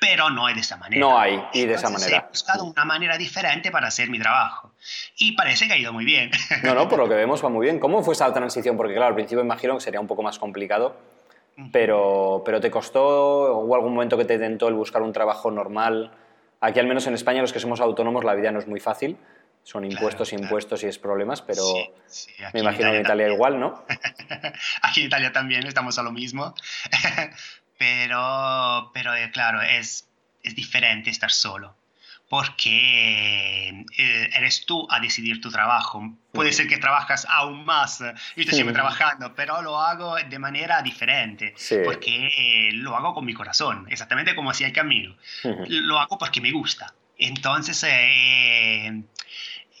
Pero 0.00 0.30
no 0.30 0.48
es 0.48 0.54
de 0.54 0.62
esa 0.62 0.78
manera. 0.78 0.98
No 0.98 1.18
hay, 1.18 1.34
y 1.52 1.66
de 1.66 1.74
Entonces, 1.74 1.76
esa 1.76 1.90
manera. 1.90 2.24
He 2.26 2.28
buscado 2.30 2.64
una 2.64 2.84
manera 2.86 3.18
diferente 3.18 3.70
para 3.70 3.88
hacer 3.88 4.08
mi 4.08 4.18
trabajo. 4.18 4.72
Y 5.18 5.32
parece 5.32 5.66
que 5.66 5.74
ha 5.74 5.76
ido 5.76 5.92
muy 5.92 6.04
bien. 6.06 6.30
No, 6.64 6.74
no, 6.74 6.88
por 6.88 6.98
lo 6.98 7.08
que 7.08 7.14
vemos 7.14 7.44
va 7.44 7.50
muy 7.50 7.66
bien. 7.66 7.78
¿Cómo 7.78 8.02
fue 8.02 8.14
esa 8.14 8.32
transición? 8.32 8.76
Porque 8.76 8.94
claro, 8.94 9.08
al 9.08 9.14
principio 9.14 9.44
imagino 9.44 9.74
que 9.74 9.80
sería 9.80 10.00
un 10.00 10.06
poco 10.06 10.22
más 10.22 10.38
complicado, 10.38 10.96
pero, 11.72 12.42
pero 12.44 12.60
¿te 12.60 12.70
costó? 12.70 13.58
¿Hubo 13.60 13.74
algún 13.74 13.92
momento 13.92 14.16
que 14.16 14.24
te 14.24 14.38
tentó 14.38 14.68
el 14.68 14.74
buscar 14.74 15.02
un 15.02 15.12
trabajo 15.12 15.50
normal? 15.50 16.10
Aquí, 16.60 16.80
al 16.80 16.86
menos 16.86 17.06
en 17.06 17.14
España, 17.14 17.42
los 17.42 17.52
que 17.52 17.60
somos 17.60 17.80
autónomos, 17.80 18.24
la 18.24 18.34
vida 18.34 18.50
no 18.52 18.58
es 18.58 18.66
muy 18.66 18.80
fácil. 18.80 19.18
Son 19.62 19.84
impuestos, 19.84 20.30
claro, 20.30 20.44
impuestos 20.44 20.82
y 20.82 20.86
es 20.86 20.98
problemas, 20.98 21.42
pero 21.42 21.62
Sí, 21.62 21.90
sí, 22.06 22.32
me 22.54 22.60
imagino 22.60 22.86
en 22.88 22.92
que 22.92 22.96
en 23.00 23.04
Italia 23.04 23.26
también. 23.26 23.32
igual, 23.34 23.60
¿no? 23.60 23.84
Aquí 24.82 25.00
en 25.00 25.06
Italia 25.08 25.32
también 25.32 25.66
estamos 25.66 25.98
a 25.98 26.02
lo 26.02 26.12
mismo. 26.12 26.54
pero, 27.80 28.90
pero 28.92 29.14
eh, 29.14 29.30
claro, 29.32 29.62
es, 29.62 30.06
es 30.42 30.54
diferente 30.54 31.08
estar 31.10 31.30
solo. 31.30 31.74
Porque 32.28 33.84
eh, 33.98 34.30
eres 34.34 34.64
tú 34.64 34.86
a 34.88 35.00
decidir 35.00 35.40
tu 35.40 35.50
trabajo. 35.50 36.16
Puede 36.32 36.52
ser 36.52 36.68
que 36.68 36.76
trabajas 36.76 37.26
aún 37.28 37.64
más. 37.64 38.00
eh, 38.02 38.12
Yo 38.36 38.42
estoy 38.42 38.54
siempre 38.54 38.72
trabajando, 38.74 39.34
pero 39.34 39.62
lo 39.62 39.80
hago 39.80 40.14
de 40.16 40.38
manera 40.38 40.80
diferente. 40.82 41.54
Sí. 41.56 41.78
Porque 41.84 42.70
lo 42.74 42.96
hago 42.96 43.14
con 43.14 43.24
mi 43.24 43.34
corazón, 43.34 43.86
exactamente 43.90 44.36
como 44.36 44.50
hacía 44.50 44.68
el 44.68 44.72
camino. 44.72 45.16
Ujú. 45.42 45.64
Lo 45.68 45.98
hago 45.98 46.18
porque 46.18 46.40
me 46.40 46.52
gusta. 46.52 46.94
Entonces, 47.18 47.82
eh, 47.88 49.02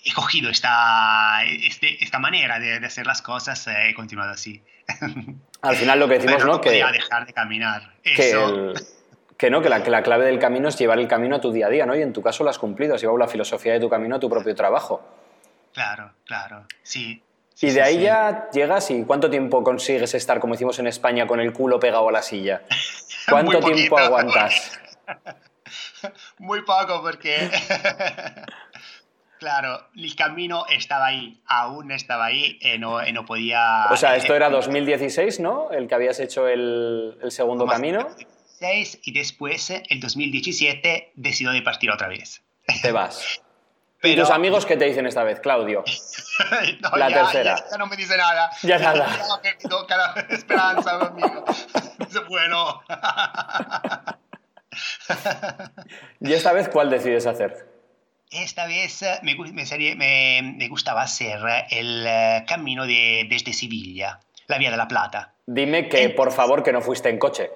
he 0.04 0.12
cogido 0.12 0.50
esta, 0.50 1.44
este- 1.44 2.02
esta 2.02 2.18
manera 2.18 2.58
de, 2.58 2.80
de 2.80 2.86
hacer 2.86 3.06
las 3.06 3.22
cosas 3.22 3.64
eh, 3.68 3.90
he 3.90 3.94
continuado 3.94 4.32
así. 4.32 4.60
Al 5.62 5.76
final 5.76 5.98
lo 6.00 6.08
que 6.08 6.14
decimos, 6.14 6.44
¿no? 6.44 6.52
no 6.54 6.60
Que, 6.60 6.70
dejar 6.70 7.26
de 7.26 7.32
caminar. 7.32 7.94
que, 8.02 8.30
Eso, 8.30 8.48
el- 8.48 8.74
que 9.36 9.50
no, 9.50 9.60
que 9.62 9.68
la, 9.68 9.82
que 9.82 9.90
la 9.90 10.02
clave 10.02 10.26
del 10.26 10.38
camino 10.38 10.68
es 10.68 10.78
llevar 10.78 10.98
el 10.98 11.08
camino 11.08 11.36
a 11.36 11.40
tu 11.40 11.52
día 11.52 11.66
a 11.66 11.70
día, 11.70 11.86
¿no? 11.86 11.94
Y 11.96 12.02
en 12.02 12.12
tu 12.12 12.22
caso 12.22 12.44
lo 12.44 12.50
has 12.50 12.58
cumplido, 12.58 12.94
has 12.94 13.00
llevado 13.00 13.18
la 13.18 13.28
filosofía 13.28 13.72
de 13.74 13.80
tu 13.80 13.88
camino 13.88 14.16
a 14.16 14.20
tu 14.20 14.28
propio 14.28 14.54
trabajo. 14.54 15.02
claro, 15.72 16.12
claro, 16.26 16.64
sí. 16.82 17.22
sí, 17.54 17.66
Y 17.66 17.70
sí, 17.70 17.76
de 17.76 17.82
ahí 17.82 17.94
sí. 17.96 18.02
ya 18.02 18.48
llegas 18.52 18.90
y 18.90 19.04
¿cuánto 19.04 19.28
tiempo 19.30 19.62
consigues 19.62 20.14
estar, 20.14 20.40
como 20.40 20.54
decimos 20.54 20.78
en 20.78 20.86
España, 20.88 21.26
con 21.26 21.40
el 21.40 21.52
culo 21.52 21.78
pegado 21.80 22.08
a 22.08 22.12
la 22.12 22.22
silla? 22.22 22.62
¿Cuánto 23.28 23.60
tiempo 23.60 23.98
aguantas? 23.98 24.78
Muy 26.38 26.62
poco 26.62 27.02
porque, 27.02 27.50
claro, 29.40 29.88
el 29.96 30.14
camino 30.14 30.64
estaba 30.68 31.06
ahí, 31.06 31.42
aún 31.46 31.90
estaba 31.90 32.26
ahí 32.26 32.58
y 32.60 32.78
no, 32.78 33.04
y 33.04 33.12
no 33.12 33.24
podía... 33.26 33.86
O 33.90 33.96
sea, 33.96 34.14
esto 34.14 34.34
eh, 34.34 34.36
era 34.36 34.50
2016, 34.50 35.40
¿no? 35.40 35.72
El 35.72 35.88
que 35.88 35.94
habías 35.96 36.20
hecho 36.20 36.46
el, 36.46 37.18
el 37.22 37.30
segundo 37.32 37.66
camino. 37.66 38.06
6 38.60 39.00
y 39.04 39.12
después, 39.12 39.70
el 39.70 40.00
2017, 40.00 41.12
decido 41.16 41.50
de 41.52 41.62
partir 41.62 41.90
otra 41.90 42.06
vez. 42.08 42.42
Te 42.82 42.92
vas. 42.92 43.40
¿Y 44.02 44.14
Pero- 44.14 44.22
tus 44.22 44.30
amigos 44.30 44.64
qué 44.64 44.76
te 44.78 44.84
dicen 44.86 45.06
esta 45.06 45.24
vez, 45.24 45.40
Claudio? 45.40 45.82
No, 46.80 46.96
La 46.96 47.08
ya- 47.10 47.16
tercera. 47.24 47.56
Ya, 47.56 47.64
ya 47.72 47.76
no 47.78 47.86
me 47.86 47.96
dice 47.96 48.16
nada. 48.16 48.50
Ya 48.62 48.78
nada. 48.78 49.06
Ya 49.42 49.86
cada 49.86 50.14
esperanza. 50.30 51.12
Dice, 51.98 52.20
bueno. 52.28 52.80
¿Y 56.20 56.32
esta 56.32 56.52
vez 56.52 56.68
cuál 56.68 56.88
decides 56.90 57.26
hacer? 57.26 57.68
Esta 58.30 58.66
vez 58.66 59.02
eh, 59.02 59.18
me, 59.22 59.34
me, 59.34 59.66
sería- 59.66 59.96
me- 59.96 60.54
me 60.56 60.68
gustaba 60.68 61.02
hacer 61.02 61.38
el 61.70 62.04
eh, 62.06 62.44
camino 62.46 62.86
de, 62.86 63.26
desde 63.28 63.52
Sevilla, 63.52 64.20
la 64.46 64.58
Vía 64.58 64.70
de 64.70 64.76
la 64.76 64.86
Plata. 64.86 65.34
Dime 65.46 65.88
que, 65.88 66.04
Eh, 66.04 66.10
por 66.10 66.30
favor, 66.30 66.62
que 66.62 66.72
no 66.72 66.80
fuiste 66.80 67.08
en 67.08 67.18
coche. 67.18 67.50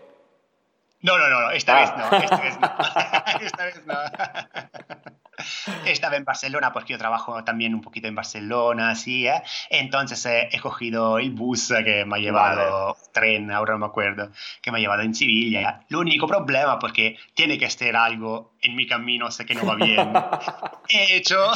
No, 1.04 1.18
no, 1.18 1.28
no, 1.28 1.40
no, 1.42 1.50
esta 1.50 1.76
Ah. 1.76 1.80
vez 1.80 1.90
no, 1.96 2.18
esta 2.18 2.36
vez 2.40 2.58
no. 2.60 2.66
esta 3.46 3.64
vez 3.66 3.86
no. 3.86 3.94
Estaba 5.84 6.16
en 6.16 6.24
Barcelona 6.24 6.72
porque 6.72 6.92
yo 6.92 6.98
trabajo 6.98 7.44
también 7.44 7.74
un 7.74 7.82
poquito 7.82 8.08
en 8.08 8.14
Barcelona, 8.14 8.90
así, 8.90 9.26
¿eh? 9.26 9.42
Entonces 9.68 10.24
eh, 10.24 10.48
he 10.50 10.60
cogido 10.60 11.18
el 11.18 11.30
bus 11.32 11.74
que 11.84 12.04
me 12.06 12.16
ha 12.16 12.20
llevado, 12.20 12.96
tren, 13.12 13.50
ahora 13.52 13.74
no 13.74 13.80
me 13.80 13.86
acuerdo, 13.86 14.30
que 14.62 14.70
me 14.72 14.78
ha 14.78 14.80
llevado 14.80 15.02
en 15.02 15.14
Sevilla. 15.14 15.80
Lo 15.90 15.98
único 16.00 16.26
problema, 16.26 16.78
porque 16.78 17.18
tiene 17.34 17.58
que 17.58 17.66
estar 17.66 17.94
algo 17.96 18.54
en 18.62 18.74
mi 18.76 18.86
camino, 18.86 19.30
sé 19.30 19.44
que 19.44 19.54
no 19.54 19.66
va 19.66 19.74
bien. 19.74 20.10
He 20.88 21.16
hecho 21.16 21.52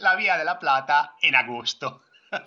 la 0.00 0.14
Vía 0.16 0.36
de 0.36 0.44
la 0.44 0.58
Plata 0.58 1.14
en 1.22 1.34
agosto. 1.36 2.02
En 2.30 2.42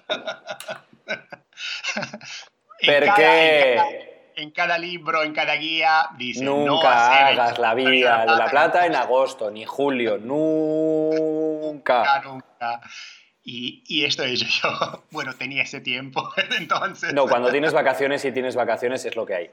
¿Por 2.94 3.06
cada- 3.06 3.16
qué? 3.16 4.07
En 4.38 4.52
cada- 4.52 4.78
libro, 4.78 5.24
en 5.24 5.34
cada 5.34 5.56
guía, 5.56 6.10
dice 6.18 6.44
no 6.44 6.58
Nunca 6.66 7.12
hacer 7.12 7.24
hagas 7.40 7.58
la 7.60 7.74
vía 7.74 8.20
de 8.20 8.36
la 8.36 8.46
plata 8.50 8.86
en 8.86 8.96
agosto". 8.96 9.50
ni 9.52 9.66
julio, 9.66 10.18
nunca. 10.18 11.98
Nunca, 12.00 12.22
nunca. 12.24 12.82
Y, 13.44 13.84
y 13.88 14.06
esto 14.06 14.24
hecho 14.24 14.46
yo. 14.64 15.04
Bueno, 15.12 15.34
tenía 15.34 15.64
ese 15.64 15.82
tiempo, 15.82 16.30
entonces. 16.60 17.14
No, 17.14 17.28
cuando 17.28 17.50
tienes 17.50 17.74
vacaciones 17.74 18.24
y 18.26 18.32
tienes 18.32 18.56
vacaciones 18.56 19.04
es 19.06 19.16
lo 19.16 19.26
que 19.26 19.36
hay. 19.36 19.52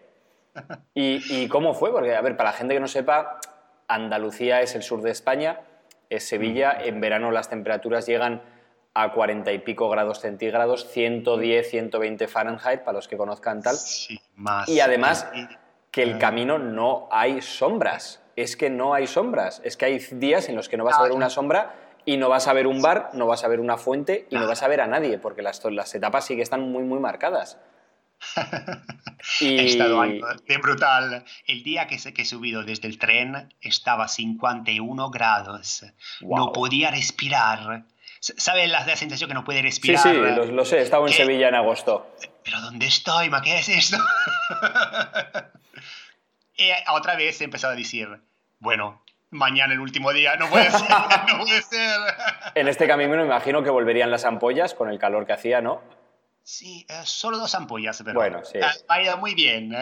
¿Y, 0.95 1.43
y 1.43 1.49
cómo 1.49 1.74
fue? 1.74 1.91
Porque, 1.91 2.14
a 2.14 2.20
ver, 2.20 2.37
para 2.37 2.51
la 2.51 2.57
gente 2.57 2.74
que 2.74 2.80
no 2.80 2.87
sepa, 2.89 3.41
Andalucía 3.89 4.61
es 4.61 4.74
el 4.74 4.82
sur 4.82 5.03
de 5.03 5.11
España, 5.11 5.61
es 6.11 6.28
Sevilla, 6.28 6.76
en 6.80 7.01
verano 7.01 7.30
las 7.30 7.49
temperaturas 7.49 8.07
llegan 8.07 8.43
a 8.95 9.12
40 9.12 9.53
y 9.53 9.59
pico 9.59 9.88
grados 9.88 10.20
centígrados, 10.20 10.88
110, 10.90 11.68
120 11.68 12.28
Fahrenheit, 12.28 12.80
para 12.82 12.97
los 12.97 13.09
que 13.09 13.16
conozcan 13.16 13.61
tal. 13.61 13.74
Sí, 13.76 14.20
más. 14.36 14.68
Y 14.68 14.80
además 14.80 15.26
que 15.90 16.03
el 16.03 16.18
camino 16.18 16.59
no 16.59 17.09
hay 17.11 17.42
sombras. 17.42 18.20
Es 18.36 18.57
que 18.57 18.70
no 18.70 18.95
hay 18.95 19.07
sombras. 19.07 19.61
Es 19.64 19.76
que 19.76 19.84
hay 19.86 19.99
días 19.99 20.49
en 20.49 20.57
los 20.57 20.68
que 20.68 20.76
no 20.76 20.84
vas 20.84 20.99
a 20.99 21.03
ver 21.03 21.12
una 21.12 21.28
sombra 21.30 21.74
y 22.05 22.16
no 22.16 22.28
vas 22.28 22.49
a 22.49 22.53
ver 22.53 22.66
un 22.66 22.82
bar, 22.82 23.11
no 23.14 23.26
vas 23.26 23.45
a 23.45 23.49
ver 23.49 23.61
una 23.61 23.76
fuente 23.76 24.26
y 24.30 24.36
no 24.36 24.47
vas 24.47 24.62
a 24.62 24.68
ver 24.68 24.80
a 24.80 24.86
nadie, 24.86 25.18
porque 25.18 25.42
las, 25.42 25.64
las 25.64 25.95
etapas 25.95 26.26
sí 26.26 26.36
que 26.36 26.42
están 26.42 26.61
muy, 26.61 26.84
muy 26.84 27.01
marcadas. 27.01 27.59
Y- 29.40 29.59
He 29.59 29.66
estado 29.66 30.01
algo 30.01 30.26
de 30.47 30.59
brutal. 30.59 31.24
El 31.47 31.62
día 31.62 31.86
que, 31.86 31.97
he 31.97 32.24
subido 32.24 32.62
desde 32.62 32.88
el 32.88 32.99
tren 32.99 33.53
estaba 33.61 34.05
a 34.05 34.09
51 34.09 35.11
grados. 35.11 35.84
Wow. 36.20 36.36
No 36.38 36.53
podía 36.53 36.90
respirar. 36.90 37.86
S- 38.25 38.35
¿Sabes 38.39 38.70
la, 38.70 38.87
la 38.87 38.97
sensación 38.97 39.29
que 39.29 39.35
no 39.35 39.45
puede 39.45 39.59
Sí, 39.59 39.64
respirar? 39.66 40.03
sí, 40.03 40.12
lo, 40.14 40.47
lo 40.47 40.64
sé, 40.64 40.79
he 40.79 40.83
estado 40.83 41.03
en 41.07 41.12
¿Qué? 41.12 41.18
Sevilla 41.18 41.49
en 41.49 41.57
agosto. 41.57 42.07
¿Pero 42.43 42.61
dónde 42.62 42.87
estoy? 42.87 43.29
¿Ma 43.29 43.43
qué 43.43 43.59
es 43.59 43.68
esto? 43.68 43.99
y 46.57 46.70
otra 46.93 47.16
vez 47.16 47.41
he 47.41 47.45
empezado 47.45 47.72
a 47.72 47.77
decir, 47.77 48.09
bueno, 48.61 49.03
mañana 49.31 49.75
el 49.75 49.81
último 49.81 50.12
día, 50.12 50.37
no 50.37 50.49
puede 50.49 50.70
ser, 50.70 50.89
no 51.29 51.39
puede 51.45 51.62
ser. 51.62 52.01
En 52.55 52.68
este 52.68 52.87
camino 52.87 53.16
me 53.16 53.25
imagino 53.25 53.62
que 53.62 53.70
volverían 53.70 54.11
las 54.11 54.25
ampollas 54.25 54.75
con 54.75 54.89
el 54.89 54.99
calor 54.99 55.27
que 55.27 55.33
hacía, 55.33 55.61
¿no? 55.61 55.83
Sí, 56.45 56.87
eh, 56.89 57.01
solo 57.05 57.39
dos 57.39 57.55
ampollas, 57.55 58.01
pero 58.05 58.14
Bueno, 58.20 58.45
sí. 58.45 58.59
ha- 58.89 59.01
ido 59.03 59.16
muy 59.16 59.35
bien. 59.35 59.75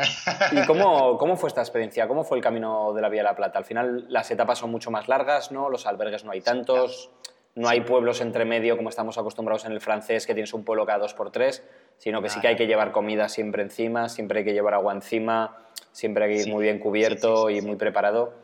¿Y 0.52 0.64
cómo, 0.64 1.18
cómo 1.18 1.36
fue 1.36 1.48
esta 1.48 1.60
experiencia? 1.60 2.06
¿Cómo 2.08 2.22
fue 2.24 2.38
el 2.38 2.42
camino 2.42 2.92
de 2.94 3.02
la 3.02 3.08
Vía 3.08 3.20
de 3.22 3.28
la 3.28 3.36
Plata? 3.36 3.58
Al 3.58 3.64
final 3.64 4.06
las 4.08 4.30
etapas 4.30 4.58
son 4.60 4.70
mucho 4.70 4.90
más 4.90 5.06
largas, 5.08 5.50
¿no? 5.52 5.68
Los 5.70 5.86
albergues 5.86 6.24
no 6.24 6.30
hay 6.32 6.40
tantos, 6.40 7.10
no 7.54 7.68
hay 7.68 7.82
pueblos 7.82 8.20
entre 8.20 8.44
medio 8.44 8.76
como 8.76 8.88
estamos 8.88 9.18
acostumbrados 9.18 9.64
en 9.64 9.72
el 9.72 9.80
francés, 9.80 10.26
que 10.26 10.34
tienes 10.34 10.54
un 10.54 10.64
pueblo 10.64 10.86
cada 10.86 10.98
dos 10.98 11.14
por 11.14 11.30
tres, 11.30 11.62
sino 11.98 12.22
que 12.22 12.28
sí 12.28 12.40
que 12.40 12.48
hay 12.48 12.56
que 12.56 12.66
llevar 12.66 12.92
comida 12.92 13.28
siempre 13.28 13.62
encima, 13.62 14.08
siempre 14.08 14.40
hay 14.40 14.44
que 14.44 14.52
llevar 14.52 14.74
agua 14.74 14.92
encima, 14.92 15.58
siempre 15.92 16.24
hay 16.24 16.30
que 16.30 16.36
ir 16.38 16.44
Sí, 16.44 16.50
muy 16.50 16.64
bien 16.64 16.78
cubierto 16.78 17.48
sí, 17.48 17.54
sí, 17.54 17.60
sí, 17.60 17.64
y 17.64 17.68
muy 17.68 17.76
preparado. 17.76 18.41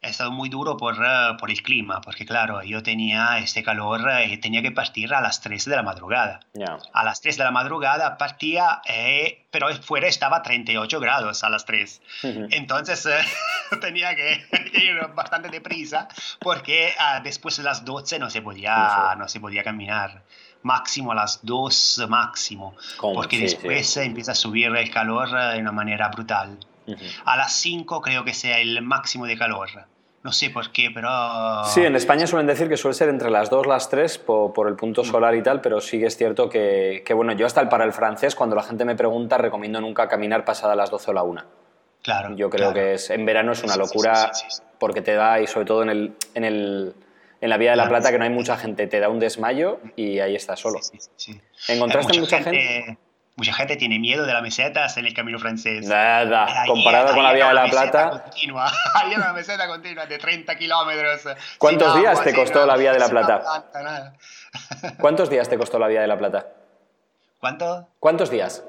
Ha 0.00 0.08
estado 0.08 0.30
muy 0.30 0.48
duro 0.48 0.76
por, 0.76 0.94
eh, 0.94 1.36
por 1.40 1.50
el 1.50 1.60
clima, 1.60 2.00
porque 2.00 2.24
claro, 2.24 2.62
yo 2.62 2.84
tenía 2.84 3.38
este 3.38 3.64
calor 3.64 4.00
y 4.28 4.36
tenía 4.38 4.62
que 4.62 4.70
partir 4.70 5.12
a 5.12 5.20
las 5.20 5.40
3 5.40 5.64
de 5.64 5.74
la 5.74 5.82
madrugada. 5.82 6.38
Ya. 6.54 6.78
A 6.92 7.02
las 7.02 7.20
3 7.20 7.36
de 7.36 7.42
la 7.42 7.50
madrugada 7.50 8.16
partía, 8.16 8.80
eh, 8.86 9.46
pero 9.50 9.68
fuera 9.82 10.06
estaba 10.06 10.42
38 10.42 11.00
grados 11.00 11.42
a 11.42 11.50
las 11.50 11.64
3. 11.64 12.00
Ujú. 12.22 12.46
Entonces 12.52 13.04
eh, 13.06 13.18
tenía 13.80 14.14
que 14.14 14.44
ir 14.74 15.00
bastante 15.16 15.48
deprisa 15.48 16.06
porque 16.38 16.92
ah, 17.00 17.20
después 17.20 17.56
de 17.56 17.64
las 17.64 17.84
12 17.84 18.20
no 18.20 18.30
se, 18.30 18.40
podía, 18.40 19.16
no 19.18 19.26
se 19.28 19.40
podía 19.40 19.64
caminar. 19.64 20.22
Máximo 20.62 21.10
a 21.12 21.14
las 21.16 21.40
2, 21.44 22.06
máximo. 22.08 22.76
¿Cómo? 22.98 23.14
Porque 23.14 23.36
Sí, 23.36 23.42
después 23.42 23.88
sí. 23.90 24.00
eh, 24.00 24.04
empieza 24.04 24.32
a 24.32 24.34
subir 24.36 24.74
el 24.76 24.90
calor 24.90 25.28
eh, 25.28 25.54
de 25.54 25.60
una 25.60 25.72
manera 25.72 26.08
brutal. 26.08 26.56
A 27.24 27.36
las 27.36 27.52
5 27.54 28.00
creo 28.00 28.24
que 28.24 28.34
sea 28.34 28.58
el 28.58 28.82
máximo 28.82 29.26
de 29.26 29.36
calor. 29.36 29.68
No 30.22 30.32
sé 30.32 30.50
por 30.50 30.72
qué, 30.72 30.90
pero... 30.92 31.08
Sí, 31.64 31.82
en 31.82 31.94
España 31.94 32.26
suelen 32.26 32.46
decir 32.46 32.68
que 32.68 32.76
suele 32.76 32.94
ser 32.94 33.08
entre 33.08 33.30
las 33.30 33.50
2, 33.50 33.66
las 33.66 33.88
3 33.88 34.18
por, 34.18 34.68
el 34.68 34.74
punto 34.74 35.02
mm. 35.02 35.04
solar 35.04 35.34
y 35.36 35.42
tal, 35.42 35.60
pero 35.60 35.80
sí 35.80 35.98
que 35.98 36.06
es 36.06 36.16
cierto 36.16 36.48
que, 36.48 37.04
bueno, 37.14 37.32
yo 37.32 37.46
hasta 37.46 37.60
el 37.60 37.68
para 37.68 37.84
el 37.84 37.92
francés, 37.92 38.34
cuando 38.34 38.56
la 38.56 38.62
gente 38.62 38.84
me 38.84 38.96
pregunta, 38.96 39.38
recomiendo 39.38 39.80
nunca 39.80 40.08
caminar 40.08 40.44
pasada 40.44 40.74
las 40.74 40.90
12 40.90 41.10
o 41.10 41.14
la 41.14 41.22
1. 41.22 41.42
Claro. 42.02 42.34
Yo 42.36 42.50
creo 42.50 42.72
que 42.72 42.94
es, 42.94 43.10
en 43.10 43.24
verano 43.26 43.52
es 43.52 43.62
una 43.62 43.76
locura 43.76 44.30
porque 44.78 45.02
te 45.02 45.14
da, 45.14 45.40
y 45.40 45.46
sobre 45.46 45.66
todo 45.66 45.82
en, 45.82 45.90
el, 45.90 46.14
en, 46.34 46.44
el, 46.44 46.94
en 47.40 47.50
la 47.50 47.56
Vía 47.56 47.70
de 47.70 47.76
la 47.76 47.88
Plata, 47.88 48.10
que 48.10 48.18
no 48.18 48.24
hay 48.24 48.30
mucha 48.30 48.56
gente, 48.56 48.86
te 48.86 48.98
da 48.98 49.08
un 49.08 49.18
desmayo 49.20 49.80
y 49.94 50.18
ahí 50.18 50.34
estás 50.34 50.60
solo. 50.60 50.80
¿Encontraste 51.68 52.18
mucha, 52.18 52.42
gente 52.42 52.98
Mucha 53.38 53.52
gente 53.52 53.76
tiene 53.76 54.00
miedo 54.00 54.26
de 54.26 54.32
la 54.32 54.42
meseta 54.42 54.88
en 54.96 55.06
el 55.06 55.14
camino 55.14 55.38
francés. 55.38 55.86
Nada, 55.86 56.64
comparado 56.66 57.14
con 57.14 57.22
la 57.22 57.32
Vía 57.32 57.46
de 57.46 57.54
la 57.54 57.70
Plata. 57.70 58.24
Continua. 58.24 58.68
hay 58.94 59.14
una 59.14 59.32
meseta 59.32 59.68
continua 59.68 60.06
de 60.06 60.18
30 60.18 60.56
kilómetros. 60.56 61.22
¿Cuántos 61.58 61.94
días 61.94 62.20
te 62.24 62.34
costó 62.34 62.66
la 62.66 62.76
Vía 62.76 62.92
de 62.92 62.98
la 62.98 63.08
Plata? 63.08 63.64
¿Cuántos 65.00 65.30
días 65.30 65.48
te 65.48 65.56
costó 65.56 65.78
la 65.78 65.86
Vía 65.86 66.00
de 66.00 66.08
la 66.08 66.18
Plata? 66.18 66.48
¿Cuánto? 67.38 67.86
¿Cuántos 68.00 68.28
días? 68.28 68.64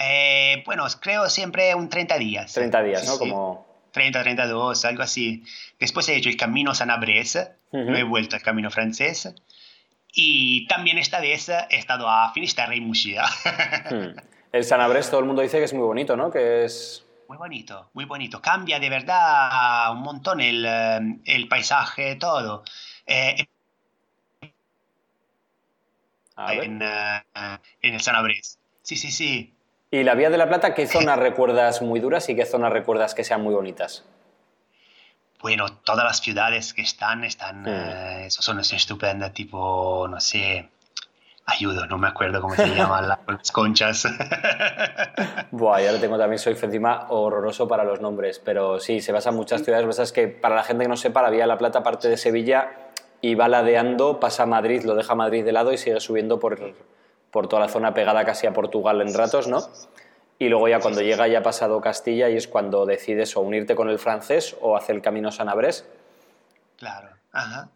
Eh, 0.00 0.64
bueno, 0.66 0.84
creo 0.98 1.30
siempre 1.30 1.72
un 1.76 1.88
30 1.88 2.18
días. 2.18 2.52
30 2.54 2.82
días, 2.82 3.06
¿no? 3.06 3.18
Como... 3.18 3.66
30, 3.92 4.20
32, 4.20 4.84
algo 4.84 5.04
así. 5.04 5.44
Después 5.78 6.08
he 6.08 6.16
hecho 6.16 6.28
el 6.28 6.36
camino 6.36 6.74
Sanabres, 6.74 7.38
no 7.70 7.96
he 7.96 8.02
vuelto 8.02 8.34
al 8.34 8.42
camino 8.42 8.68
francés. 8.70 9.32
Y 10.18 10.66
también 10.66 10.96
esta 10.96 11.20
vez 11.20 11.50
he 11.50 11.76
estado 11.76 12.08
a 12.08 12.32
Finisterre 12.32 12.76
y 12.76 12.80
Muxía. 12.80 13.24
Hmm. 13.88 14.16
El 14.50 14.64
Sanabres 14.64 15.10
todo 15.10 15.20
el 15.20 15.26
mundo 15.26 15.42
dice 15.42 15.58
que 15.58 15.64
es 15.64 15.72
muy 15.74 15.84
bonito, 15.84 16.16
¿no? 16.16 16.30
Que 16.30 16.64
es... 16.64 17.04
Muy 17.28 17.36
bonito, 17.36 17.90
muy 17.92 18.04
bonito. 18.04 18.40
Cambia 18.40 18.80
de 18.80 18.88
verdad 18.88 19.92
un 19.92 20.00
montón 20.00 20.40
el, 20.40 20.64
eh, 20.66 21.18
el 21.24 21.46
paisaje, 21.46 22.16
todo. 22.16 22.64
Eh, 23.06 23.46
en, 26.36 26.82
eh, 26.82 27.22
en, 27.82 27.94
el 27.94 28.00
Sanabres. 28.00 28.58
Sí, 28.82 28.96
sí, 28.96 29.12
sí. 29.12 29.54
¿Y 29.90 30.02
la 30.02 30.14
Vía 30.14 30.30
de 30.30 30.38
la 30.38 30.48
Plata 30.48 30.74
qué 30.74 30.86
zonas 30.88 31.18
recuerdas 31.18 31.82
muy 31.82 32.00
duras 32.00 32.28
y 32.28 32.34
qué 32.34 32.46
zonas 32.46 32.72
recuerdas 32.72 33.14
que 33.14 33.24
sean 33.24 33.42
muy 33.42 33.54
bonitas? 33.54 34.04
Bueno, 35.40 35.66
todas 35.84 36.04
las 36.04 36.20
ciudades 36.20 36.72
que 36.72 36.82
están, 36.82 37.24
están, 37.24 37.62
mm. 37.62 37.66
eh, 37.68 38.26
son 38.30 38.60
estupendas, 38.60 39.32
tipo, 39.32 40.06
no 40.08 40.20
sé, 40.20 40.68
ayudo, 41.46 41.86
no 41.86 41.96
me 41.96 42.08
acuerdo 42.08 42.40
cómo 42.40 42.54
se 42.54 42.74
llaman 42.74 43.08
las 43.08 43.52
conchas. 43.52 44.06
Buah, 45.52 45.80
ya 45.80 45.92
lo 45.92 45.98
tengo 45.98 46.18
también, 46.18 46.38
soy 46.38 46.56
encima 46.60 47.06
horroroso 47.08 47.68
para 47.68 47.84
los 47.84 48.00
nombres, 48.00 48.40
pero 48.44 48.80
sí, 48.80 49.00
se 49.00 49.12
basa 49.12 49.30
en 49.30 49.36
muchas 49.36 49.62
ciudades, 49.62 49.86
lo 49.86 49.94
que 49.94 50.02
es 50.02 50.12
que 50.12 50.28
para 50.28 50.56
la 50.56 50.64
gente 50.64 50.84
que 50.84 50.88
no 50.88 50.96
sepa, 50.96 51.22
la 51.22 51.30
Vía 51.30 51.42
de 51.42 51.48
la 51.48 51.58
Plata 51.58 51.82
parte 51.82 52.08
de 52.08 52.16
Sevilla 52.16 52.70
y 53.20 53.36
va 53.36 53.48
ladeando, 53.48 54.18
pasa 54.18 54.42
a 54.42 54.46
Madrid, 54.46 54.82
lo 54.84 54.94
deja 54.96 55.14
Madrid 55.14 55.44
de 55.44 55.52
lado 55.52 55.72
y 55.72 55.78
sigue 55.78 56.00
subiendo 56.00 56.40
por, 56.40 56.74
por 57.30 57.48
toda 57.48 57.62
la 57.62 57.68
zona 57.68 57.94
pegada 57.94 58.24
casi 58.24 58.46
a 58.46 58.52
Portugal 58.52 59.00
en 59.00 59.14
ratos, 59.14 59.46
¿no? 59.46 59.60
Y 60.38 60.48
luego 60.48 60.68
ya 60.68 60.80
cuando 60.80 61.00
llega 61.00 61.28
ya 61.28 61.42
pasado 61.42 61.80
Castilla 61.80 62.28
y 62.28 62.36
es 62.36 62.46
cuando 62.46 62.84
decides 62.84 63.36
o 63.36 63.40
unirte 63.40 63.74
con 63.74 63.88
el 63.88 63.98
francés 63.98 64.56
o 64.60 64.76
hacer 64.76 64.96
el 64.96 65.02
camino 65.02 65.32
Sanabres. 65.32 65.86
Claro, 66.76 67.08
ajá. 67.32 67.70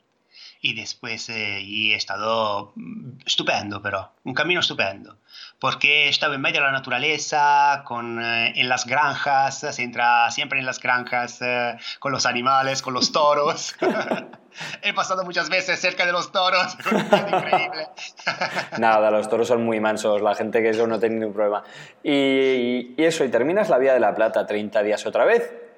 Y 0.60 0.74
después 0.74 1.28
eh, 1.30 1.60
y 1.62 1.92
he 1.92 1.96
estado 1.96 2.72
mm, 2.76 3.20
estupendo, 3.26 3.80
pero 3.82 4.12
un 4.24 4.34
camino 4.34 4.60
estupendo 4.60 5.16
porque 5.60 6.08
estaba 6.08 6.34
en 6.34 6.40
medio 6.40 6.60
de 6.60 6.66
la 6.66 6.72
naturaleza, 6.72 7.82
con, 7.84 8.18
eh, 8.20 8.54
en 8.56 8.68
las 8.68 8.86
granjas, 8.86 9.58
se 9.58 9.82
entra 9.82 10.30
siempre 10.30 10.58
en 10.58 10.66
las 10.66 10.80
granjas 10.80 11.38
eh, 11.42 11.76
con 11.98 12.12
los 12.12 12.26
animales, 12.26 12.82
con 12.82 12.94
los 12.94 13.12
toros. 13.12 13.76
He 14.82 14.92
pasado 14.94 15.22
muchas 15.22 15.48
veces 15.48 15.78
cerca 15.78 16.06
de 16.06 16.12
los 16.12 16.32
toros, 16.32 16.76
increíble. 16.90 17.88
Nada, 18.78 19.10
los 19.10 19.28
toros 19.28 19.46
son 19.46 19.64
muy 19.64 19.80
mansos, 19.80 20.20
la 20.22 20.34
gente 20.34 20.62
que 20.62 20.70
eso 20.70 20.86
no 20.86 20.98
tiene 20.98 21.16
ningún 21.16 21.34
problema. 21.34 21.62
Y, 22.02 22.94
y 22.96 23.04
eso, 23.04 23.24
y 23.24 23.28
terminas 23.28 23.68
la 23.68 23.78
Vía 23.78 23.92
de 23.92 24.00
la 24.00 24.14
Plata 24.14 24.46
30 24.46 24.82
días 24.82 25.06
otra 25.06 25.24
vez 25.24 25.69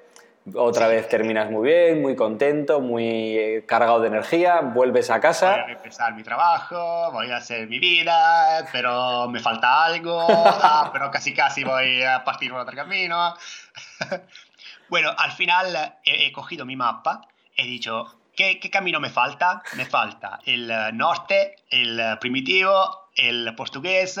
otra 0.55 0.87
vez 0.87 1.07
terminas 1.07 1.49
muy 1.49 1.69
bien, 1.69 2.01
muy 2.01 2.15
contento, 2.15 2.81
muy 2.81 3.37
eh, 3.37 3.65
cargado 3.65 4.01
de 4.01 4.09
energía, 4.09 4.59
vuelves 4.61 5.09
a 5.09 5.19
casa. 5.19 5.61
Voy 5.63 5.71
a 5.71 5.75
empezar 5.75 6.13
mi 6.15 6.23
trabajo, 6.23 7.11
voy 7.11 7.31
a 7.31 7.37
hacer 7.37 7.67
mi 7.67 7.79
vida, 7.79 8.67
pero 8.71 9.29
me 9.29 9.39
falta 9.39 9.85
algo, 9.85 10.25
ah, 10.29 10.89
pero 10.91 11.09
casi 11.11 11.33
casi 11.33 11.63
voy 11.63 12.03
a 12.03 12.23
partir 12.23 12.51
por 12.51 12.59
otro 12.59 12.75
camino. 12.75 13.35
bueno, 14.89 15.13
al 15.17 15.31
final 15.31 15.97
he, 16.03 16.31
cogido 16.33 16.65
mi 16.65 16.75
mapa, 16.75 17.21
he 17.55 17.63
dicho, 17.63 18.05
¿qué, 18.35 18.59
¿qué, 18.59 18.69
camino 18.69 18.99
me 18.99 19.09
falta? 19.09 19.63
Me 19.75 19.85
falta 19.85 20.39
el 20.45 20.69
eh, 20.69 20.91
norte, 20.91 21.55
el 21.69 21.99
eh, 21.99 22.17
primitivo, 22.19 23.09
el 23.15 23.55
portugués. 23.55 24.19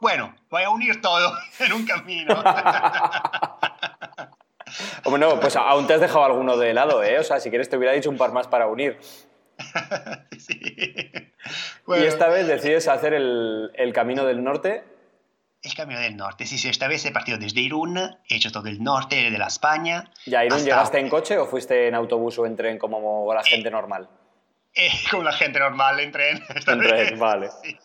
bueno, 0.00 0.34
voy 0.48 0.62
a 0.62 0.70
unir 0.70 1.02
todo 1.02 1.36
en 1.58 1.72
un 1.74 1.84
camino. 1.84 2.42
Bueno, 5.04 5.40
pues 5.40 5.56
aún 5.56 5.86
te 5.86 5.94
has 5.94 6.00
dejado 6.00 6.24
alguno 6.24 6.56
de 6.56 6.74
lado, 6.74 7.02
¿eh? 7.02 7.18
O 7.18 7.24
sea, 7.24 7.40
si 7.40 7.50
quieres 7.50 7.68
te 7.68 7.76
hubiera 7.76 7.92
dicho 7.92 8.10
un 8.10 8.16
par 8.16 8.32
más 8.32 8.48
para 8.48 8.66
unir. 8.66 8.98
sí. 10.38 10.58
y 11.88 12.02
esta 12.04 12.28
vez 12.28 12.46
decides 12.46 12.88
hacer 12.88 13.14
el, 13.14 13.70
el, 13.74 13.92
camino 13.92 14.24
del 14.24 14.42
norte. 14.42 14.84
El 15.62 15.74
camino 15.74 16.00
del 16.00 16.16
norte, 16.16 16.46
sí, 16.46 16.58
sí. 16.58 16.68
Esta 16.68 16.88
vez 16.88 17.04
he 17.04 17.12
partido 17.12 17.38
desde 17.38 17.60
Irún, 17.60 17.98
he 17.98 18.36
hecho 18.36 18.50
todo 18.50 18.68
el 18.68 18.82
norte 18.82 19.30
de 19.30 19.38
la 19.38 19.46
España. 19.46 20.10
¿Y 20.26 20.34
a 20.34 20.44
Irún 20.44 20.64
llegaste 20.64 20.98
en 20.98 21.08
coche 21.08 21.38
o 21.38 21.46
fuiste 21.46 21.88
en 21.88 21.94
autobús 21.94 22.38
o 22.38 22.46
en 22.46 22.56
tren 22.56 22.78
como 22.78 23.32
la 23.32 23.44
gente 23.44 23.70
normal? 23.70 24.08
Eh, 24.74 24.90
como 25.10 25.22
la 25.22 25.32
gente 25.32 25.58
normal, 25.58 26.00
en 26.00 26.12
tren. 26.12 26.42
en 26.66 26.80
tren, 26.80 27.18
vale. 27.18 27.50
Sí. 27.62 27.78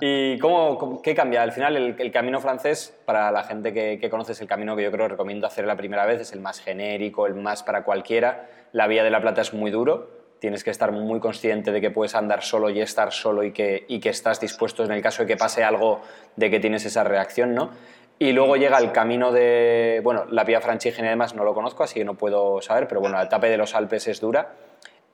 ¿Y 0.00 0.38
cómo, 0.38 1.00
qué 1.02 1.14
cambia? 1.14 1.42
Al 1.42 1.52
final, 1.52 1.76
el, 1.76 2.12
camino 2.12 2.40
francés, 2.40 2.96
para 3.04 3.30
la 3.30 3.44
gente 3.44 3.72
que, 3.72 3.98
que 4.00 4.10
conoces 4.10 4.40
el 4.40 4.48
camino 4.48 4.76
que 4.76 4.82
yo 4.82 4.90
creo 4.90 5.08
recomiendo 5.08 5.46
hacer 5.46 5.66
la 5.66 5.76
primera 5.76 6.06
vez, 6.06 6.20
es 6.20 6.32
el 6.32 6.40
más 6.40 6.60
genérico, 6.60 7.26
el 7.26 7.34
más 7.34 7.62
para 7.62 7.84
cualquiera. 7.84 8.48
La 8.72 8.86
Vía 8.86 9.04
de 9.04 9.10
la 9.10 9.20
Plata 9.20 9.42
es 9.42 9.52
muy 9.52 9.70
duro, 9.70 10.10
tienes 10.42 10.64
que 10.64 10.70
estar 10.70 10.90
muy 10.90 11.20
consciente 11.20 11.70
de 11.70 11.80
que 11.80 11.90
puedes 11.90 12.16
andar 12.16 12.42
solo 12.42 12.68
y 12.68 12.80
estar 12.80 13.12
solo 13.12 13.44
y 13.44 13.52
que, 13.52 13.84
y 13.86 14.00
que 14.00 14.08
estás 14.08 14.40
dispuesto 14.40 14.84
en 14.84 14.90
el 14.90 15.00
caso 15.00 15.22
de 15.22 15.28
que 15.28 15.36
pase 15.36 15.62
algo 15.62 16.00
de 16.34 16.50
que 16.50 16.58
tienes 16.58 16.84
esa 16.84 17.04
reacción, 17.04 17.54
¿no? 17.54 17.70
Y 18.18 18.32
luego 18.32 18.56
llega 18.56 18.78
el 18.78 18.92
camino 18.92 19.32
de, 19.32 20.00
bueno, 20.02 20.26
la 20.30 20.44
Vía 20.44 20.60
Francígena 20.60 21.08
además 21.08 21.34
no 21.34 21.44
lo 21.44 21.54
conozco, 21.54 21.84
así 21.84 22.00
que 22.00 22.04
no 22.04 22.14
puedo 22.14 22.60
saber, 22.60 22.88
pero 22.88 23.00
bueno, 23.00 23.16
la 23.16 23.24
etapa 23.24 23.46
de 23.46 23.56
los 23.56 23.74
Alpes 23.74 24.08
es 24.08 24.20
dura. 24.20 24.52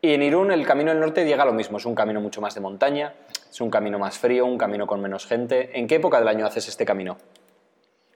Y 0.09 0.15
en 0.15 0.23
Irún 0.23 0.51
el 0.51 0.67
camino 0.67 0.91
del 0.91 1.01
norte 1.01 1.27
llega 1.27 1.43
a 1.43 1.47
lo 1.47 1.53
mismo, 1.53 1.77
es 1.77 1.85
un 1.85 1.95
camino 1.95 2.19
mucho 2.19 2.41
más 2.41 2.55
de 2.55 2.63
montaña, 2.63 3.13
es 3.51 3.61
un 3.61 3.71
camino 3.71 3.99
más 3.99 4.17
frío, 4.17 4.47
un 4.47 4.57
camino 4.57 4.87
con 4.87 5.03
menos 5.03 5.27
gente. 5.27 5.79
¿En 5.79 5.87
qué 5.87 5.97
época 5.97 6.19
del 6.19 6.29
año 6.29 6.47
haces 6.47 6.67
este 6.67 6.87
camino? 6.87 7.19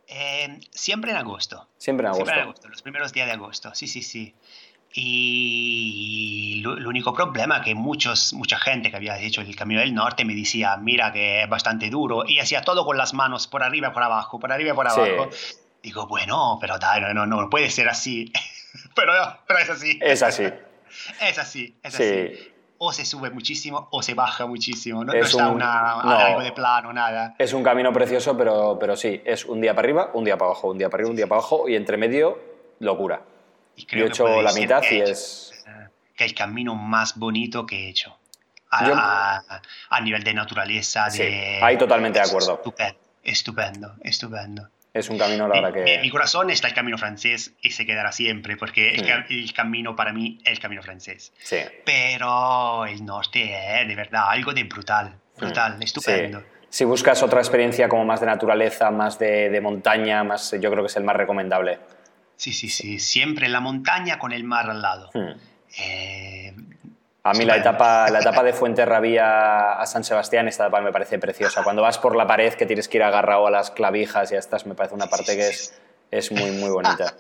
Eh, 0.07 0.59
siempre 0.71 1.11
en 1.11 1.19
agosto. 1.19 1.69
Siempre 1.77 2.07
en 2.07 2.15
agosto. 2.15 2.25
Siempre 2.25 2.41
en 2.41 2.49
agosto, 2.49 2.69
los 2.71 2.81
primeros 2.81 3.13
días 3.13 3.27
de 3.27 3.33
agosto, 3.35 3.75
sí, 3.75 3.89
sí, 3.89 4.03
sí. 4.03 4.35
Y 4.95 6.63
el 6.65 6.87
único 6.87 7.13
problema 7.13 7.61
que 7.61 7.75
muchos, 7.75 8.33
mucha 8.33 8.59
gente 8.59 8.91
que 8.91 8.97
había 8.97 9.19
hecho 9.19 9.43
el 9.43 9.55
Camino 9.55 9.81
del 9.81 9.93
Norte 9.93 10.25
me 10.25 10.35
decía, 10.35 10.79
mira 10.79 11.13
que 11.13 11.43
es 11.43 11.49
bastante 11.51 11.91
duro, 11.91 12.25
y 12.27 12.39
hacía 12.39 12.63
todo 12.63 12.87
con 12.87 12.97
las 12.97 13.13
manos 13.13 13.49
por 13.49 13.63
arriba 13.63 13.93
por 13.93 14.03
abajo, 14.03 14.41
por 14.41 14.51
arriba 14.51 14.73
por 14.73 14.89
abajo. 14.89 15.29
Digo, 15.83 16.07
bueno, 16.07 16.57
pero 16.59 16.77
no, 16.79 17.27
no, 17.27 17.43
no 17.43 17.51
puede 17.51 17.69
ser 17.69 17.91
así. 17.91 18.33
pero, 18.97 19.13
pero 19.47 19.59
es 19.61 19.69
así. 19.69 19.99
Es 20.01 20.23
así. 20.23 20.49
Es 21.21 21.39
así, 21.39 21.77
es 21.83 21.95
así 21.95 22.53
o 22.85 22.93
se 22.93 23.05
sube 23.05 23.31
muchísimo 23.31 23.87
o 23.93 24.03
se 24.03 24.13
baja 24.13 24.45
muchísimo. 24.45 25.05
No, 25.05 25.13
está 25.13 25.49
una, 25.51 26.01
algo 26.01 26.43
de 26.43 26.51
plano, 26.51 26.93
nada. 26.93 27.37
Es 27.39 27.53
un 27.53 27.63
camino 27.63 27.93
precioso, 27.93 28.37
pero, 28.37 28.77
pero 28.81 28.97
sí, 28.97 29.23
es 29.25 29.45
un 29.45 29.61
día 29.61 29.73
para 29.73 29.87
arriba, 29.87 30.11
un 30.15 30.25
día 30.25 30.37
para 30.37 30.51
abajo, 30.51 30.69
un 30.69 30.79
día 30.79 30.91
para 30.91 30.97
arriba, 30.97 31.11
un 31.11 31.17
día 31.17 31.29
para 31.29 31.39
abajo 31.39 31.69
y 31.69 31.77
entre 31.77 31.97
medio, 31.97 32.41
locura. 32.81 33.23
Y 33.77 33.87
Yo 33.87 34.05
he 34.05 34.09
hecho 34.09 34.43
la 34.43 34.53
mitad 34.53 34.83
y 34.91 35.01
es... 35.01 35.65
Que 36.17 36.25
el 36.25 36.35
camino 36.35 36.75
más 36.75 37.17
bonito 37.17 37.65
que 37.67 37.87
he 37.87 37.89
hecho. 37.89 38.19
A, 38.73 39.41
a, 39.89 40.01
nivel 40.01 40.25
de 40.25 40.35
naturaleza. 40.35 41.09
Sí, 41.09 41.23
de, 41.23 41.61
ahí 41.63 41.79
totalmente 41.79 42.19
de 42.19 42.25
acuerdo. 42.25 42.55
Estupendo, 42.65 42.99
estupendo. 43.23 43.95
estupendo. 44.03 44.69
Es 44.95 45.09
un 45.09 45.17
camino, 45.17 45.49
la 45.49 45.55
verdad 45.55 45.73
que... 45.73 45.95
En 45.95 46.03
mi 46.03 46.11
corazón 46.11 46.51
está 46.51 46.69
el 46.69 46.75
camino 46.75 46.99
francés 46.99 47.55
y 47.63 47.71
se 47.71 47.87
quedará 47.87 48.13
siempre, 48.13 48.59
porque 48.59 48.91
el, 48.91 49.05
mm. 49.05 49.53
camino 49.55 49.97
para 49.97 50.13
mí 50.13 50.39
es 50.45 50.53
el 50.53 50.61
camino 50.61 50.83
francés. 50.83 51.33
Sí. 51.39 51.57
Pero 51.85 52.85
el 52.85 53.05
norte 53.05 53.81
es 53.81 53.89
de 53.89 53.95
verdad 53.95 54.25
algo 54.29 54.53
de 54.53 54.65
brutal, 54.65 55.15
brutal, 55.39 55.79
mm. 55.79 55.83
estupendo. 55.83 56.43
Si 56.69 56.85
buscas 56.85 57.23
otra 57.23 57.41
experiencia 57.41 57.89
como 57.89 58.05
más 58.05 58.21
de 58.21 58.27
naturaleza, 58.27 58.91
más 58.91 59.19
de, 59.19 59.61
montaña, 59.63 60.25
más, 60.25 60.53
yo 60.53 60.71
creo 60.71 60.83
que 60.83 60.89
es 60.89 60.97
el 60.97 61.05
más 61.05 61.17
recomendable. 61.17 61.79
Sí, 62.37 62.53
sí, 62.53 62.69
sí. 62.69 62.99
Siempre 62.99 63.49
la 63.49 63.61
montaña 63.61 64.19
con 64.19 64.33
el 64.33 64.45
mar 64.45 64.69
al 64.69 64.83
lado. 64.83 65.11
Mm. 65.15 65.33
Eh, 65.79 66.42
a 67.25 67.33
mí 67.35 67.45
la 67.45 67.57
etapa, 67.57 68.11
la 68.11 68.19
etapa 68.19 68.43
de 68.43 68.53
Fuenterrabía 68.53 69.75
a 69.75 69.87
San 69.87 70.03
Sebastián, 70.03 70.49
esta 70.49 70.65
etapa 70.65 70.81
me 70.81 70.91
parece 70.91 71.19
preciosa. 71.19 71.63
Cuando 71.63 71.83
vas 71.83 71.99
por 71.99 72.17
la 72.17 72.27
pared 72.27 72.53
que 72.55 72.67
tienes 72.67 72.89
que 72.89 72.99
ir 72.99 73.05
agarrado 73.05 73.47
a 73.47 73.51
las 73.51 73.71
clavijas 73.71 74.33
y 74.33 74.37
a 74.37 74.39
estas, 74.41 74.67
me 74.67 74.75
parece 74.75 74.95
una 74.95 75.07
parte 75.07 75.37
que 75.37 75.49
es, 75.49 75.73
es 76.11 76.33
muy, 76.33 76.51
muy 76.51 76.71
bonita. 76.71 77.15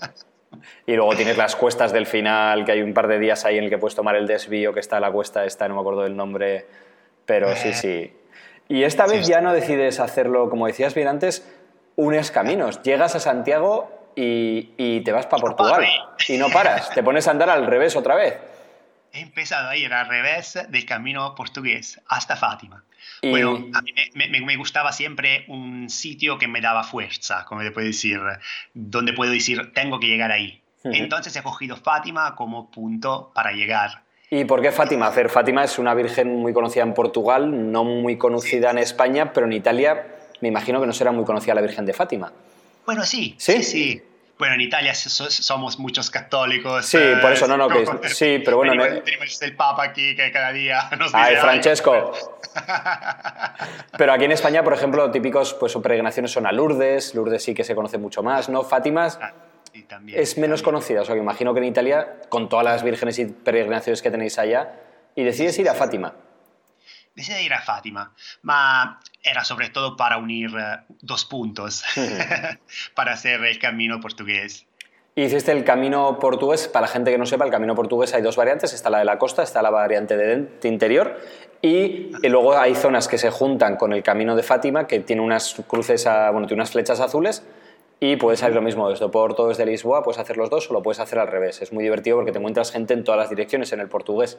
Y 0.86 0.94
luego 0.94 1.14
tienes 1.14 1.36
las 1.36 1.54
cuestas 1.54 1.92
del 1.92 2.06
final, 2.06 2.64
que 2.64 2.72
hay 2.72 2.82
un 2.82 2.92
par 2.94 3.06
de 3.06 3.18
días 3.18 3.44
ahí 3.44 3.58
en 3.58 3.64
el 3.64 3.70
que 3.70 3.78
puedes 3.78 3.94
tomar 3.94 4.16
el 4.16 4.26
desvío, 4.26 4.74
que 4.74 4.80
está 4.80 4.98
la 4.98 5.10
cuesta 5.10 5.44
esta, 5.44 5.68
no 5.68 5.74
me 5.76 5.80
acuerdo 5.80 6.02
del 6.02 6.16
nombre, 6.16 6.66
pero 7.24 7.54
sí, 7.54 7.72
sí. 7.72 8.12
Y 8.68 8.82
esta 8.82 9.06
vez 9.06 9.26
ya 9.26 9.40
no 9.40 9.52
decides 9.52 10.00
hacerlo, 10.00 10.50
como 10.50 10.66
decías 10.66 10.94
bien 10.94 11.08
antes, 11.08 11.48
unes 11.96 12.30
caminos. 12.30 12.82
Llegas 12.82 13.14
a 13.14 13.20
Santiago 13.20 13.90
y, 14.16 14.72
y 14.76 15.02
te 15.02 15.12
vas 15.12 15.26
para 15.26 15.40
Portugal. 15.40 15.84
Y 16.28 16.38
no 16.38 16.50
paras, 16.50 16.90
te 16.90 17.02
pones 17.02 17.28
a 17.28 17.30
andar 17.30 17.50
al 17.50 17.66
revés 17.66 17.96
otra 17.96 18.14
vez. 18.14 18.36
He 19.12 19.20
empezado 19.20 19.68
a 19.68 19.76
ir 19.76 19.92
al 19.92 20.08
revés 20.08 20.58
del 20.68 20.86
camino 20.86 21.34
portugués 21.34 22.00
hasta 22.08 22.36
Fátima. 22.36 22.82
Y- 23.20 23.30
Bueno, 23.30 23.66
a 23.74 23.82
mí 23.82 23.92
me, 24.14 24.28
me- 24.28 24.40
me 24.40 24.56
gustaba 24.56 24.92
siempre 24.92 25.44
un 25.48 25.88
sitio 25.90 26.38
que 26.38 26.48
me 26.48 26.60
daba 26.60 26.82
fuerza, 26.84 27.44
como 27.44 27.60
te 27.62 27.70
puedo 27.70 27.86
decir, 27.86 28.20
donde 28.74 29.12
puedo 29.12 29.30
decir, 29.32 29.72
tengo 29.74 30.00
que 30.00 30.06
llegar 30.06 30.32
ahí. 30.32 30.62
Ujú. 30.84 30.94
Entonces 30.94 31.34
he 31.36 31.42
cogido 31.42 31.76
Fátima 31.76 32.34
como 32.34 32.70
punto 32.70 33.30
para 33.34 33.52
llegar. 33.52 34.02
¿Y 34.30 34.44
por 34.46 34.62
qué 34.62 34.72
Fátima? 34.72 35.10
Fer, 35.10 35.28
Fátima 35.28 35.62
es 35.62 35.78
una 35.78 35.92
virgen 35.94 36.34
muy 36.36 36.54
conocida 36.54 36.82
en 36.82 36.94
Portugal, 36.94 37.70
no 37.70 37.84
muy 37.84 38.16
conocida 38.16 38.70
en 38.70 38.78
España, 38.78 39.32
pero 39.32 39.46
en 39.46 39.52
Italia 39.52 40.06
me 40.40 40.48
imagino 40.48 40.80
que 40.80 40.86
no 40.86 40.92
será 40.94 41.12
muy 41.12 41.24
conocida 41.24 41.54
la 41.54 41.60
Virgen 41.60 41.84
de 41.86 41.92
Fátima. 41.92 42.32
Bueno, 42.86 43.04
sí, 43.04 43.34
¿Sí? 43.38 43.62
sí, 43.62 43.62
sí. 43.62 44.02
Bueno, 44.38 44.54
en 44.54 44.60
Italia 44.62 44.94
so- 44.94 45.30
somos 45.30 45.78
muchos 45.78 46.10
católicos. 46.10 46.84
Sí, 46.86 46.98
por 47.20 47.32
eso 47.32 47.46
no, 47.46 47.56
no, 47.56 47.68
que- 47.68 47.86
sí, 48.08 48.40
pero 48.44 48.56
bueno, 48.56 48.72
Tenemos, 48.72 48.94
no- 48.98 49.02
tenemos 49.04 49.42
el 49.42 49.54
Papa 49.56 49.84
aquí 49.84 50.16
que 50.16 50.32
cada 50.32 50.52
día 50.52 50.88
nos 50.98 51.12
dice 51.12 51.16
Ay. 51.16 51.36
Francesco. 51.36 52.12
Pero 53.96 54.12
aquí 54.12 54.24
en 54.24 54.32
España, 54.32 54.62
por 54.62 54.72
ejemplo, 54.74 55.10
típicos 55.10 55.54
pues, 55.54 55.74
peregrinaciones 55.76 56.30
son 56.30 56.46
a 56.46 56.52
Lourdes. 56.52 57.14
Lourdes 57.14 57.42
sí 57.42 57.54
que 57.54 57.64
se 57.64 57.74
conoce 57.74 57.98
mucho 57.98 58.22
más, 58.22 58.48
¿no? 58.48 58.62
Fátima 58.62 59.06
Ah, 59.06 59.32
sí, 59.72 59.82
también, 59.84 60.18
es 60.20 60.36
menos 60.38 60.60
también. 60.60 60.64
conocida. 60.76 61.02
O 61.02 61.04
sea, 61.04 61.14
que 61.14 61.20
imagino 61.20 61.54
que 61.54 61.60
en 61.60 61.64
Italia, 61.66 62.20
con 62.28 62.48
todas 62.48 62.64
las 62.64 62.82
vírgenes 62.82 63.18
y 63.18 63.26
peregrinaciones 63.26 64.02
que 64.02 64.10
tenéis 64.10 64.38
allá, 64.38 64.74
y 65.14 65.24
decides 65.24 65.58
ir 65.58 65.68
a 65.68 65.74
Fátima. 65.74 66.14
Decidí 67.14 67.44
ir 67.44 67.52
a 67.54 67.60
Fátima, 67.60 68.12
ma 68.42 68.98
era 69.22 69.44
sobre 69.44 69.68
todo 69.70 69.96
para 69.96 70.18
unir 70.18 70.50
eh, 70.58 70.78
dos 71.00 71.24
puntos, 71.24 71.84
para 72.94 73.12
hacer 73.12 73.44
el 73.44 73.58
camino 73.58 74.00
portugués. 74.00 74.66
Y 75.14 75.24
hiciste 75.24 75.52
el 75.52 75.62
camino 75.64 76.18
portugués, 76.18 76.68
para 76.68 76.86
la 76.86 76.88
gente 76.88 77.10
que 77.10 77.18
no 77.18 77.26
sepa, 77.26 77.44
el 77.44 77.50
camino 77.50 77.74
portugués 77.74 78.14
hay 78.14 78.22
dos 78.22 78.36
variantes, 78.36 78.72
está 78.72 78.88
la 78.88 78.98
de 78.98 79.04
la 79.04 79.18
costa, 79.18 79.42
está 79.42 79.60
la 79.60 79.68
variante 79.68 80.16
de, 80.16 80.48
de 80.60 80.68
interior 80.68 81.20
y, 81.60 82.10
y 82.22 82.28
luego 82.30 82.56
hay 82.56 82.74
zonas 82.74 83.08
que 83.08 83.18
se 83.18 83.30
juntan 83.30 83.76
con 83.76 83.92
el 83.92 84.02
camino 84.02 84.34
de 84.36 84.42
Fátima, 84.42 84.86
que 84.86 85.00
tiene 85.00 85.20
unas 85.20 85.54
cruces, 85.66 86.06
a- 86.06 86.30
bueno, 86.30 86.46
tiene 86.46 86.62
unas 86.62 86.70
flechas 86.70 86.98
azules 87.00 87.44
y 88.00 88.16
puedes 88.16 88.40
salir 88.40 88.56
lo 88.56 88.62
mismo 88.62 88.88
desde 88.88 89.06
Porto, 89.10 89.48
desde 89.48 89.66
Lisboa, 89.66 90.02
puedes 90.02 90.18
hacer 90.18 90.38
los 90.38 90.48
dos 90.48 90.70
o 90.70 90.72
lo 90.72 90.82
puedes 90.82 90.98
hacer 90.98 91.18
al 91.18 91.28
revés. 91.28 91.60
Es 91.60 91.74
muy 91.74 91.84
divertido 91.84 92.16
porque 92.16 92.32
te 92.32 92.38
encuentras 92.38 92.72
gente 92.72 92.94
en 92.94 93.04
todas 93.04 93.18
las 93.20 93.28
direcciones 93.28 93.70
en 93.74 93.80
el 93.80 93.88
portugués. 93.88 94.38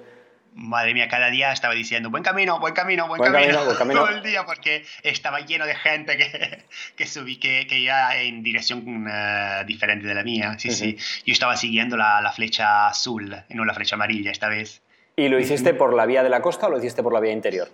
Madre 0.55 0.93
mía, 0.93 1.07
cada 1.07 1.29
día 1.29 1.51
estaba 1.51 1.73
diciendo, 1.73 2.09
buen 2.09 2.23
camino, 2.23 2.59
buen 2.59 2.73
camino, 2.73 3.07
buen, 3.07 3.19
Buen 3.19 3.31
camino, 3.31 3.53
camino, 3.53 3.65
buen 3.65 3.77
camino. 3.77 3.99
todo 4.01 4.09
el 4.09 4.21
día, 4.23 4.45
porque 4.45 4.85
estaba 5.01 5.39
lleno 5.41 5.65
de 5.65 5.75
gente 5.75 6.15
que, 6.17 6.63
que 6.95 7.07
subí, 7.07 7.37
que, 7.37 7.65
que 7.67 7.79
iba 7.79 8.15
en 8.17 8.43
dirección 8.43 9.07
eh, 9.11 9.63
diferente 9.65 10.07
de 10.07 10.13
la 10.15 10.23
mía. 10.23 10.55
Sí, 10.59 10.71
sí. 10.71 10.97
Yo 11.25 11.33
estaba 11.33 11.55
siguiendo 11.57 11.97
la, 11.97 12.21
la 12.21 12.31
flecha 12.31 12.87
azul 12.87 13.35
y 13.49 13.53
no 13.55 13.65
la 13.65 13.73
flecha 13.73 13.95
amarilla 13.95 14.31
esta 14.31 14.47
vez. 14.49 14.81
¿Y 15.15 15.27
lo 15.27 15.39
hiciste 15.39 15.73
por 15.73 15.93
la 15.93 16.05
vía 16.05 16.23
de 16.23 16.29
la 16.29 16.41
costa 16.41 16.67
o 16.67 16.69
lo 16.69 16.77
hiciste 16.79 17.03
por 17.03 17.13
la 17.13 17.19
vía 17.19 17.31
interior? 17.33 17.69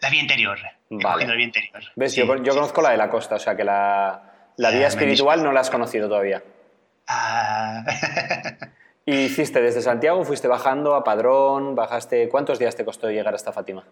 La 0.00 0.10
vía 0.10 0.20
interior. 0.20 0.58
He 0.90 0.96
Vale. 1.02 1.26
la 1.26 1.34
vía 1.34 1.44
interior. 1.46 1.82
¿Ves? 1.96 2.12
Sí, 2.12 2.20
yo 2.20 2.36
yo 2.42 2.52
sí. 2.52 2.58
conozco 2.58 2.82
la 2.82 2.90
de 2.90 2.96
la 2.96 3.08
costa, 3.08 3.36
o 3.36 3.38
sea 3.38 3.56
que 3.56 3.64
la, 3.64 4.22
la 4.56 4.70
Eh, 4.72 4.76
vía 4.78 4.88
espiritual 4.88 5.42
no 5.42 5.52
la 5.52 5.60
has 5.60 5.70
conocido 5.70 6.08
todavía. 6.08 6.42
Ah, 7.06 7.84
¿Y 9.04 9.14
hiciste 9.24 9.60
desde 9.60 9.82
Santiago, 9.82 10.24
fuiste 10.24 10.46
bajando 10.48 10.94
a 10.94 11.02
Padrón, 11.02 11.74
bajaste... 11.74 12.28
¿Cuántos 12.28 12.58
días 12.58 12.76
te 12.76 12.84
costó 12.84 13.10
llegar 13.10 13.34
hasta 13.34 13.52
Fátima? 13.52 13.84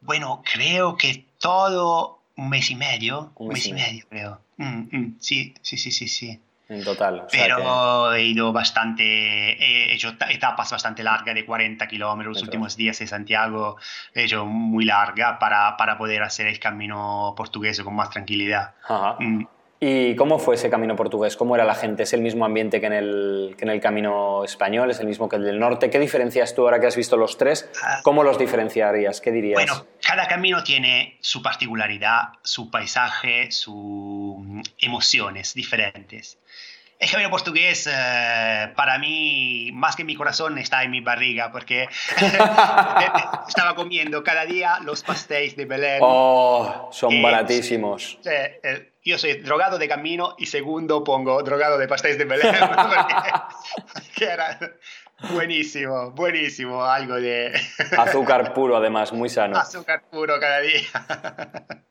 bueno, 0.00 0.42
creo 0.54 0.96
que 0.96 1.26
todo 1.38 2.20
un 2.36 2.48
mes 2.48 2.70
y 2.70 2.74
medio. 2.76 3.32
Un 3.36 3.48
mes 3.48 3.56
mes 3.58 3.66
y 3.66 3.72
medio. 3.72 4.06
creo. 4.08 4.40
Mm, 4.56 4.88
mm, 4.96 5.16
sí, 5.20 5.54
sí, 5.60 5.76
sí, 5.76 5.90
sí, 5.90 6.08
sí. 6.08 6.40
En 6.68 6.84
total. 6.84 7.20
o 7.20 7.28
sea 7.28 7.46
que- 7.46 7.52
Pero 7.54 8.12
he 8.14 8.22
ido 8.24 8.52
bastante, 8.52 9.02
he 9.02 9.92
hecho 9.94 10.16
ta- 10.16 10.30
etapas 10.30 10.70
bastante 10.70 11.02
largas 11.02 11.34
de 11.34 11.44
40 11.44 11.86
kilómetros. 11.88 12.34
Los 12.36 12.42
últimos 12.44 12.76
días 12.76 12.98
de 12.98 13.06
Santiago 13.06 13.76
he 14.14 14.24
hecho 14.24 14.44
muy 14.46 14.84
larga 14.84 15.38
para, 15.38 15.76
para 15.76 15.98
poder 15.98 16.22
hacer 16.22 16.46
el 16.46 16.58
camino 16.60 17.34
portugués 17.36 17.80
con 17.82 17.94
más 17.94 18.10
tranquilidad. 18.10 18.74
Ajá. 18.88 19.16
Mm. 19.18 19.46
¿Y 19.80 20.16
cómo 20.16 20.40
fue 20.40 20.56
ese 20.56 20.70
camino 20.70 20.96
portugués? 20.96 21.36
¿Cómo 21.36 21.54
era 21.54 21.64
la 21.64 21.74
gente? 21.74 22.02
¿Es 22.02 22.12
el 22.12 22.20
mismo 22.20 22.44
ambiente 22.44 22.80
que 22.80 22.86
en, 22.86 22.92
el, 22.92 23.54
que 23.56 23.64
en 23.64 23.70
el 23.70 23.80
camino 23.80 24.42
español? 24.42 24.90
¿Es 24.90 24.98
el 24.98 25.06
mismo 25.06 25.28
que 25.28 25.36
el 25.36 25.44
del 25.44 25.60
norte? 25.60 25.88
¿Qué 25.88 26.00
diferencias 26.00 26.54
tú 26.54 26.62
ahora 26.62 26.80
que 26.80 26.88
has 26.88 26.96
visto 26.96 27.16
los 27.16 27.38
tres? 27.38 27.70
Ah. 27.82 28.00
¿Cómo 28.02 28.24
los 28.24 28.38
diferenciarías? 28.38 29.20
¿Qué 29.20 29.30
dirías? 29.30 29.54
Bueno, 29.54 29.86
cada 30.02 30.26
camino 30.26 30.64
tiene 30.64 31.18
su 31.20 31.42
particularidad, 31.42 32.30
su 32.42 32.70
paisaje, 32.72 33.52
sus 33.52 34.36
emociones 34.78 35.54
diferentes. 35.54 36.38
El 36.98 37.08
camino 37.08 37.30
portugués, 37.30 37.88
eh, 37.88 38.72
para 38.74 38.98
mí, 38.98 39.70
más 39.72 39.94
que 39.94 40.02
en 40.02 40.06
mi 40.06 40.16
corazón, 40.16 40.58
está 40.58 40.82
en 40.82 40.90
mi 40.90 41.00
barriga, 41.00 41.52
porque 41.52 41.88
estaba 43.48 43.76
comiendo 43.76 44.24
cada 44.24 44.44
día 44.44 44.80
los 44.82 45.04
pastéis 45.04 45.54
de 45.54 45.64
Belén. 45.64 46.00
¡Oh! 46.02 46.88
Son 46.90 47.22
baratísimos. 47.22 48.18
Sí, 48.20 48.30
eh, 48.30 48.94
yo 49.08 49.18
soy 49.18 49.34
drogado 49.34 49.78
de 49.78 49.88
camino 49.88 50.34
y 50.38 50.46
segundo 50.46 51.02
pongo 51.02 51.42
drogado 51.42 51.78
de 51.78 51.88
pastéis 51.88 52.18
de 52.18 52.24
Belén, 52.24 52.54
porque, 53.94 54.24
era 54.24 54.58
buenísimo, 55.30 56.10
buenísimo, 56.10 56.84
algo 56.84 57.14
de 57.14 57.58
Azúcar 57.98 58.52
puro, 58.52 58.76
además, 58.76 59.12
muy 59.12 59.30
sano. 59.30 59.56
azúcar 59.56 60.02
puro 60.10 60.38
cada 60.38 60.60
día. 60.60 60.82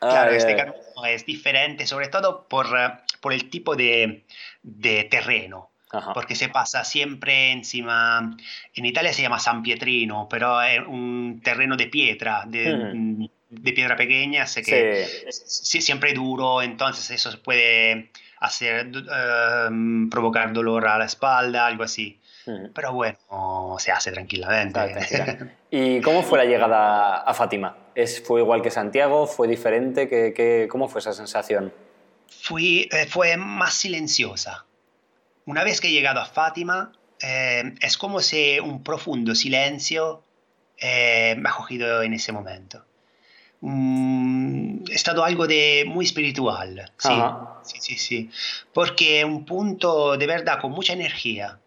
Claro, 0.00 0.30
este 0.30 0.54
camino 0.54 0.76
es 1.08 1.26
diferente, 1.26 1.84
sobre 1.84 2.06
todo 2.06 2.46
por, 2.46 2.66
eh, 2.66 2.92
por 3.20 3.32
el 3.32 3.50
tipo 3.50 3.74
de, 3.74 4.24
de 4.62 5.02
terreno. 5.10 5.70
Ajá. 5.90 6.12
Porque 6.12 6.36
se 6.36 6.48
pasa 6.48 6.84
siempre 6.84 7.50
encima, 7.50 8.36
en 8.74 8.86
Italia 8.86 9.12
se 9.12 9.22
llama 9.22 9.40
San 9.40 9.64
Pietrino, 9.64 10.28
pero 10.30 10.62
es 10.62 10.78
un 10.86 11.40
terreno 11.42 11.76
de 11.76 11.88
piedra, 11.88 12.44
de, 12.46 12.74
Ujú. 12.74 13.30
De 13.50 13.72
piedra 13.72 13.96
pequeña, 13.96 14.42
así 14.44 14.62
que 14.62 15.06
Sí. 15.30 15.80
siempre 15.80 16.12
duro, 16.12 16.60
entonces 16.62 17.10
eso 17.10 17.40
puede 17.42 18.10
hacer, 18.40 18.90
eh, 18.94 19.68
provocar 20.10 20.52
dolor 20.52 20.86
a 20.86 20.98
la 20.98 21.04
espalda, 21.06 21.66
algo 21.66 21.84
así. 21.84 22.20
Pero 22.74 22.94
bueno, 22.94 23.76
se 23.78 23.92
hace 23.92 24.10
tranquilamente. 24.10 24.72
Tranquila. 24.72 25.56
¿Y 25.70 26.00
cómo 26.00 26.22
fue 26.22 26.38
la 26.38 26.44
llegada 26.46 27.18
a 27.18 27.34
Fátima? 27.34 27.76
¿Es, 27.94 28.22
¿Fue 28.22 28.40
igual 28.40 28.62
que 28.62 28.70
Santiago? 28.70 29.26
¿Fue 29.26 29.46
diferente? 29.48 30.08
¿Qué, 30.08 30.32
qué- 30.34 30.66
cómo 30.70 30.88
fue 30.88 31.00
esa 31.00 31.12
sensación? 31.12 31.74
Fui, 32.42 32.88
eh, 32.90 33.06
fue 33.06 33.36
más 33.36 33.74
silenciosa. 33.74 34.64
Una 35.44 35.62
vez 35.62 35.80
que 35.82 35.88
he 35.88 35.92
llegado 35.92 36.20
a 36.20 36.24
Fátima, 36.26 36.92
eh, 37.22 37.74
es 37.82 37.98
como 37.98 38.20
si 38.20 38.58
un 38.60 38.82
profundo 38.82 39.34
silencio 39.34 40.24
eh, 40.78 41.34
me 41.38 41.50
ha 41.50 41.52
cogido 41.52 42.02
en 42.02 42.14
ese 42.14 42.32
momento. 42.32 42.86
Mm, 43.60 44.84
è 44.88 44.96
stato 44.96 45.22
algo 45.24 45.46
de 45.46 45.84
muy 45.86 46.04
espiritual, 46.04 46.92
sí, 46.96 47.08
Ajá. 47.10 47.58
sí, 47.64 47.76
sí, 47.80 47.96
sí, 47.98 48.30
porque 48.72 49.24
un 49.24 49.44
punto 49.44 50.16
de 50.16 50.26
verdad 50.26 50.60
con 50.60 50.70
mucha 50.72 50.92
energía. 50.92 51.58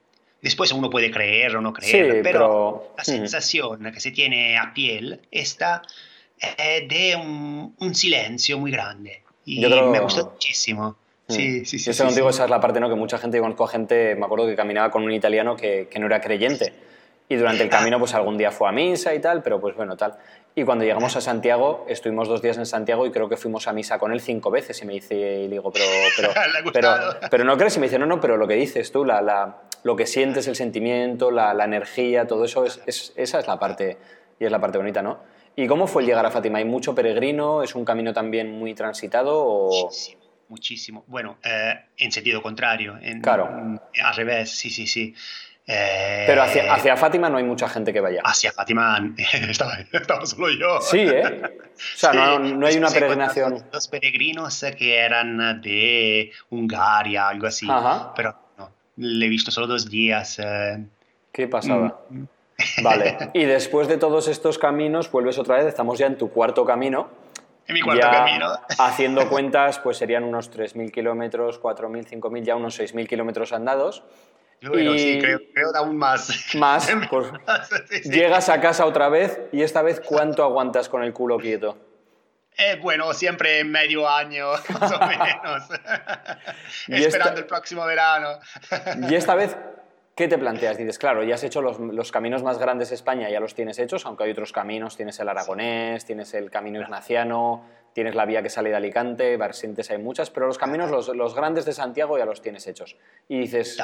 Después 0.42 0.72
uno 0.72 0.89
puede 0.89 1.12
creer 1.12 1.56
o 1.58 1.62
no 1.62 1.72
creer, 1.72 1.92
Sí, 2.16 2.20
pero, 2.24 2.24
pero- 2.24 2.94
la 2.98 3.04
Ujú. 3.04 3.12
sensación 3.12 3.92
que 3.94 4.00
se 4.00 4.12
tiene 4.12 4.58
a 4.58 4.74
piel 4.74 5.20
está 5.30 5.82
eh, 6.58 6.88
de 6.89 7.16
un, 7.16 7.76
un 7.78 7.94
silencio 7.96 8.58
muy 8.58 8.72
grande. 8.72 9.22
Y 9.46 9.62
creo- 9.64 9.92
me 9.92 10.00
gustó 10.00 10.32
muchísimo. 10.32 10.96
Mm. 11.28 11.32
Sí, 11.34 11.66
sí, 11.66 11.78
sí. 11.78 11.86
Yo 11.86 11.94
sí, 11.94 11.98
sé 12.00 12.04
contigo, 12.06 12.32
sí. 12.32 12.36
esa 12.38 12.46
es 12.46 12.50
la 12.50 12.60
parte, 12.60 12.80
¿no? 12.80 12.89
Que 12.89 12.96
mucha 12.96 13.20
gente, 13.20 13.38
yo 13.38 13.44
conozco 13.44 13.66
a 13.66 13.68
gente, 13.68 14.16
me 14.16 14.26
acuerdo 14.26 14.48
que 14.48 14.56
caminaba 14.56 14.89
con 14.89 15.04
un 15.04 15.12
italiano 15.12 15.56
que, 15.56 15.88
que 15.92 16.00
no 16.00 16.08
era 16.08 16.20
creyente. 16.22 16.74
Y 17.32 17.38
durante 17.38 17.64
el 17.64 17.70
Ah. 17.70 17.78
camino, 17.78 17.98
pues 17.98 18.14
algún 18.14 18.38
día 18.38 18.52
fue 18.52 18.68
a 18.68 18.74
misa 18.74 19.14
y 19.16 19.20
tal, 19.22 19.42
pero 19.42 19.62
pues 19.62 19.74
bueno, 19.76 19.96
tal. 19.96 20.16
Y 20.54 20.66
cuando 20.66 20.84
llegamos 20.84 21.16
a 21.16 21.22
Santiago, 21.22 21.86
estuvimos 21.88 22.28
dos 22.28 22.42
días 22.42 22.58
en 22.58 22.66
Santiago 22.66 23.06
y 23.06 23.12
creo 23.12 23.30
que 23.30 23.38
fuimos 23.38 23.70
a 23.70 23.74
misa 23.74 23.98
con 24.00 24.12
él 24.12 24.20
cinco 24.20 24.52
veces. 24.52 24.82
Y 24.82 24.86
me 24.86 24.92
dice, 24.94 25.16
y 25.16 25.44
le 25.48 25.52
digo, 25.56 25.72
pero, 25.72 25.86
pero, 26.18 26.30
pero, 26.74 26.90
pero 27.30 27.44
no 27.46 27.58
crees. 27.58 27.78
Y 27.78 27.80
me 27.80 27.86
dice, 27.86 27.98
no, 27.98 28.06
no, 28.06 28.20
pero 28.20 28.36
lo 28.36 28.48
que 28.50 28.56
dices 28.56 28.92
tú, 28.92 29.06
la, 29.06 29.22
la- 29.22 29.62
lo 29.84 29.96
que 29.96 30.06
sientes, 30.06 30.46
el 30.50 30.56
sentimiento, 30.58 31.32
la, 31.32 31.54
la 31.54 31.64
energía, 31.64 32.28
todo 32.28 32.44
eso, 32.44 32.66
es, 32.66 32.82
es- 32.86 33.14
esa 33.16 33.40
es 33.40 33.48
la 33.48 33.58
parte, 33.58 33.98
y 34.40 34.44
es 34.46 34.52
la 34.52 34.60
parte 34.60 34.78
bonita, 34.78 35.02
¿no? 35.02 35.20
¿Y 35.56 35.68
cómo 35.68 35.88
fue 35.88 36.02
el 36.02 36.08
llegar 36.10 36.26
a 36.26 36.32
Fátima? 36.32 36.58
¿Hay 36.60 36.66
mucho 36.66 36.94
peregrino? 36.94 37.64
¿Es 37.64 37.74
un 37.76 37.86
camino 37.86 38.12
también 38.14 38.52
muy 38.52 38.74
transitado? 38.74 39.42
O... 39.42 39.86
Muchísimo, 39.86 40.22
muchísimo. 40.50 41.04
Bueno, 41.08 41.38
eh, 41.46 41.76
en 41.98 42.12
sentido 42.12 42.42
contrario. 42.42 42.98
En, 43.02 43.22
Claro. 43.22 43.48
Al 44.04 44.16
revés, 44.16 44.52
sí, 44.52 44.70
sí, 44.70 44.86
sí. 44.86 45.16
Eh, 45.68 46.24
Pero 46.28 46.43
hacia, 46.43 46.74
hacia, 46.74 46.97
Fátima 46.97 47.30
no 47.30 47.38
hay 47.38 47.43
mucha 47.43 47.70
gente 47.70 47.93
que 47.93 48.01
vaya. 48.01 48.22
Hacia 48.24 48.51
Fátima 48.51 49.14
estaba, 49.49 49.78
estaba 49.91 50.26
solo 50.26 50.49
yo. 50.49 50.82
Sí, 50.82 50.99
¿eh? 50.99 51.41
O 51.74 51.97
sea, 51.97 52.12
sí, 52.12 52.18
no, 52.18 52.39
no, 52.39 52.68
hay 52.68 52.78
una 52.78 52.89
peregrinación. 52.89 53.64
Los 53.72 53.88
peregrinos 53.88 54.64
que 54.78 54.97
eran 54.97 55.62
de 55.62 56.32
Hungaria, 56.49 57.28
algo 57.30 57.47
así. 57.47 57.66
Ajá. 57.68 58.14
Pero 58.16 58.36
no, 58.57 58.70
le 58.97 59.26
he 59.26 59.30
visto 59.30 59.49
solo 59.49 59.66
dos 59.66 59.89
días. 59.89 60.38
Eh. 60.39 60.86
Qué 61.32 61.47
pasada. 61.47 61.97
Mm. 62.09 62.24
Vale. 62.84 63.32
Y 63.34 63.45
después 63.45 63.88
de 63.88 63.97
todos 63.97 64.28
estos 64.28 64.59
caminos, 64.59 65.09
vuelves 65.12 65.39
otra 65.39 65.57
vez, 65.57 65.66
estamos 65.66 65.97
ya 65.97 66.05
en 66.05 66.18
tu 66.18 66.30
cuarto 66.30 66.66
camino. 66.66 67.09
En 67.68 67.76
mi 67.76 67.82
cuarto 67.82 68.01
ya 68.01 68.12
camino. 68.12 68.47
haciendo 68.78 69.30
cuentas, 69.30 69.80
pues 69.80 69.97
serían 69.97 70.24
unos 70.24 70.51
3.000 70.51 70.91
kilómetros, 70.91 71.62
4.000, 71.62 72.20
5.000, 72.20 72.43
ya 72.43 72.55
unos 72.55 72.80
6.000 72.80 73.07
kilómetros 73.07 73.53
andados. 73.53 74.03
Bueno, 74.64 74.93
y 74.93 74.99
sí, 74.99 75.20
creo, 75.20 75.39
creo 75.53 75.76
aún 75.76 75.97
más. 75.97 76.55
Más, 76.55 76.91
pues 77.09 77.28
Sí, 77.89 78.03
sí. 78.03 78.09
llegas 78.12 78.49
a 78.49 78.62
casa 78.62 78.86
otra 78.86 79.09
vez 79.09 79.39
y 79.51 79.62
esta 79.64 79.82
vez 79.82 79.99
¿cuánto 79.99 80.43
aguantas 80.43 80.88
con 80.89 81.03
el 81.03 81.14
culo 81.14 81.38
quieto? 81.38 81.78
Eh, 82.57 82.78
bueno, 82.82 83.14
siempre 83.14 83.64
medio 83.64 84.07
año, 84.07 84.49
más 84.80 84.91
o 84.91 84.99
menos. 84.99 85.64
Esperando 86.88 87.07
esta- 87.30 87.34
el 87.39 87.45
próximo 87.45 87.86
verano. 87.86 88.39
Y 89.09 89.16
esta 89.16 89.36
vez, 89.36 89.55
¿qué 90.16 90.28
te 90.28 90.38
planteas? 90.38 90.78
Dices, 90.78 90.99
claro, 90.99 91.24
ya 91.24 91.36
has 91.36 91.43
hecho 91.43 91.62
los, 91.62 91.80
los 91.80 92.12
caminos 92.12 92.43
más 92.43 92.59
grandes 92.59 92.89
de 92.89 92.95
España, 92.95 93.30
ya 93.30 93.39
los 93.39 93.55
tienes 93.55 93.80
hechos, 93.80 94.05
aunque 94.05 94.26
hay 94.26 94.32
otros 94.32 94.51
caminos, 94.51 94.97
tienes 94.97 95.20
el 95.22 95.30
aragonés, 95.30 96.05
tienes 96.05 96.34
el 96.34 96.51
camino 96.51 96.82
ignaciano, 96.82 97.66
tienes 97.93 98.16
la 98.16 98.26
vía 98.26 98.43
que 98.43 98.49
sale 98.49 98.70
de 98.70 98.76
Alicante, 98.76 99.38
vertientes 99.38 99.89
hay 99.89 99.97
muchas, 99.97 100.30
pero 100.30 100.45
los 100.47 100.57
caminos, 100.57 100.91
los, 100.91 101.07
los 101.16 101.34
grandes 101.34 101.66
de 101.66 101.72
Santiago 101.74 102.18
ya 102.18 102.26
los 102.26 102.41
tienes 102.41 102.68
hechos. 102.68 102.97
Y 103.30 103.39
dices, 103.39 103.78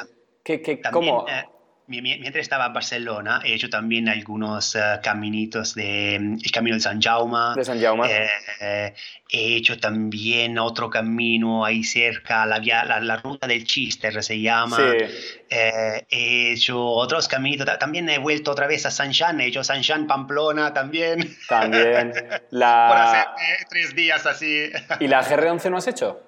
¿qué, 0.44 0.60
qué, 0.62 0.76
También, 0.76 1.14
¿cómo? 1.14 1.28
eh, 1.28 1.44
mi- 1.88 2.02
mi- 2.02 2.18
mientras 2.18 2.42
estaba 2.42 2.66
en 2.66 2.74
Barcelona, 2.74 3.40
he 3.44 3.54
hecho 3.54 3.70
también 3.70 4.08
algunos 4.10 4.74
eh, 4.76 4.80
caminitos 5.02 5.74
de 5.74 6.18
mm, 6.20 6.38
el 6.44 6.50
camino 6.52 6.76
de 6.76 6.80
San 6.80 7.00
Jaume. 7.00 7.54
De 7.56 7.64
San 7.64 7.80
Jaume. 7.80 8.06
Eh, 8.10 8.28
eh, 8.60 8.94
he 9.30 9.56
hecho 9.56 9.78
también 9.78 10.58
otro 10.58 10.90
camino 10.90 11.64
ahí 11.64 11.82
cerca, 11.84 12.44
la, 12.44 12.58
vía- 12.58 12.84
la, 12.84 13.00
la 13.00 13.16
ruta 13.16 13.46
del 13.46 13.64
Chister 13.64 14.22
se 14.22 14.38
llama. 14.40 14.76
Sí. 14.76 15.04
Eh, 15.48 16.06
he 16.10 16.52
hecho 16.52 16.78
otros 16.82 17.26
caminos. 17.26 17.64
ta- 17.66 17.78
También 17.78 18.06
he 18.10 18.18
vuelto 18.18 18.50
otra 18.50 18.66
vez 18.66 18.84
a 18.84 18.90
San 18.90 19.12
Jean. 19.12 19.40
He 19.40 19.46
hecho 19.46 19.64
San 19.64 19.80
Jean 19.80 20.06
Pamplona 20.06 20.74
también. 20.74 21.36
También. 21.48 22.12
Por 22.12 22.22
hacer 22.22 22.42
La... 22.50 23.34
eh, 23.38 23.64
tres 23.70 23.94
días 23.94 24.26
así. 24.26 24.70
¿Y 25.00 25.08
la 25.08 25.24
GR11 25.24 25.70
no 25.70 25.78
has 25.78 25.86
hecho? 25.88 26.22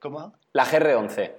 ¿Cómo? 0.00 0.34
La 0.52 0.64
GR11. 0.66 1.30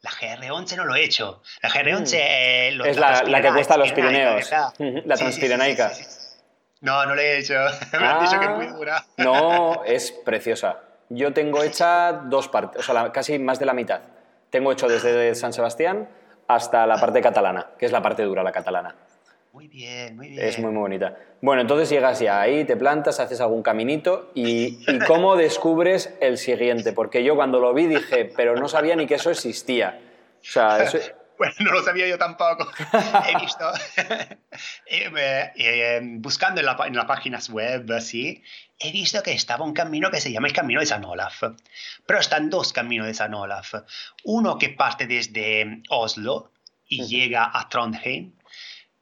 La 0.00 0.10
GR11 0.10 0.76
no 0.76 0.84
lo 0.84 0.94
he 0.94 1.04
hecho. 1.04 1.42
La 1.62 1.68
GR11 1.70 2.12
eh, 2.14 2.70
lo- 2.72 2.84
Mm. 2.84 2.88
Es 2.88 2.96
la, 2.98 3.22
la 3.24 3.42
que 3.42 3.50
cuesta 3.52 3.76
los 3.76 3.92
Pirineos. 3.92 4.50
La 5.04 5.16
Transpirenaica. 5.16 5.90
sí, 5.90 6.04
sí, 6.04 6.10
sí. 6.10 6.18
No, 6.80 7.04
no 7.06 7.14
la 7.16 7.22
he 7.22 7.38
hecho. 7.38 7.54
Me 7.98 8.06
han 8.06 8.20
dicho 8.20 8.38
que 8.38 8.44
es 8.46 8.50
muy 8.52 8.66
Ah, 8.66 8.72
dura. 8.72 9.04
No, 9.16 9.82
es 9.84 10.12
preciosa. 10.12 10.78
Yo 11.08 11.32
tengo 11.32 11.62
hecha 11.64 12.12
dos 12.12 12.46
partes, 12.48 12.80
o 12.80 12.84
sea, 12.84 12.94
la- 12.94 13.12
casi 13.12 13.38
más 13.40 13.58
de 13.58 13.66
la 13.66 13.72
mitad. 13.72 14.00
Tengo 14.50 14.70
hecho 14.70 14.86
desde 14.86 15.34
San 15.34 15.52
Sebastián 15.52 16.08
hasta 16.46 16.86
la 16.86 16.96
parte 16.98 17.20
catalana, 17.20 17.66
que 17.78 17.86
es 17.86 17.92
la 17.92 18.00
parte 18.00 18.22
dura, 18.22 18.42
la 18.44 18.52
catalana. 18.52 18.94
Muy 19.58 19.66
bien, 19.66 20.14
muy 20.14 20.28
bien. 20.28 20.44
Es 20.46 20.56
muy, 20.60 20.70
muy 20.70 20.82
bonita. 20.82 21.16
Bueno, 21.42 21.62
entonces 21.62 21.90
llegas 21.90 22.20
ya 22.20 22.40
ahí, 22.40 22.64
te 22.64 22.76
plantas, 22.76 23.18
haces 23.18 23.40
algún 23.40 23.64
caminito 23.64 24.30
y, 24.32 24.78
y 24.86 24.98
¿cómo 25.04 25.34
descubres 25.34 26.14
el 26.20 26.38
siguiente? 26.38 26.92
Porque 26.92 27.24
yo 27.24 27.34
cuando 27.34 27.58
lo 27.58 27.74
vi 27.74 27.86
dije, 27.88 28.24
pero 28.36 28.54
no 28.54 28.68
sabía 28.68 28.94
ni 28.94 29.06
que 29.08 29.14
eso 29.16 29.32
existía. 29.32 29.98
O 30.40 30.44
sea, 30.44 30.80
eso- 30.84 30.98
Bueno, 31.38 31.54
no 31.60 31.72
lo 31.72 31.82
sabía 31.82 32.06
yo 32.08 32.18
tampoco. 32.18 32.68
He 33.28 33.40
visto, 33.40 33.64
eh, 33.96 34.38
eh, 34.86 35.52
eh, 35.56 36.00
buscando 36.02 36.60
en, 36.60 36.66
la, 36.66 36.76
en 36.86 36.94
las 36.96 37.04
páginas 37.06 37.48
web, 37.50 37.90
así, 37.92 38.42
he 38.78 38.92
visto 38.92 39.22
que 39.22 39.32
estaba 39.32 39.64
un 39.64 39.72
camino 39.72 40.10
que 40.10 40.20
se 40.20 40.32
llama 40.32 40.46
el 40.48 40.52
Camino 40.52 40.80
de 40.80 40.86
San 40.86 41.04
Olaf. 41.04 41.42
Pero 42.06 42.18
están 42.20 42.48
dos 42.50 42.72
caminos 42.72 43.06
de 43.08 43.14
San 43.14 43.34
Olaf. 43.34 43.74
Uno 44.24 44.56
que 44.58 44.68
parte 44.70 45.06
desde 45.06 45.82
Oslo 45.90 46.50
y 46.88 47.04
llega 47.06 47.50
a 47.52 47.68
Trondheim. 47.68 48.32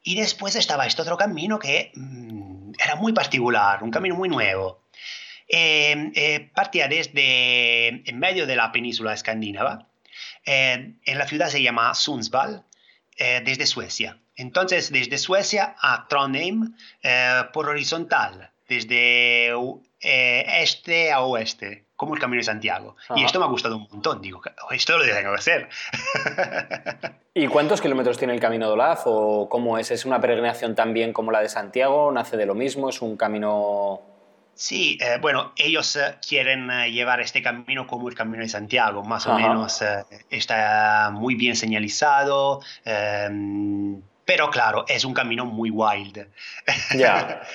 Y 0.06 0.14
después 0.14 0.54
estaba 0.54 0.86
este 0.86 1.02
otro 1.02 1.16
camino 1.16 1.58
que 1.58 1.90
mm, 1.92 2.74
era 2.78 2.94
muy 2.94 3.12
particular, 3.12 3.82
un 3.82 3.90
camino 3.90 4.14
muy 4.14 4.28
nuevo. 4.28 4.84
Eh, 5.48 6.12
eh, 6.14 6.48
partía 6.54 6.86
desde 6.86 7.88
en 8.08 8.18
medio 8.20 8.46
de 8.46 8.54
la 8.54 8.70
península 8.70 9.12
escandinava. 9.12 9.88
Eh, 10.44 10.92
en 11.04 11.18
la 11.18 11.26
ciudad 11.26 11.48
se 11.48 11.60
llama 11.60 11.92
Sundsvall, 11.92 12.64
desde 13.18 13.66
Suecia. 13.66 14.20
Entonces, 14.36 14.92
desde 14.92 15.18
Suecia 15.18 15.74
a 15.80 16.06
Trondheim 16.06 16.76
por 17.52 17.68
horizontal, 17.68 18.52
desde 18.68 19.50
este 20.00 21.10
a 21.10 21.22
oeste, 21.22 21.85
como 21.96 22.14
el 22.14 22.20
Camino 22.20 22.40
de 22.40 22.44
Santiago. 22.44 22.96
Y 23.10 23.12
Ajá. 23.14 23.26
esto 23.26 23.38
me 23.40 23.46
ha 23.46 23.48
gustado 23.48 23.76
un 23.76 23.88
montón. 23.90 24.20
Digo, 24.20 24.40
"Oh, 24.68 24.72
esto 24.72 24.98
lo 24.98 25.04
tengo 25.04 25.30
que 25.32 25.38
hacer. 25.38 25.68
¿Y 27.34 27.46
cuántos 27.48 27.80
kilómetros 27.80 28.18
tiene 28.18 28.34
el 28.34 28.40
Camino 28.40 28.66
de 28.66 28.72
Olaf? 28.74 29.02
¿O 29.06 29.48
cómo 29.48 29.78
es? 29.78 29.90
¿Es 29.90 30.04
una 30.04 30.20
peregrinación 30.20 30.74
también 30.74 31.12
como 31.12 31.30
la 31.32 31.40
de 31.40 31.48
Santiago? 31.48 32.10
¿Nace 32.12 32.36
de 32.36 32.46
lo 32.46 32.54
mismo? 32.54 32.88
¿Es 32.88 33.00
un 33.02 33.16
camino...? 33.16 34.00
Sí, 34.58 34.96
eh, 35.02 35.18
bueno, 35.20 35.52
ellos 35.56 35.96
eh, 35.96 36.16
quieren 36.26 36.70
eh, 36.70 36.90
llevar 36.90 37.20
este 37.20 37.42
camino 37.42 37.86
como 37.86 38.08
el 38.08 38.14
Camino 38.14 38.42
de 38.42 38.48
Santiago, 38.48 39.04
más 39.04 39.26
o 39.26 39.32
Ajá. 39.34 39.48
menos 39.48 39.82
eh, 39.82 40.02
está 40.30 41.10
muy 41.12 41.34
bien 41.34 41.56
señalizado, 41.56 42.62
eh, 42.86 43.28
pero 44.24 44.48
claro, 44.50 44.86
es 44.88 45.04
un 45.04 45.12
camino 45.12 45.44
muy 45.44 45.68
wild. 45.70 46.26
Ya. 46.96 47.42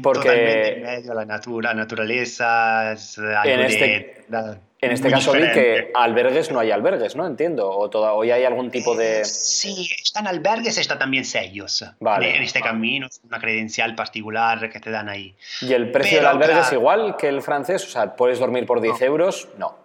Porque- 0.00 0.20
Totalmente 0.28 0.76
en 0.76 0.82
medio 0.82 1.08
de 1.10 1.14
la 1.14 1.24
natura, 1.24 1.74
naturaleza, 1.74 2.92
es 2.92 3.18
algo 3.18 3.42
En 3.44 3.60
de- 3.60 3.66
este- 3.66 4.24
la- 4.28 4.58
En 4.80 4.90
este 4.90 5.10
caso 5.10 5.32
vi 5.32 5.38
que 5.40 5.46
diferente. 5.46 5.90
albergues 5.94 6.50
no 6.52 6.60
hay 6.60 6.70
albergues, 6.70 7.16
¿no? 7.16 7.26
Entiendo. 7.26 7.70
O 7.70 7.88
toda, 7.88 8.12
hoy 8.12 8.30
hay 8.30 8.44
algún 8.44 8.70
tipo 8.70 8.94
de... 8.94 9.24
Sí, 9.24 9.88
están 10.02 10.26
albergues, 10.26 10.76
están 10.76 10.98
también 10.98 11.24
sellos. 11.24 11.84
Vale. 12.00 12.36
En 12.36 12.42
este 12.42 12.60
camino, 12.60 13.06
es 13.06 13.18
una 13.26 13.38
credencial 13.40 13.94
particular 13.94 14.68
que 14.70 14.80
te 14.80 14.90
dan 14.90 15.08
ahí. 15.08 15.34
¿Y 15.62 15.72
el 15.72 15.90
precio 15.90 16.18
Pero, 16.18 16.28
del 16.28 16.36
albergue 16.36 16.60
es 16.60 16.68
claro. 16.68 16.76
igual 16.80 17.16
que 17.16 17.28
el 17.28 17.40
francés? 17.40 17.82
O 17.84 17.88
sea, 17.88 18.14
¿puedes 18.14 18.38
dormir 18.38 18.66
por 18.66 18.82
10 18.82 19.00
No. 19.00 19.06
euros? 19.06 19.48
No. 19.56 19.78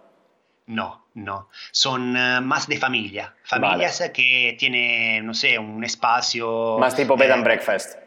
No, 0.68 1.07
no. 1.14 1.49
Son 1.72 2.16
eh, 2.18 2.41
más 2.41 2.68
de 2.68 2.78
familia. 2.78 3.34
Familias 3.43 4.01
eh, 4.01 4.12
que 4.12 4.55
tienen, 4.60 5.26
no 5.26 5.34
sé, 5.34 5.57
un 5.57 5.82
espacio. 5.84 6.78
Más 6.78 6.93
tipo 6.95 7.16
bed 7.16 7.32
and 7.32 7.41
eh, 7.41 7.45
breakfast. 7.45 7.97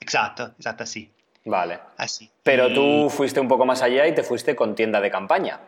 Exacto, 0.00 0.52
exacto, 0.58 0.84
así. 0.84 1.12
Vale. 1.44 1.78
así. 1.96 2.30
Pero 2.42 2.72
tú 2.72 3.08
fuiste 3.10 3.40
un 3.40 3.48
poco 3.48 3.64
más 3.64 3.82
allá 3.82 4.06
y 4.06 4.14
te 4.14 4.22
fuiste 4.22 4.54
con 4.54 4.74
tienda 4.74 5.00
de 5.00 5.10
campaña. 5.10 5.60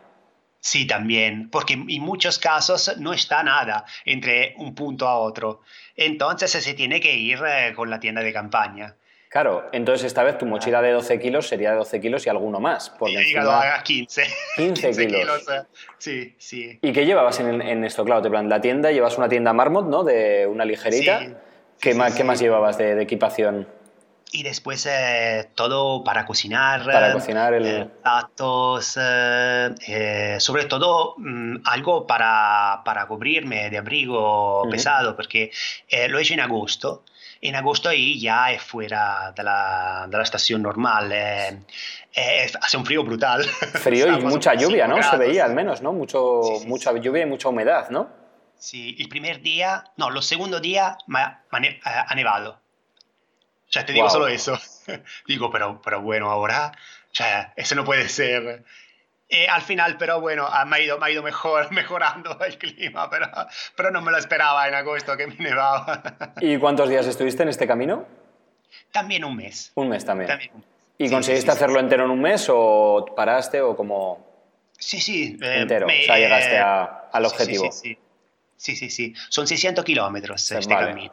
Sí, 0.60 0.86
también, 0.86 1.50
porque 1.50 1.72
en 1.74 2.02
muchos 2.02 2.38
casos 2.38 2.96
no 2.98 3.12
está 3.12 3.42
nada 3.42 3.84
entre 4.04 4.54
un 4.58 4.74
punto 4.76 5.08
a 5.08 5.18
otro. 5.18 5.62
Entonces 5.96 6.52
se 6.52 6.74
tiene 6.74 7.00
que 7.00 7.14
ir 7.16 7.40
eh, 7.44 7.72
con 7.74 7.90
la 7.90 7.98
tienda 7.98 8.22
de 8.22 8.32
campaña. 8.32 8.94
Claro, 9.28 9.68
entonces 9.72 10.06
esta 10.06 10.22
vez 10.22 10.36
tu 10.38 10.44
mochila 10.46 10.82
de 10.82 10.92
12 10.92 11.18
kilos 11.18 11.48
sería 11.48 11.70
de 11.70 11.76
12 11.78 12.00
kilos 12.02 12.26
y 12.26 12.28
alguno 12.28 12.60
más. 12.60 12.90
Porque 12.90 13.16
he 13.16 13.24
llegado 13.24 13.50
a 13.50 13.82
15. 13.82 14.22
15 14.56 14.90
kilos. 15.08 15.48
eh. 15.48 15.62
Sí, 15.98 16.34
sí. 16.38 16.78
¿Y 16.82 16.92
qué 16.92 17.06
llevabas 17.06 17.40
en, 17.40 17.60
en 17.62 17.82
esto? 17.84 18.04
Claro, 18.04 18.20
te 18.22 18.28
plan, 18.30 18.48
la 18.48 18.60
tienda, 18.60 18.92
llevas 18.92 19.16
una 19.18 19.28
tienda 19.30 19.52
Marmot, 19.54 19.86
¿no? 19.86 20.04
De 20.04 20.46
una 20.46 20.64
ligerita. 20.66 21.20
Sí, 21.20 21.34
¿Qué, 21.80 21.92
sí, 21.92 21.98
más, 21.98 22.12
sí, 22.12 22.18
¿Qué 22.18 22.24
más 22.24 22.40
llevabas 22.40 22.76
de, 22.78 22.94
de 22.94 23.02
equipación? 23.02 23.66
Y 24.34 24.42
después 24.42 24.86
eh, 24.90 25.50
todo 25.54 26.02
para 26.02 26.24
cocinar. 26.24 26.84
Para 26.86 27.10
eh, 27.10 27.12
cocinar 27.12 27.52
el- 27.52 27.66
eh, 27.66 27.84
platos, 28.02 28.98
eh, 28.98 29.70
eh, 29.86 30.36
sobre 30.40 30.64
todo 30.64 31.14
mm, 31.18 31.56
algo 31.66 32.06
para, 32.06 32.80
para 32.82 33.06
cubrirme 33.06 33.68
de 33.68 33.76
abrigo 33.76 34.62
Ujú. 34.62 34.70
pesado, 34.70 35.14
porque 35.14 35.50
eh, 35.86 36.08
lo 36.08 36.18
he 36.18 36.22
hecho 36.22 36.32
en 36.34 36.40
agosto. 36.40 37.04
En 37.42 37.56
agosto 37.56 37.88
ahí 37.90 38.18
ya 38.20 38.52
es 38.52 38.62
fuera 38.62 39.32
de 39.36 39.42
la, 39.42 40.06
de 40.08 40.16
la 40.16 40.22
estación 40.22 40.62
normal. 40.62 41.12
hace 42.62 42.76
un 42.76 42.86
frío 42.86 43.04
brutal. 43.04 43.44
Frío 43.82 44.06
y 44.08 44.20
mucha 44.22 44.54
lluvia, 44.54 44.86
¿no? 44.86 44.94
5 44.96 45.02
Se 45.10 45.16
grados. 45.16 45.26
veía 45.28 45.44
al 45.44 45.54
menos, 45.54 45.82
¿no? 45.82 45.92
Mucho, 45.92 46.40
Sí, 46.44 46.58
sí, 46.60 46.66
mucha 46.68 46.92
lluvia 46.92 47.22
y 47.24 47.26
mucha 47.26 47.48
humedad, 47.48 47.90
¿no? 47.90 48.08
Sí, 48.56 48.96
el 48.98 49.08
primer 49.08 49.42
día, 49.42 49.84
no, 49.96 50.08
los 50.10 50.24
segundo 50.24 50.60
día 50.60 50.96
me 51.08 51.18
ha 51.18 52.14
nevado. 52.14 52.61
O 53.72 53.74
sea, 53.74 53.86
te 53.86 53.94
digo 53.94 54.04
Wow. 54.04 54.12
solo 54.12 54.28
eso. 54.28 54.58
digo, 55.26 55.50
pero, 55.50 55.80
pero 55.82 56.02
bueno, 56.02 56.30
ahora, 56.30 56.72
o 57.10 57.14
sea, 57.14 57.54
eso 57.56 57.74
no 57.74 57.84
puede 57.84 58.06
ser. 58.10 58.62
Eh, 59.30 59.48
al 59.48 59.62
final, 59.62 59.96
pero 59.96 60.20
bueno, 60.20 60.46
ha- 60.46 60.66
me 60.66 60.76
ha 60.76 60.80
ido, 60.80 60.98
me 60.98 61.06
ha 61.06 61.10
ido 61.10 61.22
mejor, 61.22 61.70
mejorando 61.72 62.38
el 62.44 62.58
clima, 62.58 63.08
pero, 63.08 63.30
pero 63.74 63.90
no 63.90 64.02
me 64.02 64.10
lo 64.10 64.18
esperaba 64.18 64.68
en 64.68 64.74
agosto 64.74 65.16
que 65.16 65.26
me 65.26 65.36
nevaba. 65.36 66.02
¿Y 66.42 66.58
cuántos 66.58 66.90
días 66.90 67.06
estuviste 67.06 67.44
en 67.44 67.48
este 67.48 67.66
camino? 67.66 68.04
También 68.90 69.24
un 69.24 69.34
mes. 69.36 69.72
Un 69.74 69.88
mes 69.88 70.04
también. 70.04 70.28
También 70.28 70.50
un 70.52 70.60
mes. 70.60 70.68
¿Y 70.98 71.08
Sí, 71.08 71.14
conseguiste 71.14 71.50
sí, 71.50 71.56
sí, 71.56 71.64
hacerlo 71.64 71.80
entero 71.80 72.04
en 72.04 72.10
un 72.10 72.20
mes 72.20 72.46
o 72.50 73.06
paraste 73.16 73.62
o 73.62 73.74
como 73.74 74.30
Sí, 74.78 75.00
sí. 75.00 75.38
eh, 75.40 75.60
entero? 75.62 75.86
me- 75.86 76.02
o 76.02 76.04
sea, 76.04 76.18
llegaste 76.18 76.56
eh, 76.56 76.58
a- 76.58 77.08
al 77.10 77.24
sí, 77.24 77.30
sí, 77.30 77.34
objetivo. 77.34 77.72
Sí, 77.72 77.78
sí. 77.88 77.98
sí, 78.58 78.76
sí, 78.76 78.90
sí. 78.90 79.14
Son 79.30 79.46
600 79.46 79.82
kilómetros 79.82 80.50
este 80.52 80.74
vale. 80.74 80.88
camino. 80.88 81.12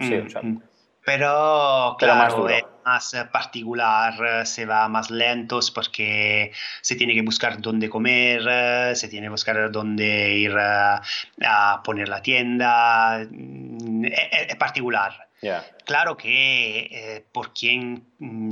Sí, 0.00 0.14
Mm, 0.16 0.26
o 0.26 0.30
sea, 0.30 0.42
mm. 0.42 0.62
Pero, 1.04 1.96
Pero 2.00 2.14
más 2.14 2.28
claro, 2.34 2.42
duro. 2.42 2.54
es 2.54 2.64
más 2.84 3.12
eh, 3.14 3.24
particular, 3.30 4.14
eh, 4.24 4.46
se 4.46 4.64
va 4.64 4.88
más 4.88 5.10
lentos 5.10 5.70
porque 5.70 6.50
se 6.80 6.96
tiene 6.96 7.14
que 7.14 7.22
buscar 7.22 7.60
dónde 7.60 7.90
comer, 7.90 8.42
eh, 8.48 8.92
se 8.94 9.08
tiene 9.08 9.26
que 9.26 9.30
buscar 9.30 9.70
dónde 9.70 10.32
ir 10.34 10.56
a, 10.58 11.02
poner 11.84 12.08
la 12.08 12.22
tienda, 12.22 13.26
mm, 13.30 14.04
es, 14.06 14.48
es 14.48 14.56
particular. 14.56 15.28
ya. 15.42 15.62
Claro 15.84 16.16
que 16.16 16.88
eh, 16.90 17.24
por 17.32 17.52
quien 17.52 18.06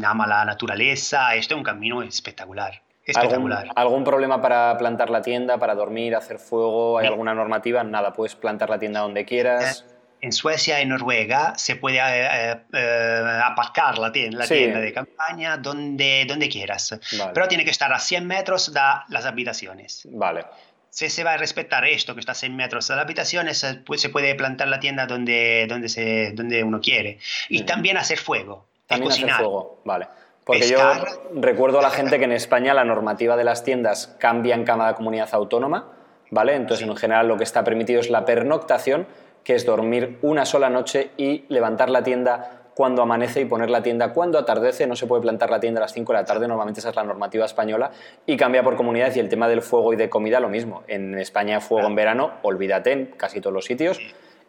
ama 0.04 0.26
la 0.26 0.44
naturaleza, 0.44 1.34
esto 1.34 1.54
es 1.54 1.58
un 1.58 1.64
camino 1.64 2.02
espectacular. 2.02 2.82
¿Algún, 3.14 3.24
Espectacular. 3.24 3.68
¿Algún 3.74 4.04
problema 4.04 4.40
para 4.40 4.76
plantar 4.78 5.10
la 5.10 5.22
tienda, 5.22 5.58
para 5.58 5.74
dormir, 5.74 6.14
hacer 6.14 6.38
fuego? 6.38 6.98
¿Hay 6.98 7.06
Sí. 7.06 7.10
alguna 7.12 7.34
normativa? 7.34 7.82
Nada, 7.82 8.12
puedes 8.12 8.36
plantar 8.36 8.70
la 8.70 8.78
tienda 8.78 9.00
donde 9.00 9.24
quieras. 9.24 9.84
En 10.22 10.32
Suecia 10.32 10.80
y 10.80 10.86
Noruega 10.86 11.52
se 11.56 11.74
puede 11.76 11.98
eh, 11.98 12.56
eh, 12.72 13.40
aparcar 13.44 13.98
la 13.98 14.12
tienda, 14.12 14.38
la 14.38 14.46
Sí. 14.46 14.54
tienda 14.54 14.78
de 14.80 14.92
campaña 14.92 15.56
donde, 15.56 16.24
donde 16.28 16.48
quieras, 16.48 16.98
Vale. 17.18 17.32
pero 17.34 17.48
tiene 17.48 17.64
que 17.64 17.70
estar 17.72 17.92
a 17.92 17.98
100 17.98 18.24
metros 18.26 18.72
de 18.72 18.80
las 19.08 19.26
habitaciones. 19.26 20.06
Vale, 20.10 20.44
Si 20.90 21.08
se 21.08 21.24
va 21.24 21.32
a 21.32 21.36
respetar 21.38 21.84
esto, 21.86 22.14
que 22.14 22.20
está 22.20 22.32
a 22.32 22.34
100 22.36 22.54
metros 22.54 22.86
de 22.86 22.94
las 22.94 23.04
habitaciones, 23.04 23.58
se 23.58 24.08
puede 24.10 24.34
plantar 24.36 24.68
la 24.68 24.78
tienda 24.78 25.06
donde, 25.06 25.66
donde, 25.68 25.88
se, 25.88 26.30
donde 26.34 26.62
uno 26.62 26.80
quiere. 26.80 27.18
Y 27.48 27.62
también 27.64 27.96
hacer 27.96 28.18
fuego. 28.18 28.66
también 28.86 29.10
hacer 29.10 29.22
cocinar. 29.22 29.38
fuego. 29.42 29.80
Vale. 29.84 30.06
Porque 30.44 30.60
Pescar. 30.60 31.04
yo 31.08 31.40
recuerdo 31.40 31.78
a 31.78 31.82
la 31.82 31.90
gente 31.90 32.18
que 32.18 32.24
en 32.26 32.32
España 32.32 32.74
la 32.74 32.84
normativa 32.84 33.36
de 33.36 33.44
las 33.44 33.64
tiendas 33.64 34.14
cambia 34.18 34.54
en 34.54 34.64
cada 34.64 34.94
comunidad 34.94 35.28
autónoma, 35.32 35.88
¿vale? 36.30 36.54
Entonces, 36.56 36.86
en 36.86 36.94
general, 36.96 37.26
lo 37.26 37.36
que 37.38 37.44
está 37.44 37.64
permitido 37.64 38.00
es 38.00 38.10
la 38.10 38.24
pernoctación, 38.24 39.06
que 39.44 39.54
es 39.54 39.66
dormir 39.66 40.18
una 40.22 40.44
sola 40.44 40.70
noche 40.70 41.10
y 41.16 41.44
levantar 41.48 41.90
la 41.90 42.02
tienda 42.02 42.62
cuando 42.74 43.02
amanece 43.02 43.40
y 43.40 43.44
poner 43.44 43.70
la 43.70 43.82
tienda 43.82 44.12
cuando 44.12 44.38
atardece. 44.38 44.86
No 44.86 44.96
se 44.96 45.06
puede 45.06 45.22
plantar 45.22 45.50
la 45.50 45.60
tienda 45.60 45.80
a 45.80 45.82
las 45.82 45.92
5 45.92 46.12
de 46.12 46.18
la 46.18 46.24
tarde, 46.24 46.48
normalmente 46.48 46.80
esa 46.80 46.90
es 46.90 46.96
la 46.96 47.04
normativa 47.04 47.44
española, 47.44 47.90
y 48.26 48.36
cambia 48.36 48.62
por 48.62 48.76
comunidades. 48.76 49.16
Y 49.16 49.20
el 49.20 49.28
tema 49.28 49.48
del 49.48 49.62
fuego 49.62 49.92
y 49.92 49.96
de 49.96 50.08
comida, 50.08 50.40
lo 50.40 50.48
mismo. 50.48 50.82
En 50.88 51.18
España, 51.18 51.60
fuego 51.60 51.86
en 51.86 51.94
verano, 51.94 52.32
olvídate 52.42 52.92
en 52.92 53.06
casi 53.16 53.40
todos 53.40 53.54
los 53.54 53.64
sitios. 53.64 54.00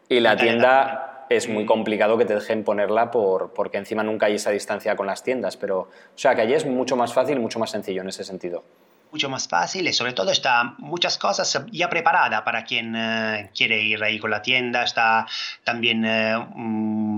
Y 0.09 0.19
la 0.19 0.37
tienda 0.37 1.25
es 1.29 1.49
muy 1.49 1.65
complicado 1.65 2.17
que 2.17 2.25
te 2.25 2.35
dejen 2.35 2.63
ponerla 2.63 3.11
por, 3.11 3.53
porque 3.53 3.77
encima 3.77 4.03
nunca 4.03 4.27
hay 4.27 4.35
esa 4.35 4.51
distancia 4.51 4.95
con 4.95 5.07
las 5.07 5.23
tiendas. 5.23 5.57
Pero, 5.57 5.79
o 5.79 5.89
sea, 6.15 6.35
que 6.35 6.41
allí 6.41 6.53
es 6.53 6.65
mucho 6.65 6.95
más 6.95 7.13
fácil, 7.13 7.39
mucho 7.39 7.59
más 7.59 7.71
sencillo 7.71 8.01
en 8.01 8.09
ese 8.09 8.23
sentido. 8.23 8.63
Mucho 9.13 9.29
más 9.29 9.47
fácil 9.47 9.87
y 9.87 9.93
sobre 9.93 10.13
todo 10.13 10.31
está 10.31 10.73
muchas 10.79 11.19
cosas 11.19 11.61
ya 11.71 11.87
preparada 11.87 12.43
para 12.43 12.65
quien 12.65 12.95
eh, 12.95 13.51
quiere 13.55 13.79
ir 13.79 14.03
ahí 14.03 14.17
con 14.19 14.31
la 14.31 14.41
tienda. 14.41 14.83
Está 14.83 15.27
también... 15.63 16.03
eh, 16.03 16.35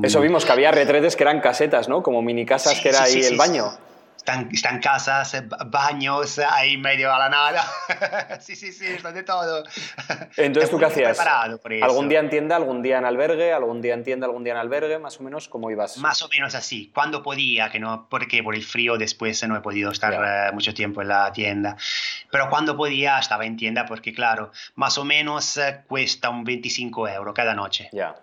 Eso 0.03 0.19
vimos, 0.19 0.43
que 0.45 0.51
había 0.51 0.71
retretes 0.71 1.15
que 1.15 1.23
eran 1.23 1.39
casetas, 1.39 1.87
¿no? 1.87 2.03
Como 2.03 2.21
mini 2.21 2.45
casas 2.45 2.73
Sí, 2.75 2.83
que 2.83 2.89
era 2.89 3.05
sí, 3.05 3.17
ahí 3.17 3.23
sí, 3.23 3.31
el 3.31 3.37
baño. 3.37 3.71
Están, 4.25 4.49
están 4.51 4.79
casas, 4.79 5.35
eh, 5.35 5.41
ba- 5.41 5.59
baños, 5.67 6.39
eh, 6.39 6.45
ahí 6.49 6.77
medio 6.77 7.13
a 7.13 7.19
la 7.19 7.29
nada. 7.29 7.63
sí, 8.41 8.55
sí, 8.55 8.73
sí, 8.73 8.87
está 8.87 9.11
de 9.11 9.21
todo. 9.21 9.63
Entonces, 10.35 10.71
¿tú 10.71 10.79
qué 10.79 10.85
hacías? 10.85 11.19
¿Algún 11.83 12.09
día 12.09 12.21
en 12.21 12.31
tienda, 12.31 12.55
algún 12.55 12.81
día 12.81 12.97
en 12.97 13.05
albergue, 13.05 13.53
algún 13.53 13.83
día 13.83 13.93
en 13.93 14.03
tienda, 14.03 14.25
algún 14.25 14.43
día 14.43 14.53
en 14.53 14.59
albergue, 14.59 14.97
más 14.97 15.19
o 15.19 15.23
menos? 15.23 15.47
¿Cómo 15.47 15.69
ibas? 15.69 15.99
Más 15.99 16.23
o 16.23 16.27
menos 16.29 16.55
así. 16.55 16.89
Cuando 16.91 17.21
podía, 17.21 17.69
que 17.69 17.79
no, 17.79 18.07
porque 18.09 18.41
por 18.41 18.55
el 18.55 18.63
frío 18.63 18.97
después 18.97 19.47
no 19.47 19.55
he 19.55 19.61
podido 19.61 19.91
estar 19.91 20.13
eh, 20.13 20.51
mucho 20.53 20.73
tiempo 20.73 21.03
en 21.03 21.09
la 21.09 21.31
tienda. 21.31 21.77
Pero 22.31 22.49
cuando 22.49 22.75
podía 22.75 23.19
estaba 23.19 23.45
en 23.45 23.57
tienda 23.57 23.85
porque, 23.85 24.11
claro, 24.11 24.51
más 24.73 24.97
o 24.97 25.05
menos 25.05 25.55
eh, 25.57 25.83
cuesta 25.87 26.31
un 26.31 26.43
25 26.43 27.07
euros 27.09 27.35
cada 27.35 27.53
noche. 27.53 27.89
Ya. 27.93 28.15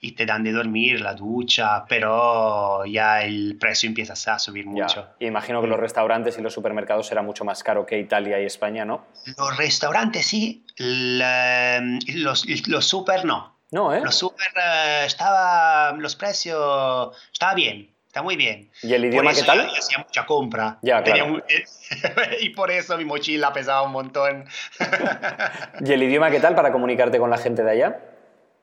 Y 0.00 0.12
te 0.12 0.26
dan 0.26 0.44
de 0.44 0.52
dormir, 0.52 1.00
la 1.00 1.14
ducha, 1.14 1.84
pero 1.88 2.84
ya 2.86 3.22
el 3.24 3.56
precio 3.58 3.88
empieza 3.88 4.12
a 4.32 4.38
subir 4.38 4.64
Ya. 4.66 4.70
mucho. 4.70 5.08
Y 5.18 5.26
imagino 5.26 5.60
que 5.60 5.66
los 5.66 5.80
restaurantes 5.80 6.38
y 6.38 6.42
los 6.42 6.52
supermercados 6.54 7.08
será 7.08 7.20
mucho 7.22 7.44
más 7.44 7.64
caro 7.64 7.84
que 7.84 7.98
Italia 7.98 8.40
y 8.40 8.44
España, 8.46 8.84
¿no? 8.84 9.06
Los 9.36 9.56
restaurantes 9.56 10.24
sí, 10.26 10.64
la- 10.76 11.80
los, 12.14 12.46
los 12.68 12.86
super 12.86 13.24
no. 13.24 13.56
No, 13.72 13.92
¿eh? 13.92 14.00
Los 14.02 14.14
super 14.14 14.46
eh, 14.64 15.02
estaba, 15.04 15.92
los 15.92 16.14
precios, 16.16 17.16
estaba 17.32 17.54
bien, 17.54 17.92
está 18.06 18.22
muy 18.22 18.36
bien. 18.36 18.70
¿Y 18.84 18.94
el 18.94 19.04
idioma 19.04 19.32
qué 19.34 19.42
tal? 19.42 19.58
Yo, 19.58 19.66
yo 19.66 19.78
hacía 19.78 19.98
mucha 19.98 20.24
compra. 20.26 20.78
Ya, 20.80 21.02
claro. 21.02 21.26
un- 21.26 21.42
y 22.40 22.50
por 22.50 22.70
eso 22.70 22.96
mi 22.96 23.04
mochila 23.04 23.52
pesaba 23.52 23.82
un 23.82 23.92
montón. 23.92 24.44
¿Y 25.84 25.92
el 25.92 26.02
idioma 26.04 26.30
qué 26.30 26.40
tal 26.40 26.54
para 26.54 26.72
comunicarte 26.72 27.18
con 27.18 27.30
la 27.30 27.36
gente 27.38 27.62
de 27.64 27.70
allá? 27.72 27.98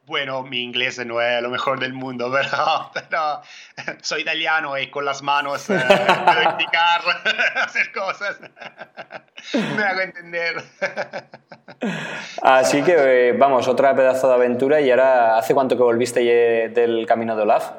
Bueno, 0.06 0.44
mi 0.44 0.62
inglés 0.62 1.04
no 1.06 1.20
es 1.20 1.42
lo 1.42 1.50
mejor 1.50 1.80
del 1.80 1.94
mundo, 1.94 2.32
pero, 2.94 3.42
pero 3.74 3.98
soy 4.02 4.22
italiano 4.22 4.78
y 4.78 4.90
con 4.90 5.04
las 5.04 5.22
manos 5.24 5.70
eh, 5.70 5.80
puedo 6.26 6.52
indicar, 6.52 7.02
hacer 7.56 7.92
cosas. 7.92 8.40
Me 9.54 9.84
hago 9.84 10.02
entender. 10.02 10.64
Así 12.42 12.84
que, 12.84 13.30
eh, 13.30 13.34
vamos, 13.34 13.68
otra 13.68 13.96
pedazo 13.96 14.28
de 14.28 14.36
aventura. 14.36 14.80
¿Y 14.82 14.92
ahora, 14.92 15.38
hace 15.38 15.54
cuánto 15.54 15.76
que 15.76 15.84
volviste 15.84 16.22
eh, 16.22 16.70
del 16.70 17.06
camino 17.06 17.36
de 17.36 17.42
Olaf? 17.42 17.72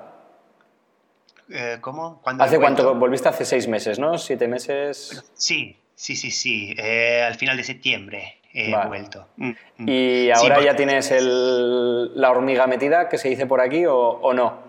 Eh, 1.49 1.79
¿Cómo? 1.81 2.21
¿Cuándo 2.23 2.43
¿Hace 2.43 2.59
cuánto? 2.59 2.95
Volviste 2.97 3.29
hace 3.29 3.45
seis 3.45 3.69
meses, 3.69 3.99
¿no? 3.99 4.19
¿Siete 4.19 4.49
meses? 4.49 5.25
Sí, 5.35 5.81
sí, 5.95 6.17
sí, 6.17 6.31
sí. 6.31 6.75
eh, 6.77 7.23
al 7.23 7.37
final 7.37 7.57
de 7.57 7.65
septiembre 7.65 8.41
he 8.57 8.73
Vale. 8.73 8.89
vuelto. 8.89 9.29
Mm, 9.37 9.51
mm. 9.79 9.89
¿Y 9.89 10.31
ahora 10.31 10.61
ya 10.63 10.75
tienes 10.75 11.11
el- 11.11 12.19
la 12.21 12.31
hormiga 12.31 12.67
metida, 12.67 13.09
que 13.09 13.19
se 13.19 13.29
dice 13.29 13.47
por 13.47 13.61
aquí, 13.61 13.85
o, 13.87 13.95
o 13.97 14.33
no? 14.33 14.65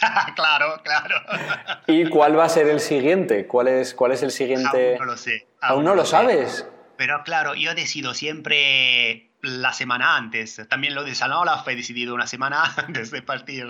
claro, 0.36 0.80
claro. 0.82 1.16
¿Y 1.86 2.08
cuál 2.08 2.38
va 2.38 2.44
a 2.44 2.48
ser 2.48 2.68
el 2.68 2.80
siguiente? 2.80 3.46
¿Cuál 3.46 3.68
es, 3.68 3.94
cuál 3.94 4.12
es 4.12 4.22
el 4.22 4.30
siguiente? 4.30 4.90
Aún 4.96 4.98
no 4.98 5.04
lo 5.06 5.16
sé. 5.16 5.46
¿Aún 5.60 5.84
no 5.84 5.94
lo 5.94 6.04
sé. 6.04 6.10
sabes? 6.10 6.66
Pero 6.96 7.22
claro, 7.24 7.54
yo 7.54 7.74
decido 7.74 8.12
siempre 8.14 9.30
la 9.40 9.72
semana 9.72 10.16
antes. 10.16 10.60
También 10.68 10.94
lo 10.94 11.04
de 11.04 11.14
San 11.14 11.32
Olaf 11.32 11.66
he 11.68 11.74
decidido 11.76 12.14
una 12.14 12.26
semana 12.26 12.62
antes 12.76 13.10
de 13.10 13.22
partir. 13.22 13.66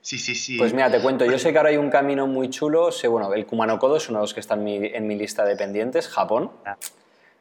Sí, 0.00 0.18
sí, 0.18 0.36
sí. 0.36 0.56
Pues 0.56 0.72
mira, 0.72 0.88
te 0.90 1.00
cuento, 1.00 1.24
yo 1.24 1.36
sé 1.38 1.50
que 1.50 1.58
ahora 1.58 1.70
hay 1.70 1.76
un 1.78 1.90
camino 1.90 2.28
muy 2.28 2.48
chulo, 2.48 2.92
sé, 2.92 3.08
bueno, 3.08 3.34
el 3.34 3.44
Kumano 3.44 3.76
Kodo 3.80 3.96
es 3.96 4.08
uno 4.08 4.20
de 4.20 4.22
los 4.22 4.34
que 4.34 4.38
está 4.40 4.54
en 4.54 4.62
mi, 4.62 4.76
en 4.86 5.04
mi 5.08 5.16
lista 5.16 5.44
de 5.44 5.56
pendientes, 5.56 6.08
Japón. 6.08 6.52
Ah. 6.64 6.76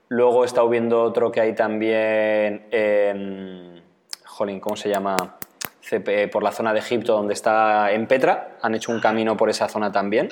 Luego 0.10 0.44
he 0.44 0.48
estado 0.48 0.70
viendo 0.70 1.02
otro 1.02 1.32
que 1.32 1.42
hay 1.42 1.56
también 1.56 2.68
en, 2.72 3.84
jolín, 4.26 4.60
¿cómo 4.60 4.76
se 4.76 4.90
llama? 4.90 5.16
Por 6.32 6.44
la 6.44 6.52
zona 6.52 6.74
de 6.74 6.80
Egipto, 6.80 7.14
donde 7.14 7.34
está 7.34 7.92
en 7.92 8.08
Petra, 8.08 8.58
han 8.62 8.74
hecho 8.76 8.92
un 8.92 9.00
camino 9.00 9.38
por 9.38 9.50
esa 9.50 9.68
zona 9.68 9.92
también, 9.92 10.30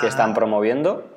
que 0.00 0.06
están 0.06 0.34
promoviendo. 0.34 1.16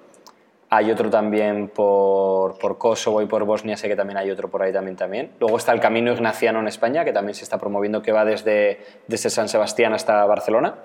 Hay 0.71 0.91
otro 0.91 1.09
también 1.09 1.67
por, 1.67 2.59
por 2.59 2.77
Kosovo 2.77 3.21
y 3.21 3.25
por 3.25 3.43
Bosnia, 3.43 3.75
sé 3.75 3.87
que 3.87 3.95
también 3.95 4.17
hay 4.17 4.29
otro 4.29 4.49
por 4.49 4.61
ahí 4.61 4.71
también, 4.71 4.95
también. 4.95 5.31
Luego 5.39 5.57
está 5.57 5.71
el 5.71 5.79
Camino 5.79 6.13
Ignaciano 6.13 6.59
en 6.59 6.67
España, 6.67 7.03
que 7.03 7.11
también 7.11 7.33
se 7.33 7.43
está 7.43 7.57
promoviendo, 7.57 8.01
que 8.01 8.11
va 8.11 8.23
desde, 8.23 8.85
desde 9.07 9.29
San 9.29 9.49
Sebastián 9.49 9.93
hasta 9.93 10.23
Barcelona. 10.25 10.75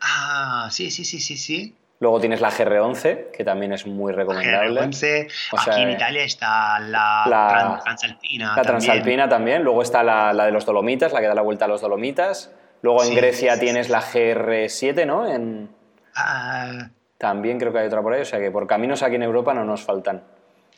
Ah, 0.00 0.68
sí, 0.70 0.90
sí, 0.90 1.04
sí, 1.04 1.18
sí, 1.18 1.36
sí. 1.36 1.74
Luego 2.00 2.18
tienes 2.18 2.40
la 2.40 2.50
GR11, 2.50 3.30
que 3.30 3.44
también 3.44 3.72
es 3.74 3.86
muy 3.86 4.12
recomendable. 4.12 4.80
GR11. 4.80 5.30
O 5.52 5.58
sea, 5.60 5.72
Aquí 5.74 5.82
en 5.82 5.90
Italia 5.90 6.24
está 6.24 6.78
la, 6.80 7.24
la- 7.28 7.48
Tran- 7.50 7.82
Transalpina. 7.84 8.56
La. 8.56 8.62
Transalpina 8.62 9.28
también. 9.28 9.62
Luego 9.62 9.82
está 9.82 10.02
la, 10.02 10.32
la 10.32 10.46
de 10.46 10.50
los 10.52 10.64
Dolomitas, 10.64 11.12
la 11.12 11.20
que 11.20 11.26
da 11.28 11.34
la 11.34 11.42
vuelta 11.42 11.66
a 11.66 11.68
los 11.68 11.82
Dolomitas. 11.82 12.50
Luego 12.80 13.04
en 13.04 13.14
Grecia 13.14 13.52
sí, 13.52 13.58
sí, 13.60 13.64
tienes 13.66 13.90
la 13.90 14.00
GR7, 14.00 15.06
¿no? 15.06 15.26
En, 15.30 15.68
Ah, 16.16 16.88
también 17.18 17.58
creo 17.58 17.70
que 17.72 17.78
hay 17.80 17.86
otra 17.86 18.00
por 18.02 18.14
ahí. 18.14 18.22
O 18.22 18.24
sea 18.24 18.38
que 18.40 18.50
por 18.50 18.66
caminos 18.66 19.02
aquí 19.02 19.16
en 19.16 19.22
Europa 19.22 19.52
no 19.52 19.64
nos 19.66 19.82
faltan. 19.82 20.22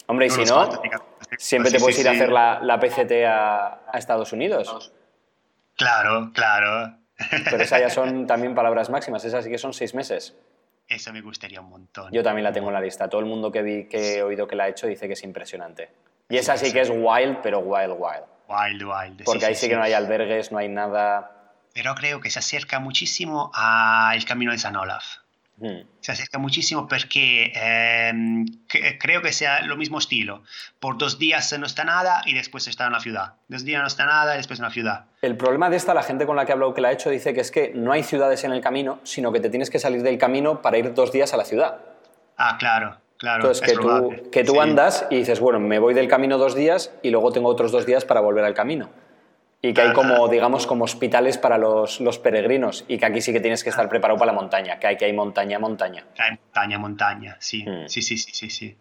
Hombre, 0.07 0.27
y 0.27 0.31
si 0.31 0.45
no, 0.45 0.57
falta, 0.57 0.81
fíjate. 0.81 1.05
siempre 1.39 1.71
te 1.71 1.79
puedes 1.79 1.99
ir 2.01 2.09
a 2.09 2.11
hacer 2.11 2.33
la, 2.33 2.59
la 2.61 2.81
PCT 2.81 3.13
a, 3.29 3.79
a 3.93 3.97
Estados 3.99 4.33
Unidos. 4.33 4.93
Claro, 5.77 6.33
claro. 6.35 6.97
Pero 7.45 7.63
esas 7.63 7.81
ya 7.81 7.91
son 7.91 8.27
también 8.27 8.57
palabras 8.57 8.91
máximas. 8.91 9.25
Esas 9.25 9.45
sí 9.45 9.51
que 9.51 9.59
son 9.59 9.73
seis 9.73 9.95
meses. 9.95 10.37
Eso 10.89 11.13
me 11.13 11.21
gustaría 11.21 11.61
un 11.61 11.71
montón. 11.71 12.13
Yo 12.13 12.23
también 12.23 12.45
la 12.45 12.53
tengo 12.53 12.69
en 12.69 12.75
la 12.75 12.81
lista. 12.81 13.09
Todo 13.09 13.21
el 13.21 13.27
mundo 13.27 13.51
que, 13.51 13.63
vi, 13.63 13.85
que 13.85 14.17
he 14.17 14.23
oído 14.23 14.47
que 14.47 14.57
la 14.57 14.65
ha 14.65 14.69
hecho 14.69 14.87
dice 14.87 15.07
que 15.07 15.15
es 15.15 15.23
impresionante. 15.23 15.91
Y 16.29 16.37
esa 16.37 16.57
sí 16.57 16.73
que 16.73 16.81
es 16.81 16.91
wild, 16.91 17.39
pero 17.43 17.61
wild, 17.61 17.95
wild. 17.99 18.25
Wild, 18.49 18.83
wild. 18.83 19.25
Porque 19.25 19.47
ahí 19.47 19.55
sí 19.55 19.69
que 19.69 19.77
no 19.77 19.83
hay 19.83 19.93
albergues, 19.93 20.53
no 20.53 20.59
hay 20.59 20.69
nada. 20.69 21.55
Pero 21.75 21.95
creo 21.95 22.21
que 22.21 22.31
se 22.31 22.39
acerca 22.39 22.81
muchísimo 22.81 23.51
al 23.55 24.25
camino 24.25 24.53
de 24.53 24.59
San 24.59 24.77
Olaf. 24.77 25.22
Se 26.01 26.13
acerca 26.13 26.39
muchísimo 26.39 26.89
porque 26.89 27.53
ehm, 27.55 28.47
que- 28.69 28.99
creo 28.99 29.23
que 29.23 29.33
sea 29.33 29.63
lo 29.63 29.77
mismo 29.77 29.99
estilo. 29.99 30.43
Por 30.81 30.99
dos 30.99 31.19
días 31.19 31.57
no 31.59 31.67
está 31.67 31.85
nada 31.85 32.23
y 32.27 32.35
después 32.35 32.67
está 32.69 32.87
en 32.87 32.93
la 32.93 33.01
ciudad. 33.01 33.35
Dos 33.49 33.65
días 33.65 33.81
no 33.81 33.87
está 33.87 34.05
nada 34.07 34.35
y 34.35 34.39
después 34.39 34.59
en 34.59 34.65
la 34.65 34.71
ciudad. 34.71 35.05
El 35.23 35.37
problema 35.37 35.71
de 35.71 35.77
esta, 35.77 35.95
la 35.95 36.03
gente 36.03 36.27
con 36.27 36.37
la 36.37 36.45
que 36.45 36.51
he 36.51 36.55
hablado 36.55 36.75
que 36.75 36.81
la 36.81 36.89
ha 36.89 36.93
hecho, 36.93 37.11
dice 37.11 37.33
que 37.35 37.41
es 37.41 37.51
que 37.51 37.73
no 37.75 37.93
hay 37.93 38.03
ciudades 38.03 38.43
en 38.45 38.53
el 38.53 38.61
camino, 38.61 38.99
sino 39.05 39.33
que 39.33 39.41
te 39.41 39.49
tienes 39.51 39.71
que 39.71 39.79
salir 39.79 40.03
del 40.03 40.19
camino 40.19 40.63
para 40.63 40.79
ir 40.79 40.93
dos 40.95 41.13
días 41.13 41.33
a 41.33 41.37
la 41.37 41.45
ciudad. 41.45 41.79
Ah, 42.37 42.57
claro, 42.59 42.99
claro. 43.19 43.43
Entonces, 43.45 43.69
es 43.69 43.75
que 43.79 43.81
tú, 43.83 44.31
que 44.33 44.43
tú 44.45 44.53
Sí. 44.55 44.59
andas 44.59 45.07
y 45.11 45.17
dices, 45.19 45.39
bueno, 45.39 45.61
me 45.61 45.79
voy 45.79 45.95
del 45.95 46.09
camino 46.09 46.39
dos 46.39 46.55
días 46.57 46.91
y 47.03 47.11
luego 47.11 47.31
tengo 47.33 47.49
otros 47.49 47.71
dos 47.71 47.87
días 47.87 48.05
para 48.05 48.21
volver 48.21 48.45
al 48.45 48.55
camino. 48.55 48.91
Y 49.65 49.75
que 49.75 49.81
hay 49.81 49.93
como, 49.93 50.27
digamos, 50.27 50.67
como 50.67 50.85
hospitales 50.85 51.39
para 51.39 51.57
los, 51.57 52.01
los, 52.01 52.19
peregrinos 52.19 52.85
y 52.89 52.99
que 52.99 53.07
aquí 53.07 53.21
sí 53.21 53.33
que 53.33 53.39
tienes 53.39 53.63
que 53.63 53.71
estar 53.71 53.89
preparado 53.89 54.19
para 54.19 54.33
la 54.33 54.39
montaña, 54.39 54.81
que 54.81 54.89
hay 54.89 54.97
que 54.97 55.05
hay 55.05 55.13
montaña, 55.13 55.61
montaña. 55.61 56.05
Hay 56.19 56.33
montaña, 56.33 56.79
montaña, 56.79 57.37
sí. 57.39 57.65
Mm. 57.65 57.89
Sí, 57.89 58.03
sí, 58.03 58.19
sí, 58.19 58.33
sí, 58.35 58.51
sí. 58.51 58.77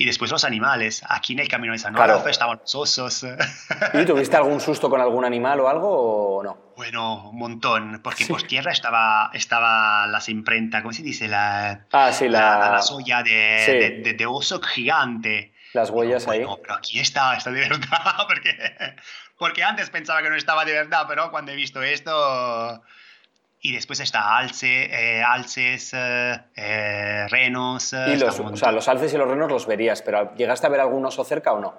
Y 0.00 0.04
después 0.04 0.30
los 0.30 0.44
animales. 0.44 1.02
Aquí 1.08 1.32
en 1.32 1.40
el 1.40 1.48
camino 1.48 1.72
de 1.72 1.78
San 1.80 1.92
claro. 1.92 2.24
estaban 2.28 2.58
los 2.60 2.74
osos. 2.74 3.24
¿Y 3.94 4.04
tuviste 4.04 4.36
algún 4.36 4.60
susto 4.60 4.88
con 4.88 5.00
algún 5.00 5.24
animal 5.24 5.58
o 5.60 5.68
algo 5.68 6.36
o 6.36 6.42
no? 6.42 6.68
Bueno, 6.76 7.30
un 7.30 7.38
montón, 7.38 8.00
porque 8.04 8.24
por 8.26 8.44
tierra 8.44 8.70
estaba, 8.70 9.30
estaba 9.34 10.06
las 10.06 10.28
imprentas, 10.28 10.82
¿cómo 10.82 10.92
se 10.92 11.02
dice? 11.02 11.26
La, 11.26 11.86
ah, 11.90 12.12
sí, 12.12 12.28
la... 12.28 12.70
la, 12.70 12.82
soya 12.82 13.24
de, 13.24 14.00
de, 14.04 14.12
de, 14.12 14.26
oso 14.26 14.60
gigante. 14.60 15.52
Las 15.72 15.90
huellas 15.90 16.24
bueno, 16.26 16.40
ahí. 16.40 16.46
Bueno, 16.46 16.62
pero 16.62 16.74
aquí 16.76 17.00
está, 17.00 17.34
está 17.36 17.50
de 17.50 17.62
verdad, 17.62 18.14
porque, 18.28 18.54
porque 19.38 19.62
antes 19.62 19.90
pensaba 19.90 20.22
que 20.22 20.30
no 20.30 20.36
estaba 20.36 20.64
de 20.64 20.72
verdad, 20.72 21.06
pero 21.08 21.30
cuando 21.30 21.52
he 21.52 21.56
visto 21.56 21.82
esto... 21.82 22.82
Y 23.60 23.72
después 23.72 23.98
está 23.98 24.36
alce, 24.36 24.84
eh, 24.84 25.20
alces, 25.20 25.92
eh, 25.92 26.40
eh 26.54 27.26
renos. 27.28 27.92
Y 27.92 28.16
los, 28.16 28.38
o 28.38 28.56
sea, 28.56 28.70
los 28.70 28.86
alces 28.86 29.12
y 29.12 29.16
los 29.16 29.26
renos 29.26 29.50
los 29.50 29.66
verías, 29.66 30.00
pero 30.00 30.32
¿llegaste 30.36 30.68
a 30.68 30.70
ver 30.70 30.80
algún 30.80 31.04
oso 31.04 31.24
cerca 31.24 31.52
o 31.52 31.60
no? 31.60 31.74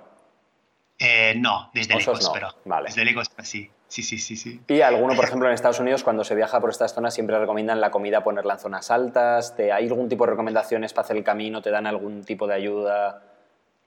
Eh, 1.00 1.36
no, 1.38 1.72
desde 1.74 1.96
Osos 1.96 2.20
lejos, 2.20 2.26
no. 2.26 2.34
pero 2.34 2.56
vale. 2.66 2.88
desde 2.88 3.06
lejos 3.06 3.32
sí. 3.44 3.72
Sí, 3.88 4.04
sí, 4.04 4.20
sí, 4.20 4.36
sí. 4.36 4.62
Y 4.68 4.82
alguno, 4.82 5.16
por 5.16 5.26
ejemplo, 5.26 5.48
en 5.48 5.54
Estados 5.56 5.80
Unidos, 5.80 6.04
cuando 6.04 6.24
se 6.24 6.36
viaja 6.36 6.60
por 6.60 6.70
estas 6.70 6.94
zonas, 6.94 7.12
siempre 7.12 7.40
recomiendan 7.40 7.82
la 7.82 7.90
comida 7.90 8.24
ponerla 8.24 8.54
en 8.54 8.60
zonas 8.60 8.92
altas. 8.92 9.56
¿Te, 9.56 9.72
¿Hay 9.72 9.88
algún 9.88 10.08
tipo 10.08 10.26
de 10.26 10.32
recomendaciones 10.32 10.94
para 10.94 11.06
hacer 11.06 11.18
el 11.18 11.24
camino? 11.24 11.64
¿Te 11.64 11.72
dan 11.72 11.88
algún 11.88 12.24
tipo 12.24 12.46
de 12.46 12.54
ayuda? 12.54 13.24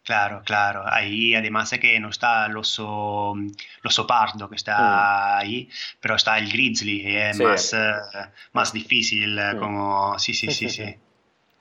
Claro, 0.04 0.42
claro. 0.44 0.82
Ahí 0.84 1.34
además 1.34 1.72
es 1.72 1.78
que 1.78 1.98
no 2.00 2.10
está 2.10 2.46
el 2.46 2.56
oso, 2.56 3.34
el 3.36 3.86
oso 3.86 4.06
pardo 4.06 4.48
que 4.48 4.56
está 4.56 4.76
mm. 4.76 5.38
ahí, 5.38 5.70
pero 6.00 6.16
está 6.16 6.38
el 6.38 6.50
grizzly, 6.50 7.16
es 7.16 7.36
sí. 7.36 7.44
más, 7.44 7.72
uh, 7.72 8.28
más 8.52 8.72
difícil, 8.72 9.36
mm. 9.36 9.58
como... 9.58 10.18
Sí, 10.18 10.34
sí, 10.34 10.50
sí, 10.50 10.68
sí. 10.68 10.96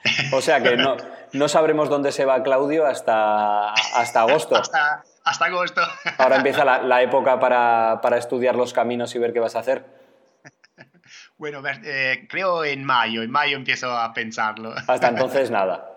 O 0.33 0.41
sea 0.41 0.63
que 0.63 0.75
no, 0.77 0.97
no 1.33 1.47
sabremos 1.47 1.87
dónde 1.87 2.11
se 2.11 2.25
va 2.25 2.41
Claudio 2.41 2.87
hasta, 2.87 3.71
hasta 3.73 4.21
agosto. 4.21 4.55
hasta, 4.57 5.03
hasta 5.23 5.45
agosto. 5.45 5.81
Ahora 6.17 6.37
empieza 6.37 6.65
la, 6.65 6.81
la 6.81 7.03
época 7.03 7.39
para, 7.39 7.99
para, 8.01 8.17
estudiar 8.17 8.55
los 8.55 8.73
caminos 8.73 9.13
y 9.13 9.19
ver 9.19 9.31
qué 9.31 9.39
vas 9.39 9.55
a 9.55 9.59
hacer. 9.59 9.85
Bueno, 11.37 11.61
eh, 11.83 12.25
creo 12.27 12.65
en 12.65 12.83
mayo, 12.83 13.21
en 13.21 13.29
mayo 13.29 13.57
empiezo 13.57 13.91
a 13.91 14.11
pensarlo. 14.13 14.73
Hasta 14.87 15.09
entonces 15.09 15.51
nada 15.51 15.91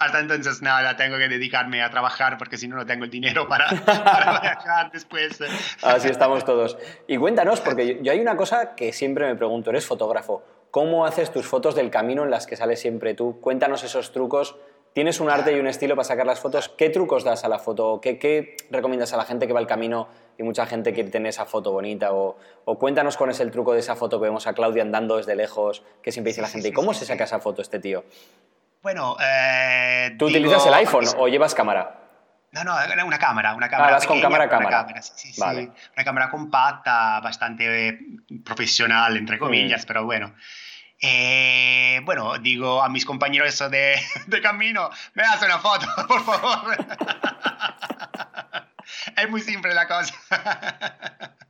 hasta 0.00 0.18
entonces 0.18 0.62
nada, 0.62 0.96
tengo 0.96 1.18
que 1.18 1.28
dedicarme 1.28 1.82
a 1.82 1.90
trabajar 1.90 2.38
porque 2.38 2.56
si 2.56 2.66
no, 2.66 2.74
no 2.74 2.86
tengo 2.86 3.04
el 3.04 3.10
dinero 3.10 3.46
para, 3.46 3.68
para 3.84 4.40
viajar 4.40 4.90
después. 4.90 5.38
Así 5.82 6.08
estamos 6.08 6.44
todos. 6.46 6.78
Y 7.06 7.18
cuéntanos, 7.18 7.60
porque 7.60 7.86
yo, 7.86 8.02
yo, 8.02 8.12
hay 8.12 8.20
una 8.20 8.34
cosa 8.34 8.74
que 8.74 8.94
siempre 8.94 9.26
me 9.26 9.36
pregunto, 9.36 9.68
eres 9.68 9.86
fotógrafo, 9.86 10.42
¿cómo 10.70 11.04
haces 11.04 11.30
tus 11.30 11.46
fotos 11.46 11.74
del 11.74 11.90
camino 11.90 12.24
en 12.24 12.30
las 12.30 12.46
que 12.46 12.56
sales 12.56 12.80
siempre 12.80 13.12
tú? 13.12 13.40
Cuéntanos 13.42 13.84
esos 13.84 14.10
trucos. 14.10 14.56
Tienes 14.94 15.20
un 15.20 15.30
arte 15.30 15.54
y 15.54 15.60
un 15.60 15.68
estilo 15.68 15.94
para 15.94 16.04
sacar 16.04 16.26
las 16.26 16.40
fotos. 16.40 16.70
¿Qué 16.70 16.88
trucos 16.88 17.22
das 17.22 17.44
a 17.44 17.48
la 17.48 17.58
foto? 17.58 18.00
¿Qué, 18.00 18.18
qué 18.18 18.56
recomiendas 18.70 19.12
a 19.12 19.18
la 19.18 19.24
gente 19.24 19.46
que 19.46 19.52
va 19.52 19.60
al 19.60 19.68
camino 19.68 20.08
y 20.36 20.42
mucha 20.42 20.66
gente 20.66 20.92
quiere 20.94 21.10
tener 21.10 21.28
esa 21.28 21.44
foto 21.44 21.70
bonita? 21.70 22.12
O, 22.12 22.38
o, 22.64 22.78
cuéntanos 22.78 23.16
cuál 23.16 23.30
es 23.30 23.38
el 23.38 23.52
truco 23.52 23.74
de 23.74 23.80
esa 23.80 23.94
foto 23.94 24.18
que 24.18 24.24
vemos 24.24 24.46
a 24.48 24.54
Claudia 24.54 24.82
andando 24.82 25.18
desde 25.18 25.36
lejos, 25.36 25.84
que 26.02 26.10
siempre 26.10 26.30
dice 26.30 26.40
la 26.40 26.48
gente, 26.48 26.68
¿y 26.68 26.72
cómo 26.72 26.94
se 26.94 27.04
saca 27.04 27.24
esa 27.24 27.38
foto 27.38 27.62
este 27.62 27.78
tío? 27.78 28.02
Bueno, 28.82 29.16
eh, 29.20 30.14
¿Tú 30.18 30.26
digo, 30.26 30.38
utilizas 30.38 30.66
el 30.66 30.74
iPhone 30.74 31.06
o 31.18 31.28
llevas 31.28 31.54
cámara? 31.54 31.96
No, 32.52 32.64
no, 32.64 32.74
una 33.06 33.18
cámara, 33.18 33.54
una 33.54 33.68
cámara. 33.68 33.90
Ah, 33.90 33.92
vas 33.92 34.06
con 34.06 34.20
cámara, 34.20 34.48
cámara. 34.48 34.78
cámara 34.78 35.02
sí, 35.02 35.32
sí, 35.32 35.40
vale. 35.40 35.66
sí. 35.66 35.72
Una 35.94 36.04
cámara 36.04 36.30
compacta, 36.30 37.20
bastante 37.20 38.00
profesional, 38.44 39.16
entre 39.16 39.38
comillas, 39.38 39.84
mm. 39.84 39.86
pero 39.86 40.04
bueno. 40.04 40.34
Eh, 41.02 42.00
bueno, 42.04 42.38
digo 42.38 42.82
a 42.82 42.88
mis 42.88 43.06
compañeros 43.06 43.58
de, 43.70 44.00
de 44.26 44.40
camino, 44.40 44.90
me 45.14 45.22
das 45.22 45.42
una 45.42 45.58
foto, 45.58 45.86
por 46.08 46.24
favor. 46.24 46.76
es 49.16 49.30
muy 49.30 49.40
simple 49.40 49.74
la 49.74 49.86
cosa. 49.86 50.14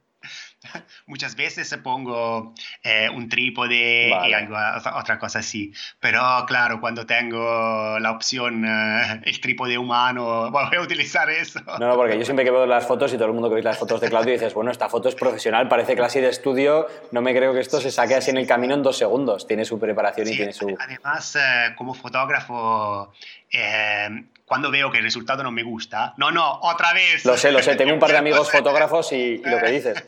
Muchas 1.06 1.36
veces 1.36 1.74
pongo 1.82 2.54
eh, 2.82 3.08
un 3.08 3.28
trípode 3.28 4.11
vale. 4.11 4.30
y 4.30 4.32
algo, 4.34 4.56
otra 4.94 5.18
cosa 5.18 5.38
así. 5.38 5.72
Pero 5.98 6.20
claro, 6.46 6.80
cuando 6.80 7.06
tengo 7.06 7.98
la 7.98 8.11
opción, 8.11 8.64
eh, 8.64 9.20
el 9.24 9.40
trípode 9.40 9.78
humano, 9.78 10.50
voy 10.52 10.76
a 10.76 10.80
utilizar 10.80 11.28
eso. 11.30 11.61
No, 11.78 11.88
no, 11.88 11.96
porque 11.96 12.18
yo 12.18 12.24
siempre 12.24 12.44
que 12.44 12.50
veo 12.50 12.66
las 12.66 12.86
fotos 12.86 13.12
y 13.12 13.16
todo 13.16 13.26
el 13.26 13.32
mundo 13.32 13.48
que 13.48 13.56
ve 13.56 13.62
las 13.62 13.78
fotos 13.78 14.00
de 14.00 14.08
Claudio 14.08 14.32
dices, 14.32 14.54
bueno, 14.54 14.70
esta 14.70 14.88
foto 14.88 15.08
es 15.08 15.14
profesional, 15.14 15.68
parece 15.68 15.96
clase 15.96 16.20
de 16.20 16.28
estudio, 16.28 16.86
no 17.12 17.22
me 17.22 17.34
creo 17.34 17.52
que 17.52 17.61
esto 17.61 17.80
se 17.80 17.90
saque 17.90 18.14
así 18.14 18.30
en 18.30 18.36
el 18.36 18.46
camino 18.46 18.74
en 18.74 18.82
dos 18.82 18.98
segundos. 18.98 19.46
Tiene 19.46 19.64
su 19.64 19.78
preparación 19.78 20.26
sí, 20.26 20.34
y 20.34 20.36
tiene 20.36 20.52
su... 20.52 20.76
Además, 20.78 21.36
eh, 21.36 21.74
como 21.76 21.94
fotógrafo, 21.94 23.12
eh, 23.50 24.24
cuando 24.44 24.70
veo 24.70 24.90
que 24.90 24.98
el 24.98 25.04
resultado 25.04 25.42
no 25.42 25.50
me 25.50 25.62
gusta, 25.62 26.14
no, 26.18 26.30
no, 26.30 26.61
otra 26.61 26.92
vez. 26.92 27.24
Lo 27.24 27.36
sé, 27.36 27.50
lo 27.50 27.62
sé, 27.62 27.76
tengo 27.76 27.94
un 27.94 27.98
par 27.98 28.11
de 28.11 28.18
amigos 28.18 28.50
fotógrafos 28.50 29.12
y, 29.12 29.16
y 29.16 29.42
lo 29.44 29.58
que 29.58 29.70
dices. 29.70 30.04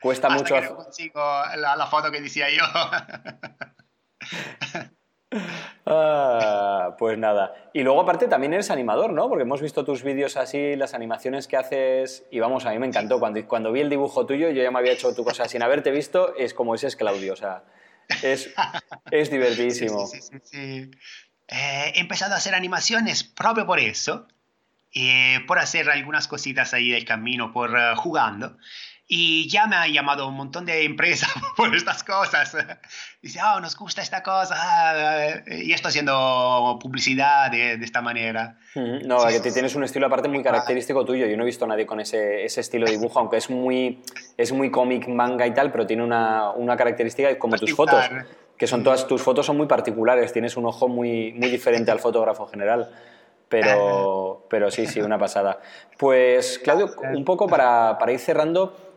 Cuesta 0.00 0.28
Hasta 0.28 0.38
mucho. 0.38 0.54
Que 0.54 0.60
no 0.62 0.76
consigo 0.76 1.20
la, 1.56 1.76
la, 1.76 1.86
foto 1.86 2.10
que 2.10 2.20
decía 2.20 2.48
yo. 2.50 2.62
ah, 5.86 6.94
pues 6.98 7.18
nada. 7.18 7.70
Y 7.72 7.82
luego, 7.82 8.00
aparte, 8.00 8.28
también 8.28 8.54
eres 8.54 8.70
animador, 8.70 9.12
¿no? 9.12 9.28
Porque 9.28 9.42
hemos 9.42 9.60
visto 9.60 9.84
tus 9.84 10.02
vídeos 10.02 10.36
así, 10.36 10.76
las 10.76 10.94
animaciones 10.94 11.48
que 11.48 11.56
haces. 11.56 12.24
Y 12.30 12.38
vamos, 12.38 12.66
a 12.66 12.70
mí 12.70 12.78
me 12.78 12.86
encantó. 12.86 13.18
Cuando, 13.18 13.44
cuando 13.46 13.72
vi 13.72 13.80
el 13.80 13.90
dibujo 13.90 14.26
tuyo, 14.26 14.50
yo 14.50 14.62
ya 14.62 14.70
me 14.70 14.78
había 14.78 14.92
hecho 14.92 15.14
tu 15.14 15.24
cosa 15.24 15.48
sin 15.48 15.62
haberte 15.62 15.90
visto. 15.90 16.34
Es 16.36 16.54
como 16.54 16.74
ese 16.74 16.86
es 16.86 16.96
Claudio. 16.96 17.32
O 17.32 17.36
sea, 17.36 17.64
es, 18.22 18.54
es 19.10 19.30
divertidísimo. 19.30 20.06
Sí, 20.06 20.22
sí, 20.22 20.38
sí, 20.42 20.90
eh, 21.48 21.92
he 21.94 22.00
empezado 22.00 22.34
a 22.34 22.36
hacer 22.36 22.54
animaciones 22.54 23.24
propio 23.24 23.66
por 23.66 23.80
eso. 23.80 24.28
Eh, 24.94 25.40
por 25.46 25.58
hacer 25.58 25.90
algunas 25.90 26.28
cositas 26.28 26.72
ahí 26.72 26.90
del 26.90 27.04
camino, 27.04 27.52
por 27.52 27.70
uh, 27.70 27.96
jugando. 27.96 28.56
Y 29.10 29.48
ya 29.48 29.66
me 29.66 29.74
ha 29.74 29.88
llamado 29.88 30.28
un 30.28 30.34
montón 30.34 30.66
de 30.66 30.84
empresas 30.84 31.30
por 31.56 31.74
estas 31.74 32.04
cosas. 32.04 32.54
Dice, 33.22 33.40
oh, 33.42 33.58
nos 33.58 33.74
gusta 33.74 34.02
esta 34.02 34.22
cosa. 34.22 35.42
Y 35.46 35.72
estoy 35.72 35.88
haciendo 35.88 36.78
publicidad 36.78 37.50
de, 37.50 37.78
de 37.78 37.84
esta 37.84 38.02
manera. 38.02 38.58
No, 38.74 39.20
sí, 39.20 39.40
que 39.40 39.50
tienes 39.50 39.74
un 39.74 39.84
estilo 39.84 40.06
aparte 40.06 40.28
muy 40.28 40.42
característico 40.42 41.06
tuyo. 41.06 41.26
Yo 41.26 41.38
no 41.38 41.44
he 41.44 41.46
visto 41.46 41.64
a 41.64 41.68
nadie 41.68 41.86
con 41.86 42.00
ese, 42.00 42.44
ese 42.44 42.60
estilo 42.60 42.84
de 42.84 42.92
dibujo, 42.92 43.18
aunque 43.18 43.38
es 43.38 43.48
muy, 43.48 44.02
es 44.36 44.52
muy 44.52 44.70
cómic, 44.70 45.08
manga 45.08 45.46
y 45.46 45.54
tal, 45.54 45.72
pero 45.72 45.86
tiene 45.86 46.04
una, 46.04 46.50
una 46.50 46.76
característica 46.76 47.38
como 47.38 47.56
tus 47.56 47.74
fotos, 47.74 48.04
que 48.58 48.66
son 48.66 48.84
todas 48.84 49.06
tus 49.06 49.22
fotos 49.22 49.46
son 49.46 49.56
muy 49.56 49.66
particulares. 49.66 50.34
Tienes 50.34 50.58
un 50.58 50.66
ojo 50.66 50.86
muy, 50.86 51.32
muy 51.32 51.48
diferente 51.48 51.90
al 51.90 51.98
fotógrafo 51.98 52.46
general. 52.46 52.90
Pero, 53.48 54.44
pero 54.50 54.70
sí, 54.70 54.86
sí, 54.86 55.00
una 55.00 55.18
pasada. 55.18 55.60
Pues, 55.96 56.58
Claudio, 56.58 56.90
un 57.14 57.24
poco 57.24 57.46
para, 57.46 57.96
para 57.98 58.12
ir 58.12 58.18
cerrando, 58.18 58.87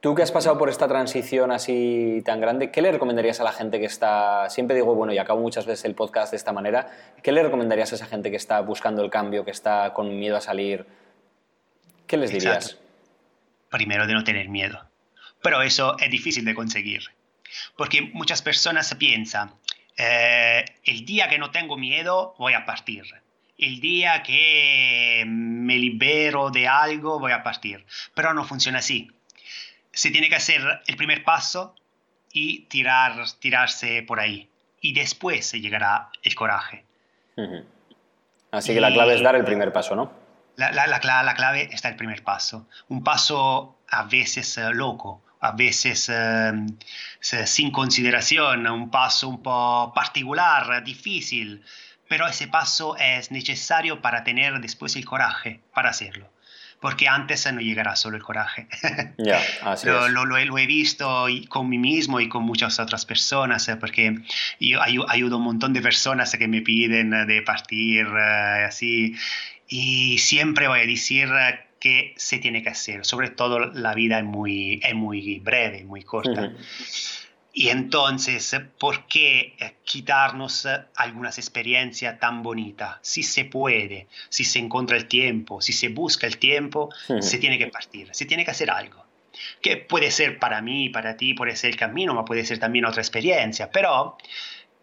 Tú 0.00 0.14
que 0.14 0.22
has 0.22 0.32
pasado 0.32 0.56
por 0.56 0.70
esta 0.70 0.88
transición 0.88 1.52
así 1.52 2.22
tan 2.24 2.40
grande, 2.40 2.70
¿qué 2.70 2.80
le 2.80 2.90
recomendarías 2.90 3.38
a 3.40 3.44
la 3.44 3.52
gente 3.52 3.78
que 3.78 3.84
está, 3.84 4.48
siempre 4.48 4.74
digo, 4.74 4.94
bueno, 4.94 5.12
y 5.12 5.18
acabo 5.18 5.42
muchas 5.42 5.66
veces 5.66 5.84
el 5.84 5.94
podcast 5.94 6.30
de 6.30 6.38
esta 6.38 6.54
manera, 6.54 6.90
¿qué 7.22 7.32
le 7.32 7.42
recomendarías 7.42 7.92
a 7.92 7.96
esa 7.96 8.06
gente 8.06 8.30
que 8.30 8.38
está 8.38 8.60
buscando 8.60 9.04
el 9.04 9.10
cambio, 9.10 9.44
que 9.44 9.50
está 9.50 9.92
con 9.92 10.18
miedo 10.18 10.38
a 10.38 10.40
salir? 10.40 10.86
¿Qué 12.06 12.16
les 12.16 12.32
dirías? 12.32 12.78
Primero 13.68 14.06
de 14.06 14.14
no 14.14 14.24
tener 14.24 14.48
miedo. 14.48 14.80
Pero 15.42 15.60
eso 15.60 15.98
es 15.98 16.10
difícil 16.10 16.46
de 16.46 16.54
conseguir, 16.54 17.02
porque 17.76 18.00
muchas 18.14 18.40
personas 18.40 18.94
piensan, 18.94 19.52
eh, 19.98 20.64
el 20.84 21.04
día 21.04 21.28
que 21.28 21.36
no 21.36 21.50
tengo 21.50 21.76
miedo 21.76 22.34
voy 22.38 22.54
a 22.54 22.64
partir. 22.64 23.04
El 23.58 23.80
día 23.80 24.22
que 24.22 25.24
me 25.26 25.76
libero 25.76 26.48
de 26.48 26.66
algo 26.66 27.20
voy 27.20 27.32
a 27.32 27.42
partir. 27.42 27.84
Pero 28.14 28.32
no 28.32 28.46
funciona 28.46 28.78
así 28.78 29.10
se 29.92 30.10
tiene 30.10 30.28
que 30.28 30.36
hacer 30.36 30.62
el 30.86 30.96
primer 30.96 31.24
paso 31.24 31.74
y 32.32 32.66
tirar, 32.66 33.24
tirarse 33.38 34.02
por 34.02 34.20
ahí. 34.20 34.48
Y 34.80 34.92
después 34.92 35.46
se 35.46 35.60
llegará 35.60 36.10
el 36.22 36.34
coraje. 36.34 36.84
Uh 37.36 37.42
-huh. 37.42 37.64
Así 38.52 38.74
que 38.74 38.80
la 38.80 38.92
clave 38.92 39.14
es 39.14 39.22
dar 39.22 39.36
el 39.36 39.44
primer 39.44 39.72
paso, 39.72 39.94
¿no? 39.94 40.12
La, 40.56 40.72
la, 40.72 40.86
la, 40.86 41.22
la, 41.22 41.34
clave 41.34 41.68
está 41.72 41.88
el 41.88 41.96
primer 41.96 42.22
paso. 42.22 42.68
Un 42.88 43.02
paso 43.04 43.78
a 43.88 44.04
veces 44.04 44.58
uh, 44.58 44.72
loco, 44.72 45.22
a 45.40 45.52
veces 45.52 46.08
uh, 46.08 47.46
sin 47.46 47.70
consideración, 47.70 48.66
un 48.66 48.90
paso 48.90 49.28
un 49.28 49.42
po' 49.42 49.92
particular, 49.94 50.82
difícil, 50.82 51.64
pero 52.08 52.26
ese 52.26 52.48
paso 52.48 52.96
es 52.96 53.30
necesario 53.30 54.02
para 54.02 54.24
tener 54.24 54.60
después 54.60 54.96
el 54.96 55.04
coraje 55.04 55.60
para 55.72 55.90
hacerlo 55.90 56.28
porque 56.80 57.08
antes 57.08 57.50
no 57.52 57.60
llegará 57.60 57.94
solo 57.94 58.16
el 58.16 58.22
coraje. 58.22 58.66
Yeah, 59.18 59.40
así 59.62 59.86
lo, 59.86 60.06
es. 60.06 60.12
lo, 60.12 60.24
lo, 60.24 60.38
he, 60.38 60.46
lo, 60.46 60.56
he, 60.56 60.66
visto 60.66 61.26
con 61.48 61.68
mí 61.68 61.78
mismo 61.78 62.20
y 62.20 62.28
con 62.28 62.42
muchas 62.42 62.80
otras 62.80 63.04
personas, 63.04 63.68
eh, 63.68 63.76
porque 63.76 64.16
yo 64.58 64.80
ayudo 64.82 65.36
a 65.36 65.38
un 65.38 65.44
montón 65.44 65.74
de 65.74 65.82
personas 65.82 66.34
que 66.36 66.48
me 66.48 66.62
piden 66.62 67.10
de 67.26 67.42
partir 67.42 68.06
uh, 68.06 68.66
así, 68.66 69.14
y 69.68 70.18
siempre 70.18 70.68
voy 70.68 70.80
a 70.80 70.86
decir 70.86 71.28
que 71.78 72.14
se 72.16 72.38
tiene 72.38 72.62
que 72.62 72.70
hacer. 72.70 73.04
Sobre 73.04 73.30
todo 73.30 73.58
la 73.58 73.94
vida 73.94 74.18
es 74.18 74.24
muy, 74.24 74.80
es 74.82 74.94
muy 74.94 75.38
breve, 75.40 75.84
muy 75.84 76.02
corta. 76.02 76.52
Y 77.60 77.68
entonces, 77.68 78.56
¿por 78.78 79.06
qué 79.06 79.54
eh, 79.58 79.74
quitarnos 79.84 80.64
eh, 80.64 80.80
algunas 80.96 81.36
experiencias 81.36 82.18
tan 82.18 82.42
bonitas? 82.42 82.96
Si 83.02 83.22
se 83.22 83.44
puede, 83.44 84.06
si 84.30 84.44
se 84.44 84.60
encuentra 84.60 84.96
el 84.96 85.06
tiempo, 85.08 85.60
si 85.60 85.74
se 85.74 85.90
busca 85.90 86.26
el 86.26 86.38
tiempo, 86.38 86.88
se 87.20 87.36
tiene 87.36 87.58
que 87.58 87.66
partir, 87.66 88.08
se 88.12 88.24
tiene 88.24 88.46
que 88.46 88.52
hacer 88.52 88.70
algo. 88.70 89.04
Que 89.60 89.76
puede 89.76 90.10
ser 90.10 90.38
para 90.38 90.62
mí, 90.62 90.88
para 90.88 91.18
ti, 91.18 91.34
puede 91.34 91.54
ser 91.54 91.72
el 91.72 91.76
camino, 91.76 92.14
pero 92.14 92.24
puede 92.24 92.46
ser 92.46 92.58
también 92.58 92.86
otra 92.86 93.02
experiencia. 93.02 93.70
Pero 93.70 94.16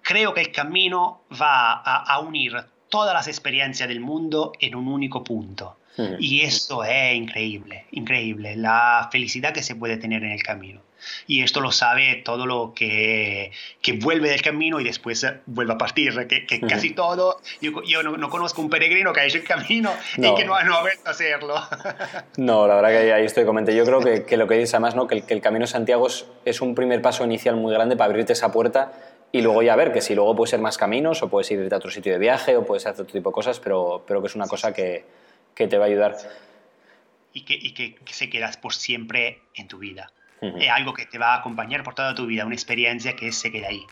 creo 0.04 0.36
que 0.36 0.42
el 0.42 0.52
camino 0.52 1.24
va 1.34 1.82
a, 1.82 2.20
unir 2.20 2.64
todas 2.90 3.16
las 3.16 3.28
experiencias 3.28 3.90
del 3.90 4.02
mundo 4.02 4.52
en 4.60 4.76
un 4.76 4.88
único 4.88 5.24
punto. 5.24 5.80
Y 6.20 6.42
esto 6.42 6.84
es 6.84 7.16
increíble, 7.16 7.86
increíble, 7.92 8.56
la 8.56 9.10
felicidad 9.12 9.54
que 9.54 9.64
se 9.64 9.76
puede 9.76 9.98
tener 9.98 10.24
en 10.24 10.32
el 10.32 10.44
camino. 10.44 10.82
Y 11.28 11.44
esto 11.44 11.62
lo 11.62 11.72
sabe 11.72 12.22
todo 12.24 12.46
lo 12.46 12.74
que, 12.76 13.52
que 13.82 13.94
vuelve 13.94 14.30
del 14.30 14.42
camino 14.42 14.80
y 14.80 14.84
después 14.84 15.26
vuelve 15.46 15.74
a 15.74 15.78
partir, 15.78 16.28
que, 16.28 16.46
que 16.46 16.62
casi 16.62 16.92
todo, 16.92 17.40
yo, 17.62 17.84
yo 17.84 18.04
no, 18.04 18.30
conozco 18.30 18.62
un 18.62 18.70
peregrino 18.70 19.14
que 19.14 19.22
ha 19.22 19.26
hecho 19.26 19.38
el 19.38 19.44
camino 19.44 19.92
y 20.18 20.34
que 20.36 20.46
no, 20.46 20.62
no, 20.64 20.78
ha 20.78 20.82
vuelto 20.82 21.08
a 21.08 21.12
hacerlo. 21.12 21.56
no, 22.38 22.68
la 22.68 22.76
verdad 22.76 22.90
que 22.90 23.14
ahí 23.14 23.26
estoy 23.26 23.46
comente. 23.46 23.76
Yo 23.76 23.86
creo 23.86 24.00
que, 24.00 24.24
que, 24.24 24.38
lo 24.38 24.48
que 24.48 24.56
dices 24.56 24.74
además, 24.74 24.96
¿no? 24.96 25.08
que, 25.08 25.16
el, 25.16 25.24
que 25.24 25.34
el 25.34 25.42
Camino 25.42 25.64
de 25.64 25.72
Santiago 25.72 26.08
es, 26.08 26.26
es 26.46 26.62
un 26.62 26.76
primer 26.76 27.02
paso 27.02 27.24
inicial 27.24 27.56
muy 27.56 27.74
grande 27.74 27.96
para 27.96 28.10
abrirte 28.10 28.34
esa 28.34 28.52
puerta 28.52 28.92
y 29.32 29.42
luego 29.42 29.62
ya 29.62 29.76
ver 29.76 29.92
que 29.92 30.02
si 30.02 30.16
luego 30.16 30.36
puede 30.36 30.50
ser 30.50 30.62
más 30.62 30.78
caminos 30.78 31.22
o 31.22 31.30
puedes 31.30 31.52
irte 31.52 31.74
a 31.74 31.78
otro 31.78 31.92
sitio 31.92 32.14
de 32.14 32.20
viaje 32.20 32.56
o 32.56 32.66
puedes 32.66 32.86
hacer 32.86 33.02
otro 33.04 33.14
tipo 33.14 33.30
de 33.30 33.34
cosas, 33.34 33.60
pero, 33.60 34.04
pero 34.08 34.22
que 34.22 34.28
es 34.28 34.36
una 34.36 34.48
cosa 34.48 34.74
que, 34.74 35.04
que 35.58 35.68
te 35.68 35.78
va 35.78 35.86
a 35.86 35.88
ayudar. 35.88 36.16
Y 37.34 37.42
que, 37.44 37.56
y 37.56 37.74
que, 37.74 37.96
se 38.06 38.30
quedas 38.30 38.58
por 38.58 38.74
siempre 38.74 39.42
en 39.56 39.68
tu 39.68 39.80
vida. 39.80 40.12
Es 40.40 40.70
algo 40.70 40.94
que 40.94 41.08
te 41.08 41.18
va 41.18 41.34
a 41.34 41.40
acompañar 41.40 41.84
por 41.84 41.96
toda 41.96 42.14
tu 42.14 42.28
vida, 42.28 42.46
una 42.46 42.54
experiencia 42.54 43.16
que 43.16 43.32
se 43.32 43.52
queda 43.52 43.70
ahí. 43.70 43.84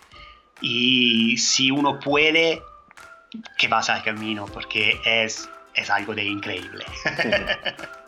Y 0.62 1.38
si 1.38 1.72
uno 1.72 2.00
puede, 2.00 2.62
que 3.58 3.68
vas 3.68 3.90
al 3.90 4.04
camino, 4.04 4.46
porque 4.46 5.00
es, 5.06 5.50
es 5.74 5.90
algo 5.90 6.14
de 6.14 6.24
increíble. 6.24 6.86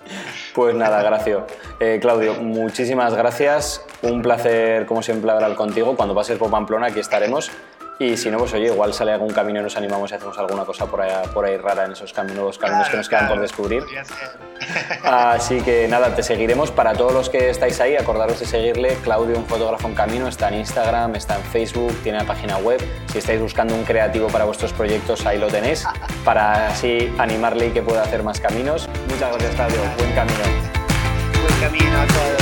Pues 0.53 0.73
nada, 0.73 1.03
gracias. 1.03 1.43
Eh, 1.81 1.99
Claudio, 2.01 2.35
muchísimas 2.35 3.13
gracias. 3.13 3.85
Un 4.01 4.21
placer, 4.21 4.85
como 4.85 5.03
siempre, 5.03 5.29
hablar 5.29 5.53
contigo. 5.55 5.97
Cuando 5.97 6.15
pases 6.15 6.37
por 6.37 6.49
Pamplona, 6.49 6.87
aquí 6.87 7.01
estaremos. 7.01 7.51
Y 7.99 8.15
si 8.15 8.29
no, 8.29 8.37
pues 8.37 8.53
oye, 8.53 8.67
igual 8.67 8.93
sale 8.93 9.11
algún 9.11 9.31
camino 9.31 9.59
y 9.59 9.63
nos 9.63 9.75
animamos 9.75 10.11
y 10.11 10.13
hacemos 10.13 10.37
alguna 10.37 10.65
cosa 10.65 10.85
por 10.85 11.01
ahí, 11.01 11.11
por 11.33 11.45
ahí 11.45 11.57
rara 11.57 11.85
en 11.85 11.93
esos 11.93 12.13
caminos, 12.13 12.57
caminos 12.59 12.89
que 12.89 12.97
nos 12.97 13.09
quedan 13.09 13.27
por 13.27 13.39
descubrir. 13.39 13.83
Así 15.03 15.61
que 15.61 15.87
nada, 15.87 16.13
te 16.15 16.21
seguiremos. 16.21 16.69
Para 16.69 16.93
todos 16.93 17.11
los 17.11 17.29
que 17.29 17.49
estáis 17.49 17.79
ahí, 17.81 17.95
acordaros 17.95 18.39
de 18.39 18.45
seguirle. 18.45 18.95
Claudio, 19.03 19.37
un 19.37 19.45
fotógrafo 19.45 19.87
en 19.87 19.95
camino, 19.95 20.27
está 20.27 20.49
en 20.49 20.55
Instagram, 20.55 21.15
está 21.15 21.37
en 21.37 21.43
Facebook, 21.43 21.95
tiene 22.03 22.19
la 22.19 22.25
página 22.25 22.57
web. 22.57 22.79
Si 23.11 23.17
estáis 23.17 23.41
buscando 23.41 23.73
un 23.73 23.83
creativo 23.83 24.27
para 24.27 24.45
vuestros 24.45 24.73
proyectos, 24.73 25.25
ahí 25.25 25.39
lo 25.39 25.47
tenéis, 25.47 25.83
para 26.23 26.67
así 26.67 27.11
animarle 27.17 27.67
y 27.67 27.71
que 27.71 27.81
pueda 27.81 28.03
hacer 28.03 28.21
más 28.21 28.39
caminos. 28.39 28.87
Muchas 29.09 29.31
gracias, 29.31 29.55
Claudio. 29.55 29.79
Buen 29.97 30.13
camino. 30.13 30.43
Buen 31.41 31.59
camino 31.59 31.99
a 31.99 32.07
todos. 32.07 32.36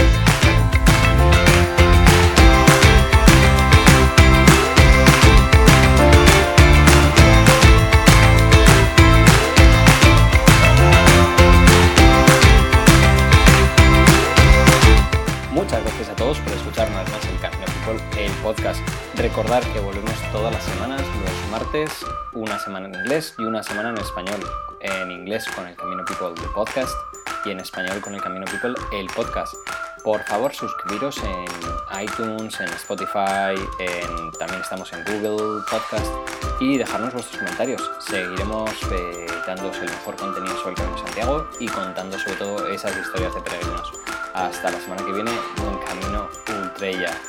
Podcast. 18.46 18.80
Recordar 19.16 19.64
que 19.74 19.80
volvemos 19.80 20.14
todas 20.32 20.54
las 20.54 20.64
semanas, 20.64 21.02
los 21.02 21.50
martes, 21.50 21.90
una 22.32 22.60
semana 22.60 22.86
en 22.86 22.94
inglés 22.94 23.34
y 23.40 23.42
una 23.42 23.64
semana 23.64 23.90
en 23.90 23.98
español. 23.98 24.40
En 24.82 25.10
inglés 25.10 25.48
con 25.56 25.66
el 25.66 25.76
Camino 25.76 26.06
People, 26.06 26.40
el 26.40 26.52
podcast, 26.52 26.94
y 27.44 27.50
en 27.50 27.60
español 27.60 28.00
con 28.02 28.14
el 28.14 28.22
Camino 28.22 28.46
People, 28.46 28.76
el 28.94 29.08
podcast. 29.08 29.56
Por 30.04 30.22
favor, 30.26 30.54
suscribiros 30.54 31.18
en 31.24 32.04
iTunes, 32.04 32.60
en 32.60 32.70
Spotify, 32.70 33.56
en, 33.80 34.32
también 34.34 34.62
estamos 34.62 34.94
en 34.94 35.04
Google 35.06 35.64
Podcast 35.72 36.06
y 36.60 36.78
dejarnos 36.78 37.14
vuestros 37.14 37.38
comentarios. 37.40 37.82
seguiremos 37.98 38.70
eh, 38.92 39.26
dándoos 39.48 39.76
el 39.80 39.90
mejor 39.90 40.16
contenido 40.18 40.56
sobre 40.58 40.70
el 40.70 40.76
Camino 40.76 40.98
Santiago 41.00 41.48
y 41.60 41.68
contando 41.68 42.20
sobre 42.20 42.36
todo 42.36 42.68
esas 42.68 42.96
historias 42.96 43.34
de 43.34 43.42
peregrinos. 43.42 43.92
Hasta 44.36 44.70
la 44.70 44.80
semana 44.80 45.04
que 45.04 45.14
viene, 45.14 45.32
buen 45.58 45.80
camino, 45.80 46.30
Ultrella. 46.62 47.20